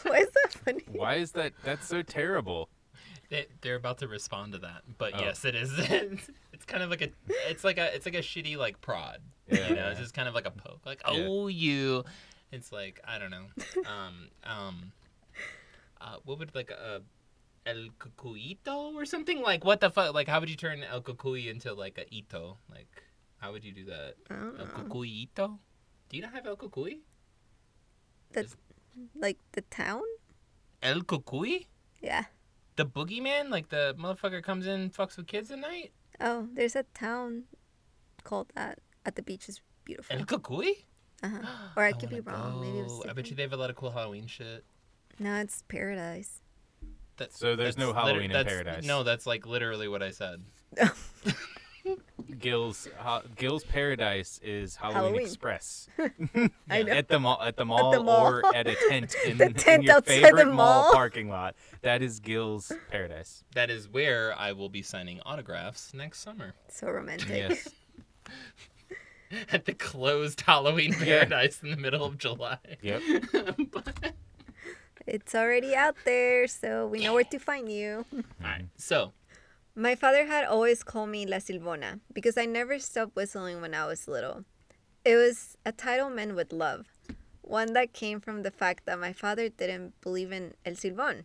Why 0.03 0.19
is 0.19 0.31
that 0.31 0.53
funny? 0.65 0.85
Why 0.91 1.15
is 1.17 1.33
that? 1.33 1.53
That's 1.65 1.87
so 1.87 2.03
terrible. 2.03 2.69
They, 3.29 3.47
they're 3.63 3.77
about 3.77 3.99
to 3.99 4.09
respond 4.09 4.53
to 4.53 4.59
that, 4.59 4.83
but 4.99 5.15
Oh. 5.15 5.21
yes, 5.21 5.45
it 5.45 5.55
is. 5.55 5.73
it's 6.53 6.65
kind 6.67 6.83
of 6.83 6.91
like 6.91 7.03
a, 7.03 7.09
it's 7.49 7.65
like 7.65 7.79
a, 7.79 7.95
it's 7.95 8.05
like 8.05 8.15
a 8.15 8.19
shitty 8.19 8.57
like 8.57 8.81
prod. 8.81 9.21
Yeah. 9.51 9.69
You 9.69 9.75
know, 9.77 9.89
it's 9.91 10.01
just 10.01 10.15
kind 10.15 10.29
of 10.29 10.35
like 10.35 10.47
a 10.47 10.51
poke, 10.51 10.81
like 10.85 11.01
Yeah. 11.07 11.27
oh 11.29 11.47
you. 11.49 12.05
It's 12.51 12.73
like 12.73 13.01
I 13.07 13.19
don't 13.19 13.31
know. 13.31 13.45
Um, 13.87 14.29
um, 14.45 14.93
uh, 16.01 16.17
what 16.25 16.39
would 16.39 16.55
like 16.55 16.71
a 16.71 17.01
el 17.67 17.89
cucuito 17.99 18.95
or 18.95 19.05
something 19.05 19.41
like 19.41 19.65
what 19.65 19.81
the 19.81 19.91
fuck? 19.91 20.15
Like 20.15 20.29
how 20.29 20.41
would 20.41 20.51
you 20.51 20.57
turn 20.57 20.83
el 20.83 21.03
cucuy 21.03 21.49
into 21.49 21.73
like 21.75 21.99
a 21.99 22.07
ito? 22.15 22.59
Like 22.71 23.03
how 23.39 23.53
would 23.53 23.65
you 23.65 23.73
do 23.73 23.85
that? 23.87 24.15
El 24.31 24.37
know. 24.37 24.65
cucuyito? 24.75 25.59
Do 26.09 26.17
you 26.17 26.23
not 26.23 26.33
have 26.33 26.47
el 26.47 26.57
cucuy? 26.57 27.01
That's 28.33 28.57
like 29.15 29.39
the 29.53 29.63
town? 29.63 30.03
El 30.83 31.01
cucuy? 31.01 31.67
Yeah. 32.01 32.25
The 32.77 32.87
boogeyman? 32.87 33.51
Like 33.51 33.69
the 33.69 33.95
motherfucker 33.99 34.43
comes 34.43 34.67
in, 34.67 34.91
fucks 34.91 35.17
with 35.17 35.27
kids 35.27 35.51
at 35.51 35.59
night? 35.59 35.93
Oh, 36.21 36.49
there's 36.53 36.77
a 36.77 36.85
town 36.95 37.45
called 38.25 38.49
that 38.55 38.79
at 39.05 39.17
the 39.17 39.23
beach. 39.23 39.49
is 39.49 39.61
beautiful. 39.85 40.17
El 40.17 40.25
cucuy? 40.25 40.85
Uh-huh. 41.23 41.39
Or 41.77 41.85
I, 41.85 41.89
I 41.89 41.93
could 41.93 42.11
be 42.11 42.21
wrong. 42.21 42.61
Maybe 42.61 42.79
it 42.79 42.85
was 42.85 42.99
go. 42.99 43.11
I 43.11 43.13
bet 43.13 43.31
you 43.31 43.37
they 43.37 43.43
have 43.43 43.53
a 43.53 43.57
lot 43.57 43.71
of 43.71 43.77
cool 43.77 43.91
Halloween 43.91 44.27
shit. 44.27 44.65
No, 45.19 45.37
it's 45.37 45.63
paradise. 45.69 46.42
That, 47.19 47.33
So 47.33 47.57
there's 47.57 47.77
no 47.77 47.93
that's 47.93 48.07
Halloween 48.07 48.31
in 48.33 48.45
paradise. 48.47 48.85
No, 48.85 49.03
that's 49.03 49.27
like 49.27 49.47
literally 49.47 49.89
what 49.89 50.03
I 50.03 50.11
said. 50.11 50.43
Gil's 52.39 52.89
ha, 52.99 53.23
Gil's 53.37 53.65
Paradise 53.65 54.39
is 54.43 54.77
Halloween, 54.77 55.03
Halloween. 55.03 55.23
Express 55.27 55.89
I 56.71 56.83
know. 56.85 56.93
at 56.93 57.09
the 57.09 57.19
mall, 57.19 57.41
at 57.43 57.57
the 57.57 57.65
mall, 57.65 58.03
mall. 58.03 58.27
or 58.27 58.55
at 58.57 58.67
a 58.69 58.77
tent 58.89 59.15
in, 59.27 59.37
The 59.39 59.65
in 59.75 59.83
your 59.83 59.97
outside 59.97 60.23
favorite 60.23 60.45
the 60.47 60.53
mall 60.53 60.83
mall. 60.85 60.93
parking 60.93 61.29
lot. 61.29 61.55
That 61.83 62.01
is 62.03 62.21
Gil's 62.21 62.73
Paradise. 62.91 63.45
That 63.55 63.69
is 63.71 63.89
where 63.89 64.35
I 64.39 64.53
will 64.53 64.69
be 64.69 64.83
signing 64.83 65.21
autographs 65.27 65.93
next 65.93 66.21
summer 66.21 66.55
So 66.69 66.89
romantic. 66.89 67.29
Yes. 67.29 67.69
at 69.51 69.65
the 69.65 69.75
closed 69.75 70.41
Halloween 70.43 70.93
Yeah. 71.01 71.05
paradise 71.25 71.61
in 71.63 71.71
the 71.71 71.77
middle 71.77 72.05
of 72.05 72.17
July. 72.17 72.59
Yep. 72.81 73.03
But- 73.73 74.15
It's 75.07 75.35
already 75.35 75.75
out 75.75 75.97
there, 76.05 76.47
so 76.47 76.87
we 76.87 77.05
know 77.05 77.15
where 77.15 77.25
to 77.25 77.39
find 77.39 77.71
you. 77.71 78.05
Alright, 78.43 78.67
so 78.77 79.13
My 79.75 79.95
father 79.95 80.27
had 80.27 80.45
always 80.45 80.83
called 80.83 81.09
me 81.09 81.25
La 81.27 81.39
Silbona 81.39 82.01
because 82.13 82.37
I 82.37 82.45
never 82.45 82.79
stopped 82.79 83.17
whistling 83.17 83.61
when 83.63 83.75
I 83.75 83.87
was 83.87 84.07
little. 84.07 84.45
It 85.05 85.17
was 85.17 85.57
a 85.65 85.73
title 85.73 86.11
men 86.11 86.35
would 86.35 86.53
love, 86.53 86.87
one 87.41 87.73
that 87.73 87.93
came 87.95 88.21
from 88.21 88.43
the 88.43 88.51
fact 88.51 88.85
that 88.87 88.99
my 89.01 89.13
father 89.13 89.49
didn't 89.49 89.99
believe 90.03 90.31
in 90.31 90.55
El 90.67 90.75
Silbón. 90.75 91.25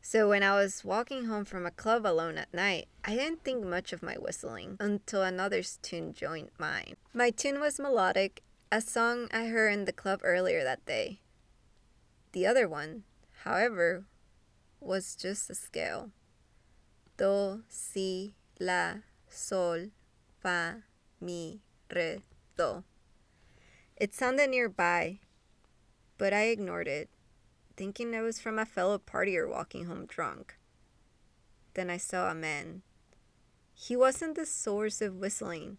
So 0.00 0.28
when 0.28 0.42
I 0.42 0.54
was 0.54 0.84
walking 0.84 1.24
home 1.24 1.44
from 1.44 1.66
a 1.66 1.70
club 1.70 2.06
alone 2.06 2.38
at 2.38 2.54
night, 2.54 2.88
I 3.04 3.16
didn't 3.16 3.42
think 3.42 3.64
much 3.64 3.92
of 3.92 4.02
my 4.02 4.14
whistling 4.14 4.76
until 4.78 5.22
another's 5.22 5.78
tune 5.82 6.12
joined 6.12 6.50
mine. 6.58 6.94
My 7.12 7.30
tune 7.30 7.58
was 7.58 7.80
melodic, 7.80 8.42
a 8.70 8.80
song 8.80 9.28
I 9.32 9.46
heard 9.46 9.72
in 9.72 9.86
the 9.86 9.92
club 9.92 10.20
earlier 10.22 10.62
that 10.62 10.84
day. 10.86 11.20
The 12.34 12.48
other 12.48 12.68
one, 12.68 13.04
however, 13.44 14.06
was 14.80 15.14
just 15.14 15.48
a 15.48 15.54
scale 15.54 16.10
do, 17.16 17.62
si, 17.68 18.34
la, 18.58 18.94
sol, 19.28 19.90
fa, 20.40 20.82
mi, 21.20 21.60
re, 21.94 22.22
do. 22.56 22.82
It 23.96 24.14
sounded 24.14 24.50
nearby, 24.50 25.20
but 26.18 26.32
I 26.32 26.46
ignored 26.46 26.88
it, 26.88 27.08
thinking 27.76 28.12
it 28.12 28.20
was 28.20 28.40
from 28.40 28.58
a 28.58 28.66
fellow 28.66 28.98
partier 28.98 29.48
walking 29.48 29.84
home 29.84 30.06
drunk. 30.06 30.56
Then 31.74 31.88
I 31.88 31.98
saw 31.98 32.32
a 32.32 32.34
man. 32.34 32.82
He 33.72 33.94
wasn't 33.94 34.34
the 34.34 34.44
source 34.44 35.00
of 35.00 35.14
whistling. 35.14 35.78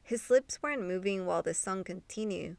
His 0.00 0.30
lips 0.30 0.62
weren't 0.62 0.86
moving 0.86 1.26
while 1.26 1.42
the 1.42 1.54
song 1.54 1.82
continued, 1.82 2.56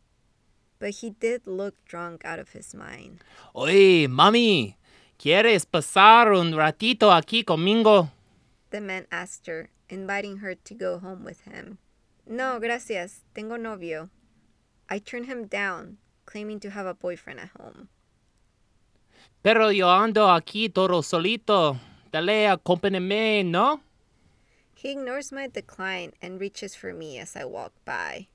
but 0.79 1.01
he 1.01 1.11
did 1.11 1.45
look 1.45 1.75
drunk 1.85 2.23
out 2.25 2.39
of 2.39 2.49
his 2.53 2.73
mind. 2.73 3.19
Oye, 3.53 4.07
mami, 4.07 4.75
¿quieres 5.17 5.65
pasar 5.65 6.31
un 6.33 6.53
ratito 6.53 7.11
aquí 7.11 7.43
conmigo? 7.43 8.09
The 8.71 8.81
man 8.81 9.05
asked 9.11 9.47
her, 9.47 9.69
inviting 9.89 10.37
her 10.37 10.55
to 10.55 10.73
go 10.73 10.99
home 10.99 11.23
with 11.23 11.41
him. 11.41 11.77
No, 12.25 12.59
gracias. 12.59 13.21
Tengo 13.33 13.57
novio. 13.57 14.09
I 14.89 14.99
turned 14.99 15.25
him 15.25 15.47
down, 15.47 15.97
claiming 16.25 16.59
to 16.61 16.69
have 16.69 16.85
a 16.85 16.93
boyfriend 16.93 17.39
at 17.39 17.49
home. 17.59 17.89
Pero 19.43 19.69
yo 19.69 19.87
ando 19.87 20.27
aquí 20.29 20.69
todo 20.69 21.01
solito. 21.01 21.77
Dale, 22.11 22.47
acompáñame, 22.47 23.43
¿no? 23.45 23.81
He 24.75 24.91
ignores 24.91 25.31
my 25.31 25.47
decline 25.47 26.13
and 26.21 26.39
reaches 26.39 26.75
for 26.75 26.93
me 26.93 27.17
as 27.19 27.35
I 27.35 27.45
walk 27.45 27.73
by. 27.83 28.27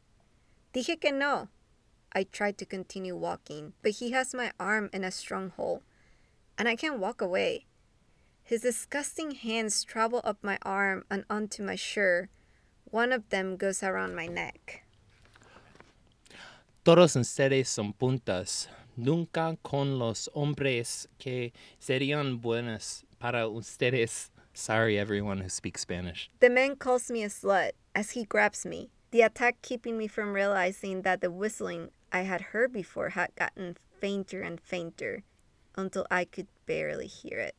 Dije 0.75 1.01
que 1.01 1.13
no. 1.13 1.49
I 2.15 2.25
tried 2.25 2.59
to 2.59 2.65
continue 2.65 3.17
walking, 3.17 3.73
but 3.83 3.93
he 3.93 4.13
has 4.13 4.35
my 4.35 4.53
arm 4.61 4.89
in 4.93 5.03
a 5.03 5.11
strong 5.11 5.51
hold, 5.57 5.83
and 6.57 6.69
I 6.69 6.77
can't 6.77 7.01
walk 7.01 7.21
away. 7.21 7.67
His 8.45 8.61
disgusting 8.61 9.33
hands 9.33 9.83
travel 9.85 10.21
up 10.23 10.39
my 10.43 10.59
arm 10.63 11.05
and 11.11 11.25
onto 11.29 11.63
my 11.63 11.77
shirt. 11.77 12.29
One 12.85 13.11
of 13.11 13.31
them 13.31 13.57
goes 13.57 13.83
around 13.83 14.15
my 14.15 14.27
neck. 14.27 14.85
Todos 16.85 17.17
ustedes 17.17 17.69
son 17.69 17.95
puntas. 17.95 18.69
Nunca 18.97 19.57
con 19.65 19.99
los 19.99 20.29
hombres 20.35 21.09
que 21.19 21.53
serían 21.81 22.41
buenas 22.41 23.05
para 23.19 23.49
ustedes. 23.49 24.31
Sorry, 24.53 24.99
everyone 24.99 25.39
who 25.39 25.49
speaks 25.49 25.81
Spanish. 25.81 26.31
The 26.39 26.51
man 26.51 26.77
calls 26.77 27.11
me 27.11 27.25
a 27.25 27.29
slut 27.29 27.73
as 27.95 28.13
he 28.13 28.25
grabs 28.25 28.65
me, 28.65 28.91
the 29.11 29.23
attack 29.23 29.63
keeping 29.63 29.97
me 29.97 30.07
from 30.07 30.33
realizing 30.33 31.03
that 31.03 31.21
the 31.23 31.31
whistling 31.31 31.91
I 32.15 32.23
had 32.23 32.55
heard 32.55 32.73
before 32.73 33.09
had 33.11 33.35
gotten 33.35 33.77
fainter 34.01 34.41
and 34.41 34.61
fainter 34.61 35.25
until 35.77 36.07
I 36.13 36.25
could 36.25 36.47
barely 36.65 37.09
hear 37.09 37.41
it. 37.41 37.57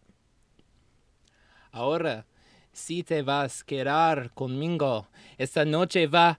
Ahora, 1.74 2.24
si 2.72 3.04
te 3.04 3.20
vas 3.20 3.62
quedar 3.64 4.30
conmigo, 4.34 5.08
esta 5.38 5.66
noche 5.66 6.08
va. 6.08 6.38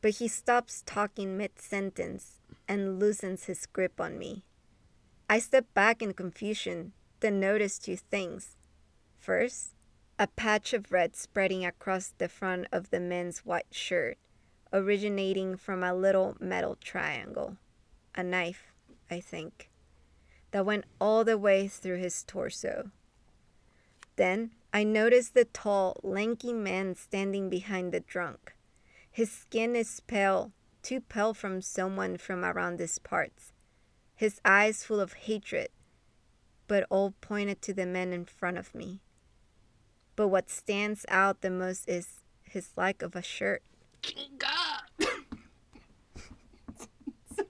But 0.00 0.12
he 0.12 0.26
stops 0.26 0.82
talking 0.86 1.36
mid 1.36 1.58
sentence 1.60 2.40
and 2.66 2.98
loosens 2.98 3.44
his 3.44 3.66
grip 3.66 4.00
on 4.00 4.18
me. 4.18 4.44
I 5.28 5.38
step 5.38 5.66
back 5.74 6.00
in 6.00 6.14
confusion, 6.14 6.92
then 7.20 7.38
notice 7.38 7.78
two 7.78 7.96
things. 7.96 8.56
First, 9.18 9.74
a 10.18 10.28
patch 10.28 10.72
of 10.72 10.90
red 10.90 11.14
spreading 11.14 11.66
across 11.66 12.14
the 12.16 12.28
front 12.28 12.68
of 12.72 12.88
the 12.88 13.00
man's 13.00 13.40
white 13.40 13.68
shirt, 13.70 14.16
originating 14.72 15.56
from 15.56 15.82
a 15.82 15.94
little 15.94 16.36
metal 16.40 16.76
triangle. 16.80 17.56
A 18.14 18.22
knife, 18.22 18.72
I 19.10 19.20
think, 19.20 19.70
that 20.50 20.66
went 20.66 20.84
all 21.00 21.24
the 21.24 21.38
way 21.38 21.68
through 21.68 21.98
his 21.98 22.22
torso. 22.24 22.90
Then 24.16 24.52
I 24.72 24.84
noticed 24.84 25.34
the 25.34 25.44
tall, 25.44 25.96
lanky 26.02 26.52
man 26.52 26.94
standing 26.94 27.48
behind 27.48 27.92
the 27.92 28.00
drunk. 28.00 28.54
His 29.10 29.30
skin 29.30 29.76
is 29.76 30.00
pale, 30.00 30.52
too 30.82 31.00
pale 31.00 31.34
from 31.34 31.60
someone 31.62 32.16
from 32.18 32.44
around 32.44 32.78
these 32.78 32.98
parts. 32.98 33.52
His 34.14 34.40
eyes 34.44 34.84
full 34.84 35.00
of 35.00 35.12
hatred, 35.12 35.68
but 36.68 36.86
all 36.90 37.14
pointed 37.20 37.60
to 37.62 37.74
the 37.74 37.86
man 37.86 38.12
in 38.12 38.24
front 38.24 38.58
of 38.58 38.74
me. 38.74 39.00
But 40.16 40.28
what 40.28 40.48
stands 40.48 41.04
out 41.08 41.42
the 41.42 41.50
most 41.50 41.88
is 41.88 42.22
his 42.44 42.70
lack 42.76 43.02
of 43.02 43.14
a 43.14 43.22
shirt. 43.22 43.62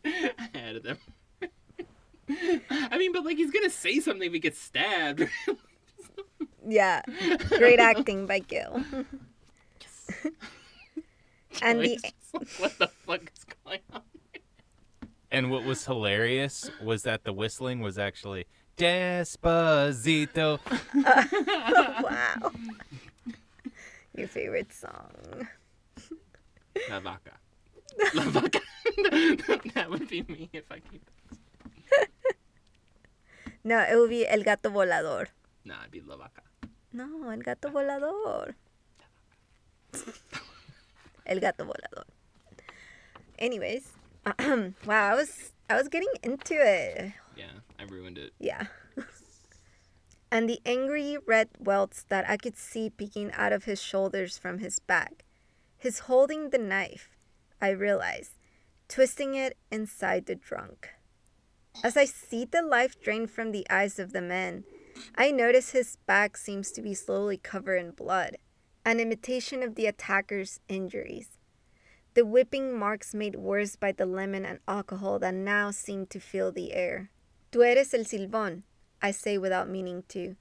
I 0.04 0.30
added 0.54 0.82
them. 0.82 0.98
I 2.90 2.98
mean, 2.98 3.12
but 3.12 3.24
like 3.24 3.36
he's 3.36 3.50
gonna 3.50 3.70
say 3.70 4.00
something 4.00 4.26
if 4.26 4.32
he 4.32 4.38
gets 4.38 4.60
stabbed. 4.60 5.26
Yeah, 6.68 7.02
great 7.50 7.78
acting 7.78 8.26
by 8.26 8.40
Gil. 8.40 8.82
and 11.62 11.80
the 11.80 11.96
like, 12.02 12.14
what 12.58 12.76
the 12.76 12.88
fuck 12.88 13.30
is 13.36 13.44
going 13.64 13.78
on? 13.92 14.02
And 15.30 15.48
what 15.48 15.64
was 15.64 15.86
hilarious 15.86 16.68
was 16.82 17.04
that 17.04 17.22
the 17.22 17.32
whistling 17.32 17.78
was 17.78 17.98
actually 17.98 18.46
Despacito. 18.76 20.58
wow. 22.02 22.50
Your 24.16 24.26
favorite 24.26 24.72
song. 24.72 25.46
La 26.90 27.00
vaca. 27.00 27.32
La 28.14 28.24
vaca. 28.24 28.60
that 29.74 29.86
would 29.90 30.08
be 30.08 30.22
me 30.22 30.48
if 30.52 30.70
I 30.70 30.80
keep. 30.80 31.02
No, 33.66 33.80
it 33.80 33.96
would 33.96 34.10
be 34.10 34.24
El 34.28 34.44
Gato 34.44 34.70
Volador. 34.70 35.26
Nah, 35.64 35.80
it'd 35.80 35.90
be 35.90 36.00
la 36.00 36.16
vaca. 36.16 36.42
No, 36.92 37.28
El 37.30 37.40
Gato 37.40 37.68
Volador. 37.68 38.54
El 41.26 41.40
Gato 41.40 41.64
Volador. 41.64 42.04
Anyways, 43.40 43.90
wow, 44.86 45.10
I 45.10 45.14
was 45.16 45.52
I 45.68 45.74
was 45.74 45.88
getting 45.88 46.14
into 46.22 46.54
it. 46.54 47.12
Yeah, 47.36 47.58
I 47.80 47.82
ruined 47.90 48.18
it. 48.18 48.32
Yeah. 48.38 48.66
and 50.30 50.48
the 50.48 50.60
angry 50.64 51.18
red 51.26 51.48
welts 51.58 52.04
that 52.08 52.24
I 52.30 52.36
could 52.36 52.56
see 52.56 52.88
peeking 52.88 53.32
out 53.32 53.52
of 53.52 53.64
his 53.64 53.82
shoulders 53.82 54.38
from 54.38 54.60
his 54.60 54.78
back. 54.78 55.25
His 55.78 56.00
holding 56.00 56.50
the 56.50 56.58
knife, 56.58 57.16
I 57.60 57.70
realize, 57.70 58.30
twisting 58.88 59.34
it 59.34 59.56
inside 59.70 60.26
the 60.26 60.34
drunk. 60.34 60.90
As 61.84 61.96
I 61.96 62.06
see 62.06 62.44
the 62.44 62.62
life 62.62 63.00
drain 63.00 63.26
from 63.26 63.52
the 63.52 63.66
eyes 63.68 63.98
of 63.98 64.12
the 64.12 64.22
man, 64.22 64.64
I 65.14 65.30
notice 65.30 65.70
his 65.70 65.96
back 66.06 66.36
seems 66.36 66.72
to 66.72 66.82
be 66.82 66.94
slowly 66.94 67.36
covered 67.36 67.76
in 67.76 67.90
blood, 67.90 68.38
an 68.84 69.00
imitation 69.00 69.62
of 69.62 69.74
the 69.74 69.86
attacker's 69.86 70.60
injuries. 70.68 71.38
The 72.14 72.24
whipping 72.24 72.78
marks 72.78 73.12
made 73.12 73.36
worse 73.36 73.76
by 73.76 73.92
the 73.92 74.06
lemon 74.06 74.46
and 74.46 74.60
alcohol 74.66 75.18
that 75.18 75.34
now 75.34 75.70
seem 75.70 76.06
to 76.06 76.18
fill 76.18 76.50
the 76.50 76.72
air. 76.72 77.10
Tú 77.52 77.62
eres 77.62 77.92
el 77.92 78.04
silbón, 78.04 78.62
I 79.02 79.10
say 79.10 79.36
without 79.36 79.68
meaning 79.68 80.04
to. 80.08 80.36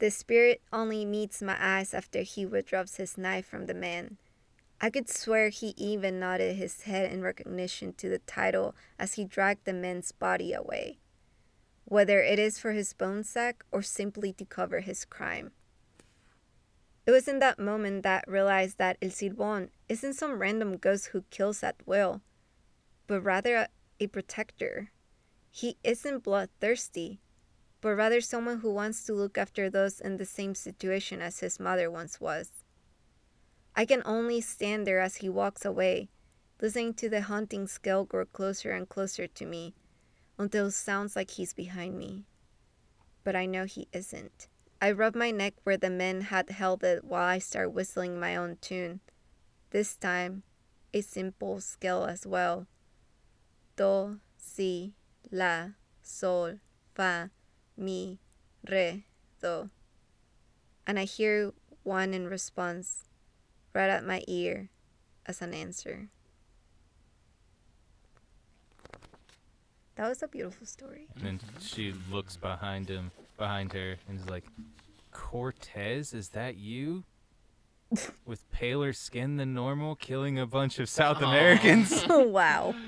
The 0.00 0.10
spirit 0.10 0.60
only 0.72 1.04
meets 1.04 1.40
my 1.40 1.56
eyes 1.60 1.94
after 1.94 2.22
he 2.22 2.44
withdraws 2.44 2.96
his 2.96 3.16
knife 3.16 3.46
from 3.46 3.66
the 3.66 3.74
man. 3.74 4.16
I 4.84 4.90
could 4.90 5.08
swear 5.08 5.48
he 5.48 5.74
even 5.76 6.18
nodded 6.18 6.56
his 6.56 6.82
head 6.82 7.12
in 7.12 7.22
recognition 7.22 7.92
to 7.92 8.08
the 8.08 8.18
title 8.18 8.74
as 8.98 9.14
he 9.14 9.24
dragged 9.24 9.64
the 9.64 9.72
man's 9.72 10.10
body 10.10 10.52
away, 10.52 10.98
whether 11.84 12.20
it 12.20 12.40
is 12.40 12.58
for 12.58 12.72
his 12.72 12.92
bone 12.92 13.22
sack 13.22 13.64
or 13.70 13.82
simply 13.82 14.32
to 14.32 14.44
cover 14.44 14.80
his 14.80 15.04
crime. 15.04 15.52
It 17.06 17.12
was 17.12 17.28
in 17.28 17.38
that 17.38 17.60
moment 17.60 18.02
that 18.02 18.24
I 18.26 18.30
realized 18.32 18.78
that 18.78 18.96
El 19.00 19.10
Silbón 19.10 19.68
isn't 19.88 20.14
some 20.14 20.40
random 20.40 20.76
ghost 20.76 21.08
who 21.08 21.22
kills 21.30 21.62
at 21.62 21.76
will, 21.86 22.20
but 23.06 23.20
rather 23.20 23.54
a, 23.54 23.68
a 24.00 24.08
protector. 24.08 24.90
He 25.52 25.76
isn't 25.84 26.24
bloodthirsty, 26.24 27.20
but 27.80 27.94
rather 27.94 28.20
someone 28.20 28.58
who 28.58 28.72
wants 28.72 29.04
to 29.04 29.12
look 29.12 29.38
after 29.38 29.70
those 29.70 30.00
in 30.00 30.16
the 30.16 30.24
same 30.24 30.56
situation 30.56 31.22
as 31.22 31.38
his 31.38 31.60
mother 31.60 31.88
once 31.88 32.20
was. 32.20 32.61
I 33.74 33.86
can 33.86 34.02
only 34.04 34.40
stand 34.40 34.86
there 34.86 35.00
as 35.00 35.16
he 35.16 35.28
walks 35.30 35.64
away, 35.64 36.10
listening 36.60 36.92
to 36.94 37.08
the 37.08 37.22
haunting 37.22 37.66
scale 37.66 38.04
grow 38.04 38.26
closer 38.26 38.70
and 38.72 38.88
closer 38.88 39.26
to 39.26 39.46
me, 39.46 39.74
until 40.38 40.66
it 40.66 40.72
sounds 40.72 41.16
like 41.16 41.30
he's 41.30 41.54
behind 41.54 41.98
me. 41.98 42.24
But 43.24 43.34
I 43.34 43.46
know 43.46 43.64
he 43.64 43.88
isn't. 43.92 44.48
I 44.80 44.90
rub 44.90 45.14
my 45.14 45.30
neck 45.30 45.54
where 45.62 45.78
the 45.78 45.88
men 45.90 46.22
had 46.22 46.50
held 46.50 46.84
it 46.84 47.04
while 47.04 47.24
I 47.24 47.38
start 47.38 47.72
whistling 47.72 48.20
my 48.20 48.36
own 48.36 48.58
tune. 48.60 49.00
This 49.70 49.96
time, 49.96 50.42
a 50.92 51.00
simple 51.00 51.60
scale 51.60 52.04
as 52.04 52.26
well. 52.26 52.66
Do, 53.76 54.18
si, 54.36 54.92
la, 55.30 55.68
sol, 56.02 56.58
fa, 56.94 57.30
mi, 57.76 58.18
re, 58.68 59.04
do. 59.40 59.70
And 60.86 60.98
I 60.98 61.04
hear 61.04 61.52
one 61.84 62.12
in 62.12 62.28
response 62.28 63.04
right 63.74 63.90
at 63.90 64.04
my 64.04 64.22
ear 64.26 64.68
as 65.26 65.42
an 65.42 65.54
answer. 65.54 66.08
That 69.96 70.08
was 70.08 70.22
a 70.22 70.28
beautiful 70.28 70.66
story. 70.66 71.06
And 71.16 71.24
then 71.24 71.40
she 71.60 71.94
looks 72.10 72.36
behind 72.36 72.88
him, 72.88 73.10
behind 73.36 73.72
her, 73.74 73.96
and 74.08 74.18
is 74.18 74.28
like, 74.28 74.44
Cortez, 75.10 76.14
is 76.14 76.30
that 76.30 76.56
you? 76.56 77.04
With 78.24 78.50
paler 78.50 78.92
skin 78.94 79.36
than 79.36 79.52
normal, 79.52 79.94
killing 79.96 80.38
a 80.38 80.46
bunch 80.46 80.78
of 80.78 80.88
South 80.88 81.22
Aw. 81.22 81.28
Americans? 81.28 82.04
wow. 82.08 82.74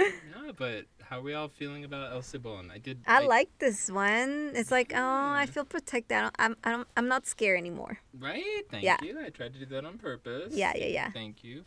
No, 0.00 0.52
but 0.56 0.84
how 1.08 1.18
are 1.18 1.22
we 1.22 1.32
all 1.34 1.48
feeling 1.48 1.84
about 1.84 2.12
El 2.12 2.20
Silbón? 2.20 2.70
I 2.70 2.78
did. 2.78 2.98
I 3.06 3.20
like 3.24 3.48
this 3.58 3.90
one. 3.90 4.52
It's 4.54 4.70
like, 4.70 4.92
oh, 4.94 4.98
I 5.00 5.46
feel 5.46 5.64
protected. 5.64 6.16
I 6.16 6.20
don't, 6.22 6.34
I'm, 6.38 6.56
I 6.64 6.70
don't, 6.72 6.88
I'm 6.98 7.08
not 7.08 7.26
scared 7.26 7.58
anymore. 7.58 7.98
Right? 8.18 8.44
Thank 8.70 8.84
Yeah. 8.84 8.98
you. 9.02 9.18
I 9.24 9.30
tried 9.30 9.54
to 9.54 9.58
do 9.58 9.66
that 9.66 9.84
on 9.86 9.96
purpose. 9.98 10.52
Yeah, 10.54 10.72
yeah, 10.76 10.86
yeah. 10.86 11.10
Thank 11.10 11.42
you. 11.42 11.64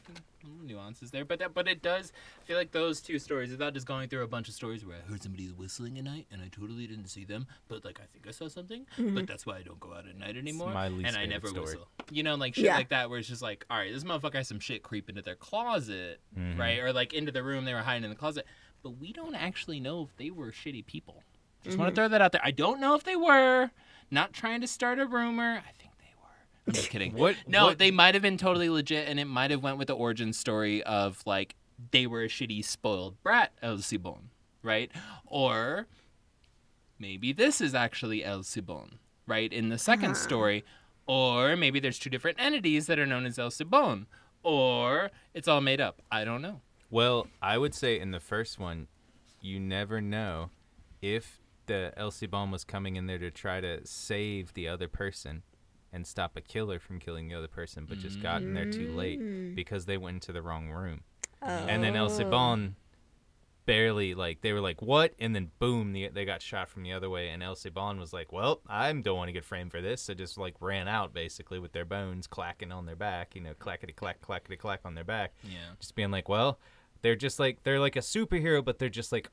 Nuances 0.64 1.12
there, 1.12 1.24
but 1.24 1.38
that, 1.40 1.54
but 1.54 1.68
it 1.68 1.84
does 1.84 2.12
I 2.42 2.46
feel 2.46 2.58
like 2.58 2.72
those 2.72 3.00
two 3.00 3.20
stories. 3.20 3.52
Without 3.52 3.74
just 3.76 3.86
going 3.86 4.10
through 4.10 4.24
a 4.24 4.28
bunch 4.28 4.48
of 4.48 4.56
stories 4.56 4.84
where 4.84 4.98
I 4.98 5.10
heard 5.12 5.22
somebody 5.22 5.46
whistling 5.48 6.00
at 6.00 6.04
night 6.04 6.26
and 6.32 6.42
I 6.42 6.48
totally 6.48 6.88
didn't 6.88 7.08
see 7.08 7.26
them, 7.26 7.46
but 7.68 7.86
like 7.86 8.00
I 8.00 8.06
think 8.12 8.28
I 8.28 8.32
saw 8.32 8.48
something. 8.48 8.86
Mm-hmm. 8.98 9.14
But 9.16 9.28
that's 9.28 9.46
why 9.46 9.58
I 9.58 9.62
don't 9.62 9.80
go 9.80 9.94
out 9.94 10.08
at 10.08 10.18
night 10.18 10.38
anymore. 10.38 10.72
my 10.74 10.88
least 10.88 11.08
and 11.10 11.16
I 11.18 11.26
never 11.28 11.48
story. 11.48 11.62
whistle. 11.66 11.88
You 12.12 12.24
know, 12.24 12.36
like 12.36 12.56
shit 12.56 12.66
Yeah. 12.66 12.76
like 12.76 12.90
that, 12.90 13.10
where 13.12 13.20
it's 13.20 13.28
just 13.28 13.44
like, 13.44 13.66
all 13.70 13.78
right, 13.78 13.94
this 13.94 14.04
motherfucker 14.04 14.36
has 14.36 14.48
some 14.48 14.60
shit 14.60 14.82
creep 14.82 15.10
into 15.10 15.22
their 15.22 15.36
closet, 15.36 16.20
Mhm. 16.38 16.58
right, 16.58 16.80
or 16.80 16.92
like 16.92 17.14
into 17.14 17.32
the 17.32 17.44
room 17.44 17.66
they 17.66 17.74
were 17.76 17.82
hiding 17.82 18.04
in 18.04 18.10
the 18.10 18.16
closet. 18.16 18.46
But 18.84 19.00
we 19.00 19.14
don't 19.14 19.36
actually 19.36 19.80
know 19.80 20.04
if 20.04 20.16
they 20.18 20.32
were 20.32 20.52
shitty 20.52 20.86
people. 20.86 21.24
Just 21.64 21.78
want 21.78 21.88
to 21.88 21.92
mm-hmm. 21.92 21.96
throw 21.96 22.08
that 22.10 22.22
out 22.22 22.32
there. 22.32 22.42
I 22.44 22.52
don't 22.52 22.80
know 22.80 22.96
if 22.96 23.04
they 23.04 23.16
were. 23.16 23.70
Not 24.10 24.34
trying 24.34 24.62
to 24.62 24.68
start 24.68 25.00
a 25.00 25.06
rumor. 25.06 25.62
I 25.66 25.72
think 25.80 25.92
they 26.00 26.14
were. 26.20 26.68
I'm 26.68 26.74
just 26.74 26.90
kidding. 26.90 27.14
What? 27.16 27.36
No, 27.48 27.68
what- 27.68 27.78
they 27.78 27.92
might 27.92 28.16
have 28.16 28.22
been 28.22 28.38
totally 28.38 28.70
legit, 28.70 29.08
and 29.08 29.20
it 29.20 29.26
might 29.26 29.52
have 29.52 29.64
went 29.64 29.78
with 29.78 29.88
the 29.88 29.96
origin 29.96 30.34
story 30.34 30.84
of 30.84 31.22
like 31.26 31.56
they 31.92 32.08
were 32.08 32.24
a 32.24 32.28
shitty 32.28 32.64
spoiled 32.64 33.22
brat 33.24 33.52
El 33.62 33.78
Silbón, 33.78 34.30
right? 34.64 34.92
Or 35.26 35.88
maybe 37.00 37.34
this 37.34 37.62
is 37.62 37.74
actually 37.74 38.24
El 38.24 38.40
Silbón, 38.40 38.94
right? 39.26 39.52
In 39.52 39.70
the 39.70 39.78
2nd 39.78 40.04
uh-huh. 40.04 40.14
story, 40.14 40.64
or 41.08 41.56
maybe 41.56 41.80
there's 41.80 42.00
two 42.00 42.10
different 42.10 42.40
entities 42.40 42.88
that 42.88 43.00
are 43.00 43.06
known 43.06 43.26
as 43.26 43.40
El 43.40 43.50
Silbón, 43.50 44.06
or 44.44 45.12
it's 45.34 45.48
all 45.48 45.62
made 45.62 45.82
up. 45.82 46.02
I 46.12 46.24
don't 46.24 46.42
know. 46.42 46.62
Well, 46.92 47.28
I 47.42 47.58
would 47.58 47.74
say 47.74 48.00
in 48.00 48.12
the 48.12 48.20
first 48.20 48.60
one, 48.60 48.88
you 49.40 49.60
never 49.60 50.02
know 50.02 50.50
if 51.02 51.40
the 51.66 51.94
El 51.96 52.12
Silbón 52.12 52.52
was 52.52 52.66
coming 52.66 52.98
in 52.98 53.08
there 53.08 53.18
to 53.18 53.32
try 53.32 53.62
to 53.62 53.86
save 53.88 54.54
the 54.54 54.68
other 54.68 54.90
person 54.90 55.44
and 55.94 56.06
stop 56.06 56.36
a 56.36 56.42
killer 56.42 56.80
from 56.80 57.00
killing 57.00 57.30
the 57.30 57.36
other 57.36 57.48
person, 57.48 57.86
but 57.88 57.98
just 57.98 58.22
got 58.22 58.42
in 58.42 58.54
there 58.54 58.70
too 58.70 58.94
late 58.94 59.22
mm. 59.22 59.56
because 59.56 59.86
they 59.86 59.98
went 59.98 60.16
into 60.16 60.32
the 60.34 60.42
wrong 60.42 60.70
room. 60.70 61.02
And 61.42 61.84
then 61.84 61.96
Elsie 61.96 62.26
oh. 62.26 62.30
Bon 62.30 62.76
barely 63.68 64.16
like 64.16 64.42
they 64.42 64.54
were 64.54 64.60
like 64.60 64.82
what 64.82 65.14
and 65.20 65.36
then 65.36 65.52
boom 65.60 65.94
the, 65.94 66.10
they 66.10 66.26
got 66.26 66.42
shot 66.42 66.68
from 66.68 66.82
the 66.82 66.92
other 66.92 67.12
way 67.12 67.30
and 67.30 67.44
El 67.44 67.56
Silbón 67.56 68.00
was 68.00 68.12
like 68.12 68.32
well 68.34 68.60
I 68.68 68.92
don't 68.92 69.16
want 69.16 69.28
to 69.28 69.34
get 69.34 69.46
framed 69.46 69.72
for 69.72 69.82
this 69.82 70.02
so 70.02 70.16
just 70.16 70.36
like 70.36 70.56
ran 70.60 70.88
out 70.88 71.14
basically 71.14 71.60
with 71.60 71.72
their 71.72 71.86
bones 71.86 72.26
clacking 72.26 72.72
on 72.72 72.88
their 72.88 72.96
back 72.96 73.36
you 73.36 73.42
know 73.42 73.54
clackety 73.60 73.94
clack 73.94 74.20
clackety 74.20 74.58
clack 74.58 74.80
on 74.84 74.96
their 74.96 75.04
back 75.04 75.34
Yeah. 75.44 75.60
just 75.80 75.96
being 75.96 76.10
like, 76.10 76.28
well, 76.28 76.60
they're 77.02 77.16
just 77.16 77.40
like 77.40 77.64
they're 77.64 77.80
like 77.80 77.96
a 77.96 78.00
superhero, 78.00 78.64
but 78.64 78.80
they're 78.80 78.90
just 78.90 79.12
like 79.12 79.30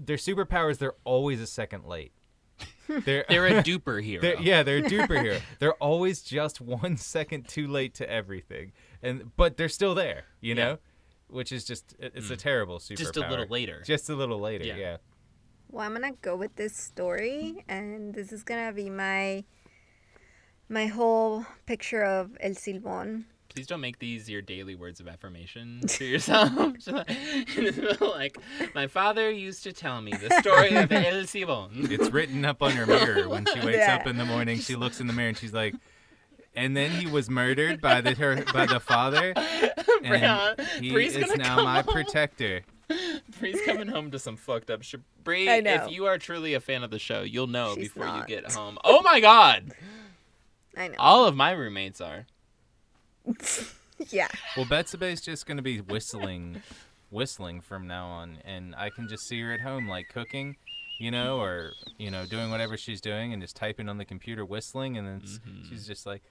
their 0.00 0.16
superpowers. 0.16 0.78
They're 0.78 0.94
always 1.04 1.40
a 1.40 1.46
second 1.46 1.84
late. 1.84 2.12
They're 2.88 3.24
They're 3.28 3.46
a 3.46 3.62
duper 3.64 4.02
hero. 4.02 4.20
they're- 4.22 4.40
yeah, 4.40 4.62
they're 4.62 4.78
a 4.78 4.82
duper 4.82 5.20
hero. 5.22 5.40
They're 5.58 5.74
always 5.74 6.22
just 6.22 6.60
one 6.60 6.96
second 7.14 7.48
too 7.48 7.66
late 7.66 7.94
to 7.94 8.10
everything, 8.10 8.72
and 9.02 9.30
but 9.36 9.56
they're 9.56 9.68
still 9.68 9.94
there. 9.94 10.24
You 10.40 10.54
Yeah. 10.54 10.64
know, 10.64 10.78
which 11.28 11.50
is 11.52 11.64
just 11.64 11.94
it- 11.98 12.12
it's 12.14 12.30
a 12.30 12.36
mm. 12.36 12.38
terrible 12.38 12.78
superpower. 12.78 12.96
Just 12.98 13.16
a 13.16 13.28
little 13.28 13.46
later. 13.48 13.82
Just 13.84 14.08
a 14.10 14.14
little 14.14 14.38
later. 14.38 14.64
Yeah. 14.64 14.76
Yeah. 14.76 14.96
Well, 15.70 15.84
I'm 15.86 15.92
gonna 15.94 16.12
go 16.22 16.36
with 16.36 16.54
this 16.56 16.76
story, 16.76 17.64
and 17.68 18.14
this 18.14 18.30
is 18.32 18.42
gonna 18.44 18.72
be 18.72 18.90
my 18.90 19.44
my 20.68 20.86
whole 20.86 21.44
picture 21.66 22.02
of 22.04 22.36
El 22.40 22.52
Silbón. 22.52 23.24
Please 23.54 23.68
don't 23.68 23.80
make 23.80 24.00
these 24.00 24.28
your 24.28 24.42
daily 24.42 24.74
words 24.74 24.98
of 24.98 25.06
affirmation 25.06 25.80
to 25.86 26.04
yourself. 26.04 26.50
like, 28.00 28.36
my 28.74 28.88
father 28.88 29.30
used 29.30 29.62
to 29.62 29.72
tell 29.72 30.00
me 30.02 30.10
the 30.12 30.28
story 30.40 30.74
of 30.74 30.90
El 30.92 31.22
Silbón. 31.22 31.88
It's 31.88 32.10
written 32.10 32.44
up 32.44 32.62
on 32.62 32.72
her 32.72 32.84
mirror 32.84 33.28
when 33.28 33.46
she 33.46 33.60
wakes 33.60 33.78
Yeah. 33.78 33.94
up 34.00 34.08
in 34.08 34.16
the 34.16 34.24
morning. 34.24 34.58
She 34.58 34.74
looks 34.74 35.00
in 35.00 35.06
the 35.06 35.12
mirror 35.12 35.28
and 35.28 35.38
she's 35.38 35.52
like, 35.54 35.76
and 36.56 36.76
then 36.76 36.90
he 36.90 37.06
was 37.06 37.30
murdered 37.30 37.80
by 37.80 38.00
the 38.00 38.14
her 38.14 38.42
by 38.52 38.66
the 38.66 38.80
father, 38.80 39.32
and 40.04 40.24
uh, 40.24 40.54
he 40.80 40.90
Bree's 40.92 41.14
is 41.16 41.34
now 41.36 41.62
my 41.62 41.82
home. 41.82 41.92
protector. 41.92 42.62
Bree's 43.40 43.60
coming 43.66 43.88
home 43.88 44.10
to 44.12 44.18
some 44.20 44.36
fucked 44.36 44.70
up 44.70 44.82
shit. 44.82 45.00
Bree, 45.24 45.48
if 45.48 45.90
you 45.90 46.06
are 46.06 46.18
truly 46.18 46.54
a 46.54 46.60
fan 46.60 46.82
of 46.84 46.90
the 46.92 46.98
show, 47.00 47.22
you'll 47.22 47.46
know 47.48 47.74
She's 47.74 47.88
before 47.88 48.06
not. 48.06 48.28
you 48.28 48.36
get 48.36 48.52
home. 48.52 48.78
Oh 48.84 49.02
my 49.02 49.18
god! 49.20 49.72
I 50.76 50.88
know. 50.88 50.94
All 50.98 51.24
of 51.26 51.34
my 51.34 51.50
roommates 51.52 52.00
are. 52.00 52.26
Yeah. 54.10 54.28
Well, 54.56 54.66
Betsabe's 54.66 55.20
just 55.20 55.46
gonna 55.46 55.62
be 55.62 55.80
whistling 55.80 56.62
whistling 57.10 57.60
from 57.60 57.86
now 57.86 58.06
on, 58.06 58.38
and 58.44 58.74
I 58.74 58.90
can 58.90 59.08
just 59.08 59.26
see 59.28 59.40
her 59.40 59.52
at 59.52 59.60
home 59.60 59.88
like 59.88 60.08
cooking, 60.08 60.56
you 60.98 61.10
know, 61.10 61.38
or 61.40 61.72
you 61.98 62.10
know 62.10 62.26
doing 62.26 62.50
whatever 62.50 62.76
she's 62.76 63.00
doing 63.00 63.32
and 63.32 63.40
just 63.42 63.54
typing 63.56 63.88
on 63.88 63.98
the 63.98 64.04
computer 64.04 64.44
whistling, 64.44 64.96
and 64.98 65.06
then 65.06 65.16
it's- 65.18 65.38
Mhm. 65.48 65.68
she's 65.68 65.86
just 65.86 66.06
like. 66.06 66.22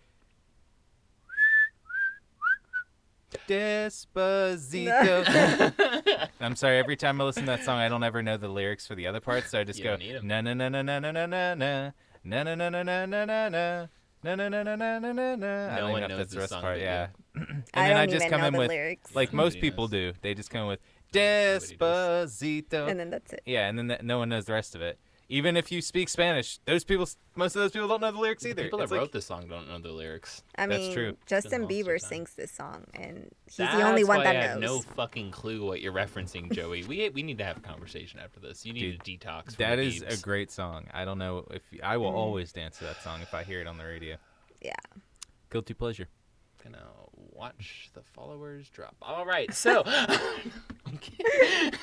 Despacito. 4.54 6.28
I'm 6.40 6.56
sorry. 6.56 6.78
Every 6.78 6.96
time 6.96 7.20
I 7.20 7.24
listen 7.26 7.44
to 7.44 7.48
that 7.48 7.64
song, 7.64 7.80
I 7.80 7.90
don't 7.90 8.04
ever 8.04 8.22
know 8.22 8.38
the 8.38 8.48
lyrics 8.48 8.86
for 8.88 8.96
the 8.96 9.08
other 9.08 9.20
parts, 9.20 9.50
so 9.52 9.60
I 9.60 9.64
just 9.64 9.80
You 9.80 9.84
go 9.86 9.90
don't 9.92 10.00
need 10.00 10.16
'em. 10.18 10.28
na 10.28 10.42
na 10.42 10.54
na 10.54 10.70
na 10.70 10.82
na 10.82 11.00
na 11.00 11.12
na 11.12 11.26
na 11.26 11.56
na 11.56 12.44
na 12.44 12.54
na 12.54 12.70
na 13.06 13.06
na 13.26 13.50
na 13.50 13.88
na 14.24 14.36
na 14.36 14.50
na. 14.50 14.64
Na 14.64 14.76
na 14.76 14.76
na 14.76 14.76
na 14.76 15.00
na 15.00 15.00
na 15.00 15.12
na 15.14 15.36
na. 15.36 15.68
I 15.68 15.76
No 15.76 15.82
don't 15.82 15.92
one 15.92 16.04
even 16.04 16.04
know 16.04 16.06
if 16.06 16.10
knows 16.10 16.18
that's 16.18 16.30
the 16.32 16.36
this 16.36 16.40
rest 16.42 16.50
song 16.52 16.62
part. 16.62 16.76
but 16.76 16.80
you. 16.80 16.86
Yeah. 16.86 17.08
and 17.36 17.64
I 17.74 17.88
then 17.88 17.90
don't 17.90 17.98
I 17.98 18.06
just 18.06 18.16
even 18.26 18.30
come 18.30 18.42
know 18.42 18.48
in 18.48 18.54
the 18.54 18.60
with 18.60 18.70
lyrics. 18.70 19.16
like 19.16 19.34
most 19.34 19.54
Nobody 19.56 19.62
people 19.62 19.84
knows. 19.86 19.92
do. 19.92 20.14
They 20.22 20.34
just 20.34 20.50
come 20.50 20.62
in 20.64 20.68
with 20.68 20.80
Nobody 21.14 21.20
Despacito. 21.78 22.90
and 22.90 23.00
then 23.00 23.10
that's 23.10 23.34
it. 23.34 23.42
yeah, 23.46 23.68
and 23.70 23.78
then 23.78 23.88
that, 23.88 24.04
no 24.04 24.18
one 24.18 24.30
knows 24.30 24.46
the 24.46 24.54
rest 24.54 24.76
of 24.76 24.82
it. 24.82 24.98
Even 25.30 25.56
if 25.58 25.72
you 25.72 25.82
speak 25.82 26.10
Spanish, 26.10 26.60
those 26.66 26.84
people, 26.84 27.08
most 27.36 27.56
of 27.56 27.62
those 27.62 27.72
people 27.72 27.88
don't 27.88 28.02
know 28.02 28.12
the 28.12 28.20
lyrics 28.20 28.44
The 28.44 28.50
either. 28.50 28.64
people 28.64 28.80
that 28.80 28.92
like- 28.92 29.00
wrote 29.00 29.12
this 29.14 29.26
song 29.26 29.48
don't 29.48 29.68
know 29.68 29.80
the 29.80 29.92
lyrics. 29.92 30.44
I 30.56 30.68
That's 30.68 30.80
mean, 30.80 30.94
true. 30.94 31.18
Justin 31.26 31.62
most 31.62 31.72
of 31.72 31.76
the 31.78 31.84
Bieber 31.84 32.00
sings 32.02 32.34
this 32.36 32.52
song, 32.52 32.84
and 32.94 33.32
he's 33.46 33.56
That's 33.58 33.76
the 33.76 33.84
only 33.84 34.04
one 34.04 34.18
why 34.20 34.24
that 34.26 34.36
I 34.36 34.42
have 34.48 34.60
no 34.60 34.82
fucking 34.82 35.32
clue 35.32 35.66
what 35.66 35.82
you're 35.82 35.94
referencing, 35.94 36.52
Joey. 36.52 36.84
we 36.84 37.10
we 37.10 37.24
need 37.24 37.38
to 37.40 37.46
have 37.46 37.58
a 37.58 37.62
conversation 37.62 38.20
after 38.20 38.40
this. 38.40 38.66
You 38.66 38.74
need 38.74 38.82
Dude, 38.82 39.02
a 39.02 39.26
detox. 39.26 39.56
From 39.56 39.56
That 39.60 39.76
the 39.78 39.84
is 39.84 40.02
a 40.04 40.18
great 40.22 40.52
song. 40.52 40.88
I 40.94 41.06
don't 41.06 41.18
know 41.18 41.48
if 41.52 41.62
I 41.82 41.98
will 41.98 42.12
Mm. 42.12 42.16
always 42.16 42.52
dance 42.52 42.78
to 42.80 42.84
that 42.84 43.02
song 43.02 43.22
if 43.22 43.34
I 43.34 43.44
hear 43.44 43.62
it 43.62 43.68
on 43.68 43.78
the 43.78 43.86
radio. 43.86 44.18
Yeah. 44.62 44.74
Guilty 45.50 45.74
pleasure. 45.74 46.10
Gonna 46.64 46.84
watch 47.36 47.90
the 47.94 48.02
followers 48.14 48.70
drop. 48.70 48.96
All 49.02 49.26
right, 49.26 49.54
so 49.54 49.84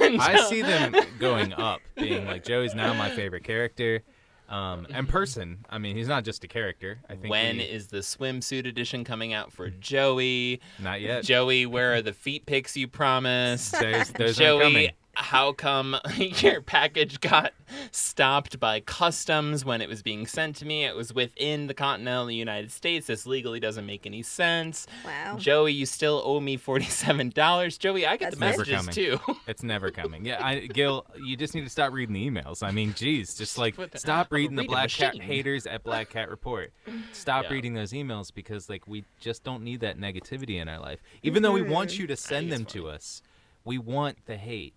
I 0.01 0.47
see 0.49 0.63
them 0.63 0.95
going 1.19 1.53
up, 1.55 1.81
being 1.97 2.27
like 2.27 2.45
Joey's 2.45 2.75
now 2.75 2.93
my 2.95 3.11
favorite 3.11 3.45
character. 3.45 4.03
Um, 4.49 4.89
and 4.93 5.09
person, 5.09 5.65
I 5.71 5.79
mean, 5.79 5.97
he's 5.97 6.09
not 6.09 6.25
just 6.25 6.43
a 6.43 6.49
character. 6.49 6.99
I 7.09 7.15
think 7.15 7.31
When 7.31 7.59
we- 7.59 7.63
is 7.63 7.87
the 7.87 7.99
swimsuit 7.99 8.67
edition 8.67 9.05
coming 9.05 9.33
out 9.33 9.53
for 9.53 9.71
Joey? 9.71 10.61
not 10.81 11.01
yet. 11.01 11.23
Joey, 11.23 11.67
where 11.67 11.95
are 11.95 12.03
the 12.03 12.13
feet 12.13 12.47
pics 12.47 12.77
you 12.77 12.89
promised? 12.89 13.79
Those, 13.81 14.11
those. 14.11 14.37
Joey, 14.37 14.91
how 15.15 15.53
come 15.53 15.97
your 16.17 16.61
package 16.61 17.21
got 17.21 17.53
stopped 17.91 18.59
by 18.59 18.81
customs 18.81 19.65
when 19.65 19.81
it 19.81 19.89
was 19.89 20.03
being 20.03 20.27
sent 20.27 20.57
to 20.57 20.67
me? 20.67 20.85
It 20.85 20.95
was 20.95 21.13
within 21.13 21.67
the 21.67 21.75
continental 21.75 22.31
United 22.31 22.71
States. 22.73 23.07
This 23.07 23.27
legally 23.27 23.61
doesn't 23.61 23.87
make 23.87 24.07
any 24.07 24.23
sense. 24.23 24.87
Wow. 25.05 25.37
Joey, 25.39 25.73
you 25.73 25.87
still 25.87 26.23
owe 26.25 26.41
me 26.41 26.57
forty-seven 26.57 27.31
dollars. 27.31 27.79
Joey, 27.79 28.07
I 28.07 28.17
get 28.17 28.33
That's 28.33 28.35
the 28.37 28.41
messages 28.41 28.77
coming. 28.77 28.95
too. 28.95 29.19
It's 29.47 29.63
never 29.63 29.91
coming. 29.91 30.25
Yeah, 30.25 30.45
I, 30.45 30.61
Gil, 30.61 31.05
you 31.21 31.37
just 31.37 31.55
need 31.55 31.65
to 31.65 31.71
stop 31.71 31.93
reading 31.93 32.15
the 32.15 32.31
emails. 32.31 32.63
I 32.63 32.71
mean, 32.71 32.95
geez, 32.95 33.35
just 33.35 33.59
like 33.59 33.75
the- 33.77 33.99
stop 33.99 34.29
I'm 34.31 34.37
reading 34.37 34.57
the 34.57 34.63
reading 34.63 34.73
Black 34.75 34.91
Cat 34.91 35.21
haters 35.21 35.67
at 35.67 35.83
Black 35.83 36.11
Cat 36.11 36.31
Report. 36.31 36.73
Stop 37.13 37.45
Yeah. 37.45 37.53
reading 37.53 37.75
those 37.75 37.93
emails 37.93 38.33
because 38.33 38.69
like 38.69 38.87
we 38.87 39.05
just 39.19 39.43
don't 39.43 39.65
need 39.65 39.81
that 39.81 39.99
negativity 39.99 40.61
in 40.61 40.69
our 40.69 40.79
life. 40.79 41.01
Even 41.23 41.43
though 41.43 41.53
we 41.53 41.63
want 41.63 41.91
mm-hmm. 41.91 42.03
you 42.03 42.07
to 42.09 42.17
send 42.17 42.53
them 42.53 42.63
it's 42.63 42.73
to 42.75 42.89
us, 42.89 43.23
we 43.65 43.79
want 43.79 44.27
the 44.27 44.37
hate, 44.37 44.75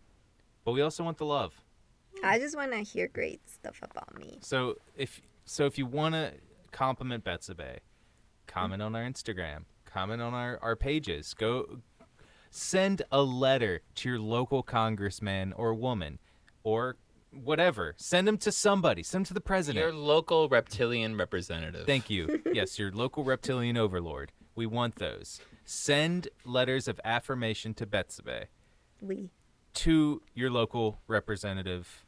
but 0.64 0.72
we 0.72 0.82
also 0.82 1.03
want 1.03 1.18
the 1.18 1.26
love. 1.26 1.53
I 2.24 2.39
just 2.39 2.55
want 2.55 2.72
to 2.72 2.80
hear 2.80 3.07
great 3.07 3.41
stuff 3.49 3.80
about 3.82 4.18
me. 4.18 4.39
So 4.41 4.76
if 4.95 5.22
so, 5.45 5.66
if 5.66 5.78
you 5.78 5.86
want 5.86 6.16
to 6.16 6.34
compliment 6.72 7.24
Betsabe, 7.24 7.80
comment 8.47 8.82
on 8.82 8.95
our 8.95 9.03
Instagram, 9.03 9.64
comment 9.86 10.22
on 10.22 10.34
our, 10.34 10.59
our 10.61 10.76
pages. 10.76 11.34
Go 11.34 11.80
send 12.49 13.01
a 13.11 13.22
letter 13.22 13.82
to 13.95 14.09
your 14.09 14.20
local 14.20 14.64
congressman 14.64 15.53
or 15.53 15.74
woman 15.74 16.20
or 16.64 16.97
whatever. 17.32 17.95
Send 17.97 18.28
them 18.28 18.38
to 18.39 18.51
somebody. 18.51 19.03
Send 19.03 19.26
them 19.26 19.28
to 19.30 19.34
the 19.34 19.41
president. 19.41 19.84
Your 19.84 19.93
local 19.93 20.49
reptilian 20.49 21.18
representative. 21.18 21.86
Thank 21.86 22.09
you. 22.09 22.41
yes, 22.53 22.78
your 22.78 22.91
local 22.91 23.24
reptilian 23.24 23.78
overlord. 23.78 24.32
We 24.55 24.66
want 24.66 24.95
those. 24.97 25.41
Send 25.66 26.28
letters 26.45 26.88
of 26.88 27.01
affirmation 27.03 27.74
to 27.76 27.88
Betsabe 27.88 28.45
We. 29.01 29.32
To 29.76 30.21
your 30.36 30.49
local 30.51 30.99
representative 31.07 32.05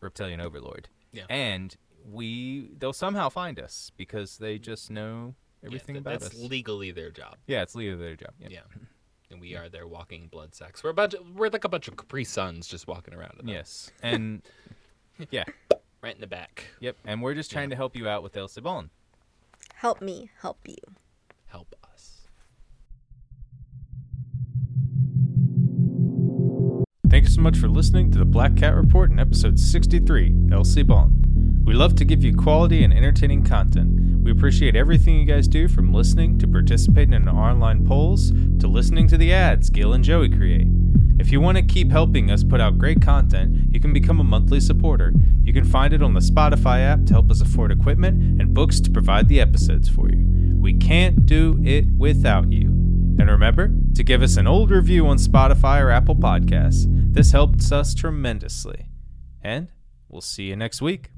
reptilian 0.00 0.40
overlord. 0.40 0.88
Yeah. 1.12 1.24
And 1.28 1.76
we 2.08 2.70
they'll 2.78 2.92
somehow 2.92 3.28
find 3.28 3.58
us 3.58 3.90
because 3.96 4.38
they 4.38 4.58
just 4.58 4.90
know 4.90 5.34
Yeah, 5.62 5.66
everything 5.66 5.94
th- 5.96 6.00
about 6.02 6.10
that's 6.20 6.26
us. 6.26 6.32
That's 6.32 6.50
legally 6.50 6.90
their 6.92 7.10
job. 7.10 7.36
yeah, 7.46 7.62
it's 7.62 7.74
legally 7.74 8.00
their 8.02 8.16
job. 8.16 8.32
Yep. 8.40 8.50
Yeah. 8.50 8.60
And 9.30 9.42
we 9.42 9.54
are 9.56 9.68
their 9.68 9.86
walking 9.86 10.28
blood 10.28 10.54
sacks. 10.54 10.82
We're 10.82 10.88
a 10.88 10.94
bunch. 10.94 11.12
Of, 11.12 11.20
we're 11.34 11.50
like 11.50 11.64
a 11.64 11.68
bunch 11.68 11.86
of 11.86 11.98
Capri 11.98 12.24
Suns 12.24 12.66
just 12.66 12.86
walking 12.88 13.12
around. 13.12 13.42
Yes. 13.44 13.90
And 14.02 14.40
yeah. 15.30 15.44
Right 16.02 16.14
in 16.14 16.20
the 16.22 16.26
back. 16.26 16.64
Yep. 16.80 16.96
And 17.04 17.20
we're 17.20 17.34
just 17.34 17.50
trying 17.50 17.68
to 17.68 17.76
help 17.76 17.94
you 17.94 18.08
out 18.08 18.22
with 18.22 18.34
El 18.38 18.48
Silbón. 18.48 18.88
Help 19.74 20.00
me 20.00 20.30
help 20.40 20.60
you. 20.66 20.76
So 27.38 27.42
much 27.42 27.58
for 27.58 27.68
listening 27.68 28.10
to 28.10 28.18
the 28.18 28.24
Black 28.24 28.56
Cat 28.56 28.74
Report 28.74 29.12
in 29.12 29.20
episode 29.20 29.60
63, 29.60 30.34
El 30.50 30.64
Silbón. 30.64 31.64
We 31.64 31.72
love 31.72 31.94
to 31.94 32.04
give 32.04 32.24
you 32.24 32.34
quality 32.34 32.82
and 32.82 32.92
entertaining 32.92 33.44
content. 33.44 34.24
We 34.24 34.32
appreciate 34.32 34.74
everything 34.74 35.20
you 35.20 35.24
guys 35.24 35.46
do 35.46 35.68
from 35.68 35.94
listening 35.94 36.40
to 36.40 36.48
participating 36.48 37.14
in 37.14 37.28
our 37.28 37.52
online 37.52 37.86
polls 37.86 38.32
to 38.58 38.66
listening 38.66 39.06
to 39.06 39.16
the 39.16 39.32
ads 39.32 39.70
Gil 39.70 39.92
and 39.92 40.02
Joey 40.02 40.28
create. 40.28 40.66
If 41.20 41.30
you 41.30 41.40
want 41.40 41.58
to 41.58 41.62
keep 41.62 41.92
helping 41.92 42.28
us 42.28 42.42
put 42.42 42.60
out 42.60 42.76
great 42.76 43.00
content, 43.00 43.72
you 43.72 43.78
can 43.78 43.92
become 43.92 44.18
a 44.18 44.24
monthly 44.24 44.58
supporter. 44.58 45.12
You 45.44 45.52
can 45.52 45.64
find 45.64 45.94
it 45.94 46.02
on 46.02 46.14
the 46.14 46.20
Spotify 46.20 46.80
app 46.80 47.04
to 47.04 47.12
help 47.12 47.30
us 47.30 47.40
afford 47.40 47.70
equipment 47.70 48.40
and 48.40 48.52
books 48.52 48.80
to 48.80 48.90
provide 48.90 49.28
the 49.28 49.40
episodes 49.40 49.88
for 49.88 50.10
you. 50.10 50.56
We 50.56 50.74
can't 50.74 51.24
do 51.24 51.60
it 51.62 51.86
without 51.96 52.50
you. 52.50 52.77
And 53.18 53.28
remember 53.28 53.72
to 53.94 54.04
give 54.04 54.22
us 54.22 54.36
an 54.36 54.46
old 54.46 54.70
review 54.70 55.06
on 55.08 55.16
Spotify 55.16 55.82
or 55.82 55.90
Apple 55.90 56.16
Podcasts. 56.16 56.86
This 57.12 57.32
helps 57.32 57.72
us 57.72 57.94
tremendously. 57.94 58.86
And 59.42 59.72
we'll 60.08 60.20
see 60.20 60.44
you 60.44 60.56
next 60.56 60.80
week. 60.80 61.10